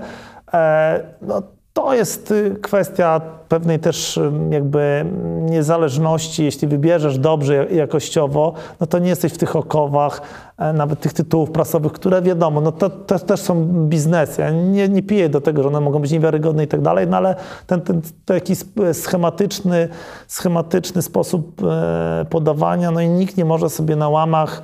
E, 0.54 1.14
No, 1.22 1.42
to 1.74 1.94
jest 1.94 2.30
y, 2.30 2.56
kwestia 2.62 3.20
pewnej 3.48 3.78
też 3.78 4.20
jakby 4.50 5.06
niezależności. 5.40 6.44
Jeśli 6.44 6.68
wybierzesz 6.68 7.18
dobrze 7.18 7.54
ja- 7.54 7.64
jakościowo, 7.64 8.52
no 8.80 8.86
to 8.86 8.98
nie 8.98 9.08
jesteś 9.08 9.32
w 9.32 9.38
tych 9.38 9.56
okowach, 9.56 10.22
e, 10.58 10.72
nawet 10.72 11.00
tych 11.00 11.12
tytułów 11.12 11.50
prasowych, 11.50 11.92
które 11.92 12.22
wiadomo, 12.22 12.60
no 12.60 12.72
to, 12.72 12.90
to 12.90 13.18
też 13.18 13.40
są 13.40 13.64
biznesy. 13.88 14.40
Ja 14.42 14.50
nie, 14.50 14.88
nie 14.88 15.02
piję 15.02 15.28
do 15.28 15.40
tego, 15.40 15.62
że 15.62 15.68
one 15.68 15.80
mogą 15.80 15.98
być 15.98 16.10
niewiarygodne 16.10 16.64
i 16.64 16.68
tak 16.68 16.80
dalej, 16.80 17.06
no 17.08 17.16
ale 17.16 17.36
ten, 17.66 17.80
ten 17.80 18.02
taki 18.24 18.52
sp- 18.62 18.94
schematyczny, 18.94 19.88
schematyczny 20.28 21.02
sposób 21.02 21.62
e, 21.64 22.26
podawania, 22.30 22.90
no 22.90 23.00
i 23.00 23.08
nikt 23.08 23.36
nie 23.36 23.44
może 23.44 23.70
sobie 23.70 23.96
na 23.96 24.08
łamach 24.08 24.62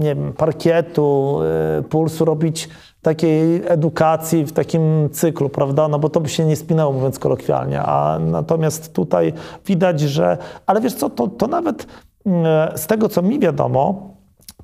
nie 0.00 0.14
wiem, 0.14 0.32
parkietu, 0.32 1.38
e, 1.78 1.82
pulsu 1.82 2.24
robić 2.24 2.68
takiej 3.02 3.62
edukacji 3.66 4.44
w 4.44 4.52
takim 4.52 5.10
cyklu, 5.12 5.48
prawda? 5.48 5.88
No 5.88 5.98
bo 5.98 6.08
to 6.08 6.20
by 6.20 6.28
się 6.28 6.44
nie 6.44 6.56
spinało, 6.56 6.92
mówiąc 6.92 7.18
kolokwialnie. 7.18 7.82
A 7.82 8.18
natomiast 8.18 8.92
tutaj 8.92 9.32
widać, 9.66 10.00
że. 10.00 10.38
Ale 10.66 10.80
wiesz 10.80 10.94
co, 10.94 11.10
to, 11.10 11.28
to 11.28 11.46
nawet 11.46 11.86
mm, 12.26 12.78
z 12.78 12.86
tego, 12.86 13.08
co 13.08 13.22
mi 13.22 13.38
wiadomo, 13.38 14.10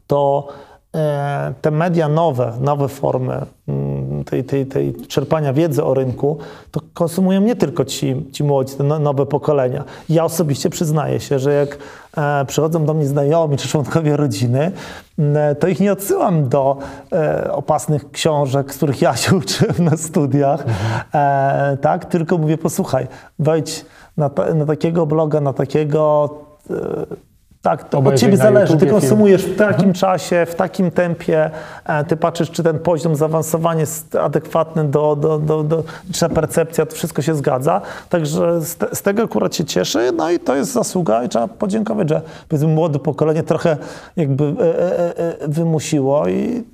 to 0.06 0.48
e, 0.94 1.54
te 1.60 1.70
media 1.70 2.08
nowe, 2.08 2.52
nowe 2.60 2.88
formy 2.88 3.46
mm, 3.68 3.97
tej, 4.24 4.44
tej, 4.44 4.66
tej 4.66 4.94
czerpania 4.94 5.52
wiedzy 5.52 5.84
o 5.84 5.94
rynku, 5.94 6.38
to 6.70 6.80
konsumują 6.94 7.40
nie 7.40 7.56
tylko 7.56 7.84
ci, 7.84 8.26
ci 8.32 8.44
młodzi, 8.44 8.74
te 8.74 8.84
no- 8.84 8.98
nowe 8.98 9.26
pokolenia. 9.26 9.84
Ja 10.08 10.24
osobiście 10.24 10.70
przyznaję 10.70 11.20
się, 11.20 11.38
że 11.38 11.52
jak 11.52 11.78
e, 12.16 12.44
przychodzą 12.44 12.84
do 12.84 12.94
mnie 12.94 13.06
znajomi 13.06 13.56
czy 13.56 13.68
członkowie 13.68 14.16
rodziny, 14.16 14.72
m, 15.18 15.36
to 15.60 15.68
ich 15.68 15.80
nie 15.80 15.92
odsyłam 15.92 16.48
do 16.48 16.76
e, 17.12 17.52
opasnych 17.52 18.10
książek, 18.10 18.74
z 18.74 18.76
których 18.76 19.02
ja 19.02 19.16
się 19.16 19.36
uczyłem 19.42 19.84
na 19.84 19.96
studiach, 19.96 20.64
e, 21.14 21.76
tak? 21.80 22.04
tylko 22.04 22.38
mówię, 22.38 22.58
posłuchaj, 22.58 23.06
wejdź 23.38 23.84
na, 24.16 24.28
ta, 24.30 24.54
na 24.54 24.66
takiego 24.66 25.06
bloga, 25.06 25.40
na 25.40 25.52
takiego 25.52 26.30
e, 26.70 27.27
tak, 27.62 27.88
to 27.88 27.98
od 27.98 28.14
ciebie 28.14 28.36
zależy. 28.36 28.66
Ty 28.66 28.72
YouTubie 28.72 28.90
film. 28.90 29.00
konsumujesz 29.00 29.44
w 29.44 29.56
takim 29.56 29.92
czasie, 29.92 30.46
w 30.46 30.54
takim 30.54 30.90
tempie, 30.90 31.50
e, 31.84 32.04
ty 32.04 32.16
patrzysz, 32.16 32.50
czy 32.50 32.62
ten 32.62 32.78
poziom 32.78 33.16
zaawansowania 33.16 33.80
jest 33.80 34.14
adekwatny 34.14 34.84
do, 34.84 35.16
do, 35.16 35.38
do, 35.38 35.62
do 35.62 35.84
czy 36.12 36.20
ta 36.20 36.28
percepcja, 36.28 36.86
to 36.86 36.94
wszystko 36.94 37.22
się 37.22 37.34
zgadza. 37.34 37.80
Także 38.08 38.60
z, 38.60 38.76
te, 38.76 38.96
z 38.96 39.02
tego 39.02 39.22
akurat 39.22 39.56
się 39.56 39.64
cieszę, 39.64 40.12
no 40.12 40.30
i 40.30 40.38
to 40.38 40.56
jest 40.56 40.72
zasługa 40.72 41.24
i 41.24 41.28
trzeba 41.28 41.48
podziękować, 41.48 42.08
że 42.08 42.22
powiedzmy 42.48 42.68
młode 42.68 42.98
pokolenie 42.98 43.42
trochę 43.42 43.76
jakby 44.16 44.44
e, 44.44 44.50
e, 44.60 45.18
e, 45.18 45.48
wymusiło 45.48 46.28
i 46.28 46.64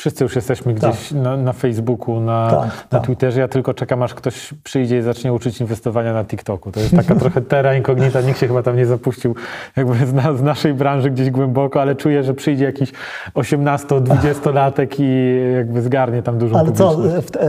Wszyscy 0.00 0.24
już 0.24 0.36
jesteśmy 0.36 0.74
gdzieś 0.74 1.10
na, 1.10 1.36
na 1.36 1.52
Facebooku, 1.52 2.20
na, 2.20 2.50
Tak, 2.50 2.60
na 2.60 2.70
tak. 2.88 3.06
Twitterze. 3.06 3.40
Ja 3.40 3.48
tylko 3.48 3.74
czekam, 3.74 4.02
aż 4.02 4.14
ktoś 4.14 4.54
przyjdzie 4.64 4.98
i 4.98 5.02
zacznie 5.02 5.32
uczyć 5.32 5.60
inwestowania 5.60 6.12
na 6.12 6.24
TikToku. 6.24 6.72
To 6.72 6.80
jest 6.80 6.96
taka 6.96 7.14
trochę 7.14 7.40
terra 7.40 7.74
incognita. 7.74 8.20
Nikt 8.20 8.40
się 8.40 8.48
chyba 8.48 8.62
tam 8.62 8.76
nie 8.76 8.86
zapuścił 8.86 9.34
jakby 9.76 10.06
z, 10.06 10.12
na, 10.12 10.34
z 10.34 10.42
naszej 10.42 10.74
branży 10.74 11.10
gdzieś 11.10 11.30
głęboko, 11.30 11.80
ale 11.80 11.96
czuję, 11.96 12.24
że 12.24 12.34
przyjdzie 12.34 12.64
jakiś 12.64 12.92
18-20-latek 13.34 14.88
i 14.98 15.38
jakby 15.54 15.82
zgarnie 15.82 16.22
tam 16.22 16.38
dużą 16.38 16.58
ale 16.58 16.72
co, 16.72 16.96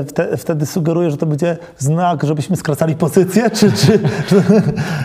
wte, 0.07 0.37
wtedy 0.37 0.65
sugeruję, 0.65 1.11
że 1.11 1.17
to 1.17 1.25
będzie 1.25 1.57
znak, 1.77 2.23
żebyśmy 2.23 2.55
skracali 2.55 2.95
pozycję, 2.95 3.49
czy, 3.49 3.71
czy, 3.71 3.99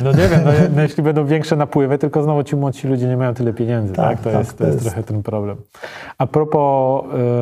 No 0.05 0.12
nie 0.12 0.28
wiem, 0.28 0.40
no, 0.44 0.51
no, 0.76 0.82
jeśli 0.82 1.03
będą 1.03 1.26
większe 1.26 1.57
napływy, 1.57 1.99
tylko 1.99 2.22
znowu 2.22 2.42
ci 2.42 2.57
młodsi 2.57 2.88
ludzie 2.88 3.07
nie 3.07 3.16
mają 3.16 3.34
tyle 3.34 3.53
pieniędzy, 3.53 3.92
tak? 3.92 4.09
Tak, 4.09 4.18
To, 4.18 4.30
tak, 4.30 4.38
jest, 4.38 4.59
to 4.59 4.64
to 4.64 4.70
jest 4.70 4.82
trochę 4.82 5.03
ten 5.03 5.22
problem. 5.22 5.57
A 6.18 6.26
propos 6.26 7.05
y, 7.05 7.36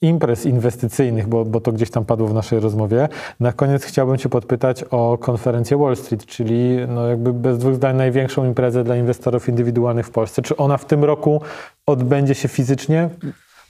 imprez 0.00 0.46
inwestycyjnych, 0.46 1.28
bo, 1.28 1.44
bo 1.44 1.60
to 1.60 1.72
gdzieś 1.72 1.90
tam 1.90 2.04
padło 2.04 2.28
w 2.28 2.34
naszej 2.34 2.60
rozmowie, 2.60 3.08
na 3.40 3.52
koniec 3.52 3.84
chciałbym 3.84 4.18
cię 4.18 4.28
podpytać 4.28 4.84
o 4.90 5.18
konferencję 5.18 5.76
Wall 5.76 5.96
Street, 5.96 6.26
czyli 6.26 6.78
no 6.88 7.08
jakby 7.08 7.32
bez 7.32 7.58
dwóch 7.58 7.74
zdań 7.74 7.96
największą 7.96 8.44
imprezę 8.44 8.84
dla 8.84 8.96
inwestorów 8.96 9.48
indywidualnych 9.48 10.06
w 10.06 10.10
Polsce. 10.10 10.42
Czy 10.42 10.56
ona 10.56 10.76
w 10.76 10.84
tym 10.84 11.04
roku 11.04 11.40
odbędzie 11.86 12.34
się 12.34 12.48
fizycznie? 12.48 13.08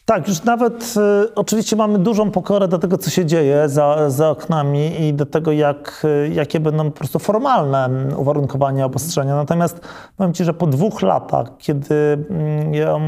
Tak, 0.06 0.28
już 0.28 0.42
nawet 0.42 0.94
e, 0.96 1.34
oczywiście 1.34 1.76
mamy 1.76 1.98
dużą 1.98 2.30
pokorę 2.30 2.68
do 2.68 2.78
tego, 2.78 2.98
co 2.98 3.10
się 3.10 3.26
dzieje 3.26 3.68
za, 3.68 4.10
za 4.10 4.30
oknami 4.30 5.00
i 5.00 5.14
do 5.14 5.26
tego, 5.26 5.52
jak, 5.52 6.06
e, 6.24 6.28
jakie 6.28 6.60
będą 6.60 6.90
po 6.90 6.98
prostu 6.98 7.18
formalne 7.18 7.84
mm, 7.84 8.18
uwarunkowania 8.18 8.86
obostrzenia. 8.86 9.36
Natomiast 9.36 9.80
powiem 10.16 10.34
Ci, 10.34 10.44
że 10.44 10.54
po 10.54 10.66
dwóch 10.66 11.02
latach, 11.02 11.56
kiedy 11.58 11.94
mm, 12.30 12.74
ją 12.74 13.00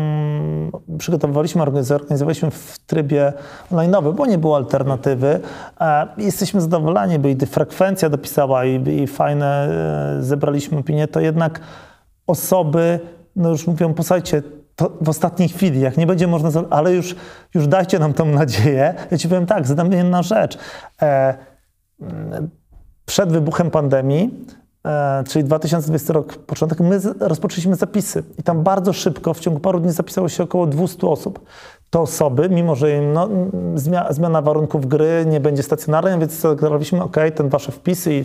przygotowywaliśmy, 0.98 1.62
organiz- 1.62 1.82
zorganizowaliśmy 1.82 2.50
w 2.50 2.78
trybie 2.78 3.32
online'owym, 3.72 4.12
bo 4.12 4.26
nie 4.26 4.38
było 4.38 4.56
alternatywy, 4.56 5.40
e, 5.80 6.06
jesteśmy 6.18 6.60
zadowoleni, 6.60 7.18
bo 7.18 7.28
i 7.28 7.36
frekwencja 7.36 8.08
dopisała 8.08 8.64
i, 8.64 8.88
i 8.88 9.06
fajne 9.06 9.68
zebraliśmy 10.20 10.78
opinie, 10.78 11.08
to 11.08 11.20
jednak 11.20 11.60
osoby, 12.26 13.00
no 13.36 13.50
już 13.50 13.66
mówią, 13.66 13.94
posłuchajcie, 13.94 14.42
to 14.76 14.92
w 15.00 15.08
ostatniej 15.08 15.48
chwili, 15.48 15.80
jak 15.80 15.96
nie 15.96 16.06
będzie 16.06 16.26
można, 16.26 16.62
ale 16.70 16.92
już, 16.92 17.16
już 17.54 17.66
dajcie 17.66 17.98
nam 17.98 18.12
tą 18.12 18.26
nadzieję. 18.26 18.94
Ja 19.10 19.18
ci 19.18 19.28
powiem 19.28 19.46
tak, 19.46 19.66
zadam 19.66 19.92
jedna 19.92 20.22
rzecz. 20.22 20.58
E, 21.02 21.34
przed 23.06 23.32
wybuchem 23.32 23.70
pandemii, 23.70 24.46
e, 24.86 25.24
czyli 25.28 25.44
2020 25.44 26.12
rok, 26.12 26.36
początek, 26.36 26.80
my 26.80 27.00
rozpoczęliśmy 27.20 27.76
zapisy 27.76 28.22
i 28.38 28.42
tam 28.42 28.62
bardzo 28.62 28.92
szybko, 28.92 29.34
w 29.34 29.40
ciągu 29.40 29.60
paru 29.60 29.80
dni 29.80 29.92
zapisało 29.92 30.28
się 30.28 30.42
około 30.42 30.66
200 30.66 31.06
osób. 31.06 31.40
To 31.90 32.00
osoby, 32.00 32.48
mimo 32.48 32.74
że 32.74 32.96
im 32.96 33.12
no, 33.12 33.28
zmia, 33.74 34.12
zmiana 34.12 34.42
warunków 34.42 34.86
gry 34.86 35.24
nie 35.26 35.40
będzie 35.40 35.62
stacjonarna, 35.62 36.18
więc 36.18 36.32
zadeklarowaliśmy, 36.32 37.02
ok, 37.02 37.16
ten 37.34 37.48
wasze 37.48 37.72
wpisy 37.72 38.14
i 38.14 38.24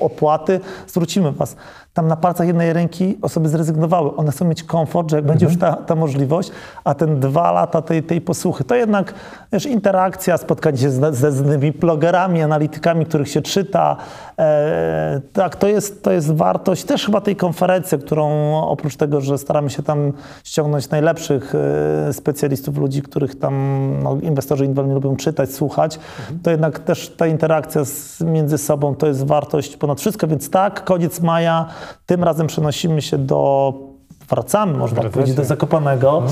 opłaty, 0.00 0.60
zwrócimy 0.86 1.32
was. 1.32 1.56
Tam 1.94 2.08
na 2.08 2.16
palcach 2.16 2.46
jednej 2.46 2.72
ręki 2.72 3.18
osoby 3.22 3.48
zrezygnowały. 3.48 4.16
One 4.16 4.32
chcą 4.32 4.44
mieć 4.44 4.62
komfort, 4.62 5.10
że 5.10 5.16
jak 5.16 5.26
będzie 5.26 5.46
już 5.46 5.58
ta, 5.58 5.72
ta 5.72 5.94
możliwość, 5.94 6.50
a 6.84 6.94
ten 6.94 7.20
dwa 7.20 7.52
lata 7.52 7.82
tej, 7.82 8.02
tej 8.02 8.20
posłuchy, 8.20 8.64
to 8.64 8.74
jednak 8.74 9.14
wiesz, 9.52 9.66
interakcja, 9.66 10.38
spotkanie 10.38 10.78
się 10.78 10.90
z, 10.90 11.16
ze 11.16 11.32
znanymi 11.32 11.72
blogerami, 11.72 12.42
analitykami, 12.42 13.06
których 13.06 13.28
się 13.28 13.42
czyta. 13.42 13.96
E, 14.38 15.20
tak, 15.32 15.56
to 15.56 15.68
jest, 15.68 16.02
to 16.02 16.12
jest 16.12 16.32
wartość 16.34 16.84
też 16.84 17.06
chyba 17.06 17.20
tej 17.20 17.36
konferencji, 17.36 17.98
którą 17.98 18.54
oprócz 18.60 18.96
tego, 18.96 19.20
że 19.20 19.38
staramy 19.38 19.70
się 19.70 19.82
tam 19.82 20.12
ściągnąć 20.44 20.90
najlepszych 20.90 21.54
e, 21.54 22.12
specjalistów, 22.12 22.78
ludzi, 22.78 23.02
których 23.02 23.38
tam 23.38 23.54
no, 24.02 24.16
inwestorzy 24.22 24.64
indywidualni 24.64 24.94
lubią 24.94 25.16
czytać, 25.16 25.50
słuchać, 25.50 25.98
to 26.42 26.50
jednak 26.50 26.78
też 26.78 27.08
ta 27.08 27.26
interakcja 27.26 27.84
z, 27.84 28.20
między 28.20 28.58
sobą 28.58 28.94
to 28.94 29.06
jest 29.06 29.26
wartość 29.26 29.76
ponad 29.76 30.00
wszystko, 30.00 30.28
więc 30.28 30.50
tak, 30.50 30.84
koniec 30.84 31.20
maja, 31.20 31.68
tym 32.06 32.24
razem 32.24 32.46
przenosimy 32.46 33.02
się 33.02 33.18
do, 33.18 33.74
wracamy, 34.28 34.78
można 34.78 34.94
Wracacie. 34.94 35.14
powiedzieć, 35.14 35.36
do 35.36 35.44
Zakopanego. 35.44 36.22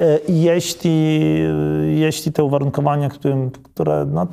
E, 0.00 0.18
I 0.18 0.42
jeśli, 0.42 1.20
jeśli 1.86 2.32
te 2.32 2.44
uwarunkowania, 2.44 3.08
którym, 3.08 3.50
które 3.50 4.04
no, 4.04 4.26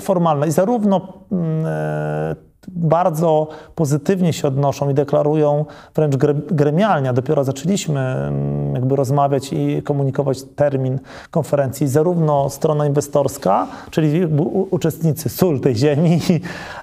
formalne 0.00 0.48
i 0.48 0.50
zarówno 0.50 1.12
e, 1.32 2.51
bardzo 2.68 3.48
pozytywnie 3.74 4.32
się 4.32 4.48
odnoszą 4.48 4.90
i 4.90 4.94
deklarują 4.94 5.64
wręcz 5.94 6.14
gre- 6.14 6.40
gremialnie, 6.46 7.12
dopiero 7.12 7.44
zaczęliśmy 7.44 8.00
mm, 8.00 8.74
jakby 8.74 8.96
rozmawiać 8.96 9.52
i 9.52 9.82
komunikować 9.82 10.42
termin 10.42 10.98
konferencji, 11.30 11.88
zarówno 11.88 12.50
strona 12.50 12.86
inwestorska, 12.86 13.66
czyli 13.90 14.26
uczestnicy 14.70 15.28
sól 15.28 15.60
tej 15.60 15.76
ziemi 15.76 16.20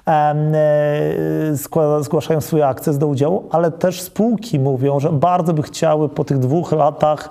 em, 0.06 0.52
e, 0.54 2.02
zgłaszają 2.02 2.40
swój 2.40 2.62
akces 2.62 2.98
do 2.98 3.06
udziału, 3.06 3.44
ale 3.50 3.70
też 3.70 4.02
spółki 4.02 4.58
mówią, 4.58 5.00
że 5.00 5.12
bardzo 5.12 5.52
by 5.52 5.62
chciały 5.62 6.08
po 6.08 6.24
tych 6.24 6.38
dwóch 6.38 6.72
latach 6.72 7.30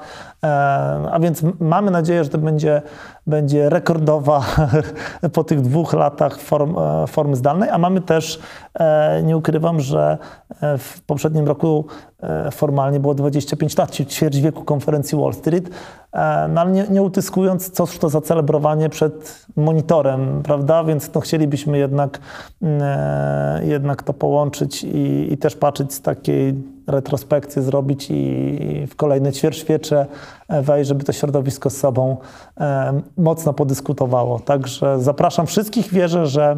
A 1.12 1.20
więc 1.22 1.44
mamy 1.60 1.92
nadzieję, 1.92 2.24
że 2.24 2.30
to 2.30 2.38
będzie, 2.38 2.82
będzie 3.28 3.70
rekordowa 3.70 4.46
po 5.34 5.44
tych 5.44 5.62
dwóch 5.62 5.94
latach 5.94 6.40
form, 6.40 6.76
e, 6.78 7.08
formy 7.08 7.36
zdalnej, 7.36 7.70
a 7.70 7.78
mamy 7.78 8.02
też, 8.02 8.40
e, 8.74 9.24
nie 9.24 9.38
ukrywam, 9.38 9.80
że 9.80 10.18
e, 10.62 10.78
w 10.78 11.02
poprzednim 11.02 11.48
roku 11.48 11.86
e, 12.24 12.52
formalnie 12.52 13.00
było 13.00 13.14
25 13.14 13.78
lat, 13.78 13.92
czyli 13.92 14.10
ćwierć 14.10 14.40
wieku 14.40 14.64
konferencji 14.64 15.18
Wall 15.18 15.34
Street, 15.34 15.70
e, 16.14 16.48
no 16.48 16.62
ale 16.62 16.72
nie, 16.72 16.86
nie 16.90 17.02
utyskując, 17.02 17.72
cóż 17.72 17.98
to 17.98 18.10
za 18.10 18.22
celebrowanie 18.22 18.90
przed 18.90 19.46
monitorem, 19.56 20.42
prawda? 20.44 20.84
Więc 20.84 21.14
no, 21.14 21.22
chcielibyśmy 21.22 21.78
jednak, 21.78 22.20
mm, 22.62 22.82
e, 22.84 23.62
jednak 23.66 24.04
to 24.04 24.14
połączyć 24.14 24.84
i, 24.84 25.34
i 25.34 25.38
też 25.38 25.56
patrzeć 25.56 25.94
z 25.94 26.02
takiej 26.02 26.79
retrospekcję 26.90 27.62
zrobić 27.62 28.08
i 28.10 28.88
w 28.90 28.96
kolejne 28.96 29.32
ćwierćwiecze 29.32 30.06
e, 30.48 30.62
wejść, 30.62 30.88
żeby 30.88 31.04
to 31.04 31.12
środowisko 31.12 31.70
z 31.70 31.78
sobą 31.78 32.18
e, 32.60 33.02
mocno 33.18 33.54
podyskutowało. 33.54 34.40
Także 34.40 35.00
zapraszam 35.00 35.48
wszystkich, 35.48 35.94
wierzę, 35.94 36.28
że, 36.28 36.58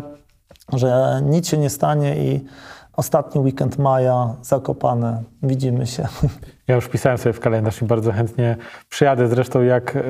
że 0.74 1.22
nic 1.26 1.48
się 1.48 1.58
nie 1.58 1.70
stanie 1.70 2.16
i 2.16 2.46
ostatni 2.94 3.42
weekend 3.42 3.78
maja 3.78 4.36
zakopane. 4.42 5.24
Widzimy 5.44 5.88
się. 5.88 6.08
Ja 6.68 6.76
już 6.76 6.88
pisałem 6.88 7.18
sobie 7.18 7.34
w 7.34 7.40
kalendarz 7.40 7.82
i 7.82 7.86
bardzo 7.86 8.12
chętnie 8.12 8.56
przyjadę. 8.90 9.28
Zresztą 9.28 9.62
jak, 9.62 9.96
e, 9.96 10.02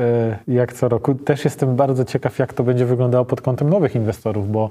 jak 0.47 0.74
co 0.74 0.89
roku. 0.89 1.15
Też 1.15 1.45
jestem 1.45 1.76
bardzo 1.76 2.05
ciekaw, 2.05 2.39
jak 2.39 2.53
to 2.53 2.63
będzie 2.63 2.86
wyglądało 2.86 3.26
pod 3.26 3.41
kątem 3.41 3.69
nowych 3.69 3.95
inwestorów, 3.95 4.51
bo 4.51 4.69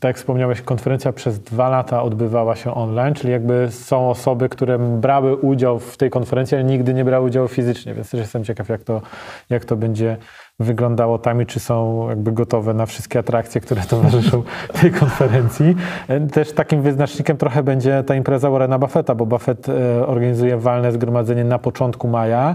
tak 0.00 0.08
jak 0.08 0.16
wspomniałeś, 0.16 0.60
konferencja 0.62 1.12
przez 1.12 1.40
dwa 1.40 1.68
lata 1.68 2.02
odbywała 2.02 2.56
się 2.56 2.74
online, 2.74 3.14
czyli 3.14 3.32
jakby 3.32 3.70
są 3.70 4.10
osoby, 4.10 4.48
które 4.48 4.78
brały 4.78 5.36
udział 5.36 5.78
w 5.78 5.96
tej 5.96 6.10
konferencji, 6.10 6.54
ale 6.54 6.64
nigdy 6.64 6.94
nie 6.94 7.04
brały 7.04 7.26
udziału 7.26 7.48
fizycznie, 7.48 7.94
więc 7.94 8.10
też 8.10 8.20
jestem 8.20 8.44
ciekaw, 8.44 8.68
jak 8.68 8.82
to, 8.82 9.02
jak 9.50 9.64
to 9.64 9.76
będzie 9.76 10.16
wyglądało 10.60 11.18
tam 11.18 11.42
i 11.42 11.46
czy 11.46 11.60
są 11.60 12.08
jakby 12.08 12.32
gotowe 12.32 12.74
na 12.74 12.86
wszystkie 12.86 13.18
atrakcje, 13.18 13.60
które 13.60 13.82
towarzyszą 13.82 14.42
tej 14.80 14.90
konferencji. 14.90 15.76
E, 16.08 16.20
Też 16.20 16.52
takim 16.52 16.82
wyznacznikiem 16.82 17.36
trochę 17.36 17.62
będzie 17.62 18.04
ta 18.06 18.14
impreza 18.14 18.50
Warrena 18.50 18.78
Buffetta, 18.78 19.14
bo 19.14 19.26
Buffett 19.26 19.68
e, 19.68 20.06
organizuje 20.06 20.56
walne 20.56 20.92
zgromadzenie 20.92 21.44
na 21.44 21.58
początku 21.58 22.08
maja 22.08 22.54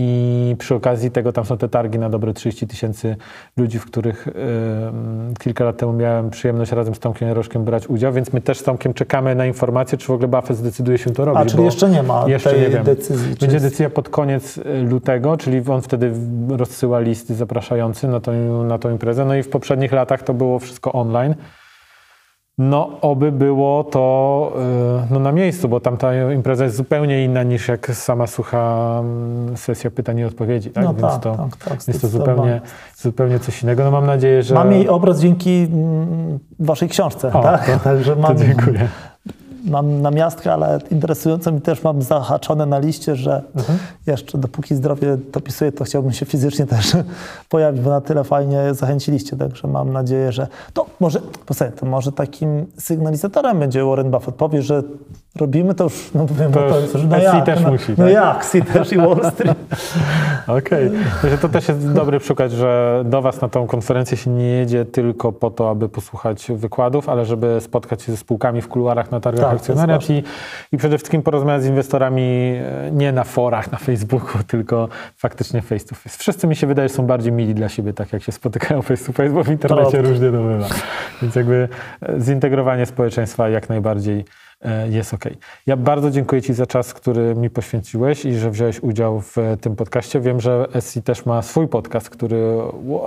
I 0.00 0.56
przy 0.58 0.74
okazji 0.74 1.10
tego 1.10 1.32
tam 1.32 1.44
są 1.44 1.58
te 1.58 1.68
targi 1.68 1.98
na 1.98 2.10
dobre 2.10 2.34
30 2.34 2.66
tysięcy 2.66 3.16
ludzi, 3.56 3.78
w 3.78 3.84
których 3.86 4.28
kilka 5.40 5.64
lat 5.64 5.76
temu 5.76 5.92
miałem 5.92 6.30
przyjemność 6.30 6.72
razem 6.72 6.94
z 6.94 6.98
Tomkiem 6.98 7.28
Jaroszkiem 7.28 7.64
brać 7.64 7.86
udział, 7.86 8.12
więc 8.12 8.32
my 8.32 8.40
też 8.40 8.58
z 8.58 8.62
Tomkiem 8.62 8.94
czekamy 8.94 9.34
na 9.34 9.46
informacje, 9.46 9.98
czy 9.98 10.06
w 10.06 10.10
ogóle 10.10 10.28
Buffett 10.28 10.56
zdecyduje 10.56 10.98
się 10.98 11.10
to 11.10 11.24
robić. 11.24 11.42
A, 11.42 11.46
czyli 11.46 11.64
jeszcze 11.64 11.90
nie 11.90 12.02
ma 12.02 12.24
jeszcze 12.28 12.50
tej 12.50 12.60
nie 12.60 12.68
wiem. 12.68 12.84
decyzji. 12.84 13.34
Będzie 13.40 13.56
jest- 13.56 13.66
decyzja 13.66 13.90
pod 13.90 14.08
koniec 14.08 14.58
y, 14.58 14.62
lutego, 14.90 15.36
czyli 15.36 15.62
on 15.68 15.82
wtedy 15.82 16.12
rozsyła 16.48 17.00
listy 17.00 17.34
zapraszający 17.34 18.08
na 18.08 18.20
tą, 18.20 18.64
na 18.64 18.78
tą 18.78 18.90
imprezę. 18.90 19.24
No 19.24 19.34
i 19.36 19.42
w 19.42 19.48
poprzednich 19.48 19.92
latach 19.92 20.22
to 20.22 20.34
było 20.34 20.58
wszystko 20.58 20.92
online. 20.92 21.34
No, 22.58 22.90
oby 23.00 23.32
było 23.32 23.84
to 23.84 24.52
y, 25.08 25.12
no, 25.12 25.20
na 25.20 25.32
miejscu, 25.32 25.68
bo 25.68 25.80
tam 25.80 25.96
ta 25.96 26.32
impreza 26.32 26.64
jest 26.64 26.76
zupełnie 26.76 27.24
inna 27.24 27.42
niż 27.42 27.68
jak 27.68 27.90
sama 27.94 28.26
sucha 28.26 28.96
mm, 29.00 29.56
sesja 29.56 29.90
pytań 29.90 30.18
i 30.18 30.24
odpowiedzi. 30.24 30.70
Tak? 30.70 30.84
No 30.84 30.94
Więc 30.94 31.12
tak, 31.12 31.22
to 31.22 31.36
tak, 31.36 31.56
tak, 31.56 31.88
jest 31.88 32.00
to 32.00 32.08
zupełnie, 32.08 32.60
zupełnie 32.96 33.38
coś 33.38 33.62
innego. 33.62 33.84
No 33.84 33.90
mam 33.90 34.06
nadzieję, 34.06 34.42
że... 34.42 34.54
Mam 34.54 34.72
jej 34.72 34.88
obraz 34.88 35.20
dzięki 35.20 35.68
mm, 35.72 36.38
waszej 36.58 36.88
książce, 36.88 37.32
O, 37.32 37.42
tak? 37.42 37.66
to- 37.66 37.78
Także 37.84 38.16
mam, 38.16 38.38
dziękuję. 38.38 38.88
Mam 39.68 40.02
namiastkę, 40.02 40.52
ale 40.52 40.78
interesująco 40.90 41.52
mi 41.52 41.60
też 41.60 41.82
mam 41.82 42.02
zahaczone 42.02 42.66
na 42.66 42.78
liście, 42.78 43.16
że 43.16 43.42
Mhm. 43.56 43.78
jeszcze 44.06 44.38
dopóki 44.38 44.74
zdrowie 44.74 45.16
dopisuję, 45.32 45.72
to 45.72 45.84
chciałbym 45.84 46.12
się 46.12 46.26
fizycznie 46.26 46.66
też 46.66 46.92
pojawić, 47.48 47.80
bo 47.82 47.90
na 47.90 48.00
tyle 48.00 48.24
fajnie 48.24 48.74
zachęciliście, 48.74 49.36
także 49.36 49.68
mam 49.68 49.92
nadzieję, 49.92 50.32
że 50.32 50.46
to 50.72 50.86
może, 51.00 51.20
posłuchaj, 51.46 51.72
to 51.76 51.86
może 51.86 52.12
takim 52.12 52.66
sygnalizatorem 52.78 53.58
będzie 53.58 53.84
Warren 53.84 54.10
Buffett. 54.10 54.34
Powie, 54.34 54.62
że 54.62 54.82
robimy 55.40 55.74
to 55.74 55.84
już, 55.84 56.10
no 56.14 56.26
powiem, 56.26 56.52
To 56.52 56.68
to 56.68 56.80
już 56.80 56.94
już, 56.94 57.04
no 57.04 57.18
jak, 57.18 57.46
też 57.46 57.60
no, 57.60 57.70
musi, 57.70 57.94
no 57.98 58.04
tak? 58.04 58.12
jak, 58.12 58.44
SC 58.44 58.56
też 58.72 58.92
i 58.92 58.96
Wall 58.96 59.30
Street. 59.32 59.58
Okej. 60.58 60.90
Także 61.22 61.38
To 61.38 61.48
też 61.48 61.68
jest 61.68 61.92
dobry 61.92 62.20
przykład, 62.20 62.50
że 62.50 63.02
do 63.06 63.22
Was 63.22 63.40
na 63.40 63.48
tą 63.48 63.66
konferencję 63.66 64.16
się 64.16 64.30
nie 64.30 64.46
jedzie 64.46 64.84
tylko 64.84 65.32
po 65.32 65.50
to, 65.50 65.70
aby 65.70 65.88
posłuchać 65.88 66.46
wykładów, 66.54 67.08
ale 67.08 67.24
żeby 67.24 67.60
spotkać 67.60 68.02
się 68.02 68.12
ze 68.12 68.18
spółkami 68.18 68.62
w 68.62 68.68
kuluarach 68.68 69.10
na 69.10 69.20
targach 69.20 69.44
Tak, 69.44 69.50
to 69.50 69.56
akcjonariat 69.56 70.10
i, 70.10 70.22
i 70.72 70.76
przede 70.76 70.98
wszystkim 70.98 71.22
porozmawiać 71.22 71.62
z 71.62 71.66
inwestorami 71.66 72.22
e, 72.22 72.90
nie 72.92 73.12
na 73.12 73.24
forach, 73.24 73.72
na 73.72 73.78
Facebooku, 73.78 74.42
tylko 74.46 74.88
faktycznie 75.16 75.62
face 75.62 75.86
to 75.86 75.94
face. 75.94 76.18
Wszyscy 76.18 76.46
mi 76.46 76.56
się 76.56 76.66
wydaje, 76.66 76.88
że 76.88 76.94
są 76.94 77.06
bardziej 77.06 77.32
mili 77.32 77.54
dla 77.54 77.68
siebie, 77.68 77.92
tak 77.92 78.12
jak 78.12 78.22
się 78.22 78.32
spotykają 78.32 78.82
face 78.82 79.06
to 79.06 79.12
face, 79.12 79.30
bo 79.30 79.44
w 79.44 79.48
internecie 79.48 79.90
Prawda. 79.90 80.08
różnie 80.08 80.26
to 80.26 80.42
bywa. 80.42 80.66
Więc 81.22 81.34
jakby 81.34 81.68
e, 82.02 82.20
zintegrowanie 82.20 82.86
społeczeństwa 82.86 83.48
jak 83.48 83.68
najbardziej 83.68 84.24
jest 84.90 85.14
ok. 85.14 85.24
Ja 85.66 85.76
bardzo 85.76 86.10
dziękuję 86.10 86.42
Ci 86.42 86.54
za 86.54 86.66
czas, 86.66 86.94
który 86.94 87.34
mi 87.34 87.50
poświęciłeś 87.50 88.24
i 88.24 88.34
że 88.34 88.50
wziąłeś 88.50 88.80
udział 88.82 89.20
w 89.20 89.38
e, 89.38 89.56
tym 89.56 89.76
podcaście. 89.76 90.20
Wiem, 90.20 90.40
że 90.40 90.66
SC 90.80 90.98
też 91.04 91.26
ma 91.26 91.42
swój 91.42 91.68
podcast, 91.68 92.10
który 92.10 92.58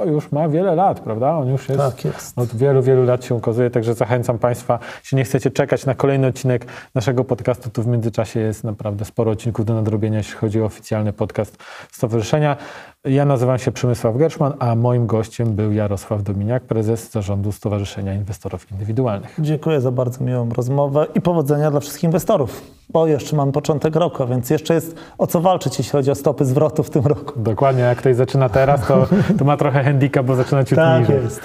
już 0.05 0.31
ma 0.31 0.49
wiele 0.49 0.75
lat, 0.75 0.99
prawda? 0.99 1.31
On 1.33 1.47
już 1.49 1.69
jest, 1.69 1.81
Tak 1.81 2.05
jest. 2.05 2.39
od 2.39 2.55
wielu, 2.55 2.83
wielu 2.83 3.03
lat 3.03 3.25
się 3.25 3.35
ukazuje, 3.35 3.69
także 3.69 3.93
zachęcam 3.93 4.39
Państwa, 4.39 4.79
jeśli 5.03 5.15
nie 5.15 5.23
chcecie 5.23 5.51
czekać 5.51 5.85
na 5.85 5.95
kolejny 5.95 6.27
odcinek 6.27 6.65
naszego 6.95 7.23
podcastu, 7.23 7.69
to 7.69 7.81
w 7.81 7.87
międzyczasie 7.87 8.39
jest 8.39 8.63
naprawdę 8.63 9.05
sporo 9.05 9.31
odcinków 9.31 9.65
do 9.65 9.73
nadrobienia, 9.73 10.17
jeśli 10.17 10.35
chodzi 10.35 10.61
o 10.61 10.65
oficjalny 10.65 11.13
podcast 11.13 11.57
Stowarzyszenia. 11.91 12.57
Ja 13.05 13.25
nazywam 13.25 13.57
się 13.57 13.71
Przemysław 13.71 14.17
Gerszman, 14.17 14.53
a 14.59 14.75
moim 14.75 15.07
gościem 15.07 15.55
był 15.55 15.71
Jarosław 15.71 16.23
Dominiak, 16.23 16.63
prezes 16.63 17.11
zarządu 17.11 17.51
Stowarzyszenia 17.51 18.13
Inwestorów 18.13 18.71
Indywidualnych. 18.71 19.35
Dziękuję 19.39 19.81
za 19.81 19.91
bardzo 19.91 20.23
miłą 20.23 20.49
rozmowę 20.49 21.07
i 21.15 21.21
powodzenia 21.21 21.40
dla 21.43 21.79
wszystkich 21.79 22.03
inwestorów, 22.03 22.61
bo 22.89 23.07
jeszcze 23.07 23.35
mam 23.35 23.51
początek 23.51 23.95
roku, 23.95 24.27
więc 24.27 24.49
jeszcze 24.49 24.73
jest 24.73 24.95
o 25.17 25.27
co 25.27 25.41
walczyć, 25.41 25.77
jeśli 25.77 25.91
chodzi 25.91 26.11
o 26.11 26.15
stopy 26.15 26.45
zwrotu 26.45 26.83
w 26.83 26.89
tym 26.89 27.05
roku. 27.05 27.33
Dokładnie, 27.39 27.81
jak 27.81 27.97
ktoś 27.97 28.15
zaczyna 28.15 28.49
teraz, 28.49 28.87
to, 28.87 29.07
to 29.39 29.45
ma 29.45 29.57
trochę 29.57 29.83
handicap, 29.83 30.25
bo 30.25 30.35
zaczyna 30.35 30.63
ciut 30.63 30.75
Tak 30.75 30.99
niżej. 31.01 31.23
jest. 31.23 31.41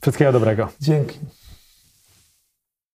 Wszystkiego 0.00 0.32
dobrego. 0.32 0.68
Dzięki. 0.80 1.18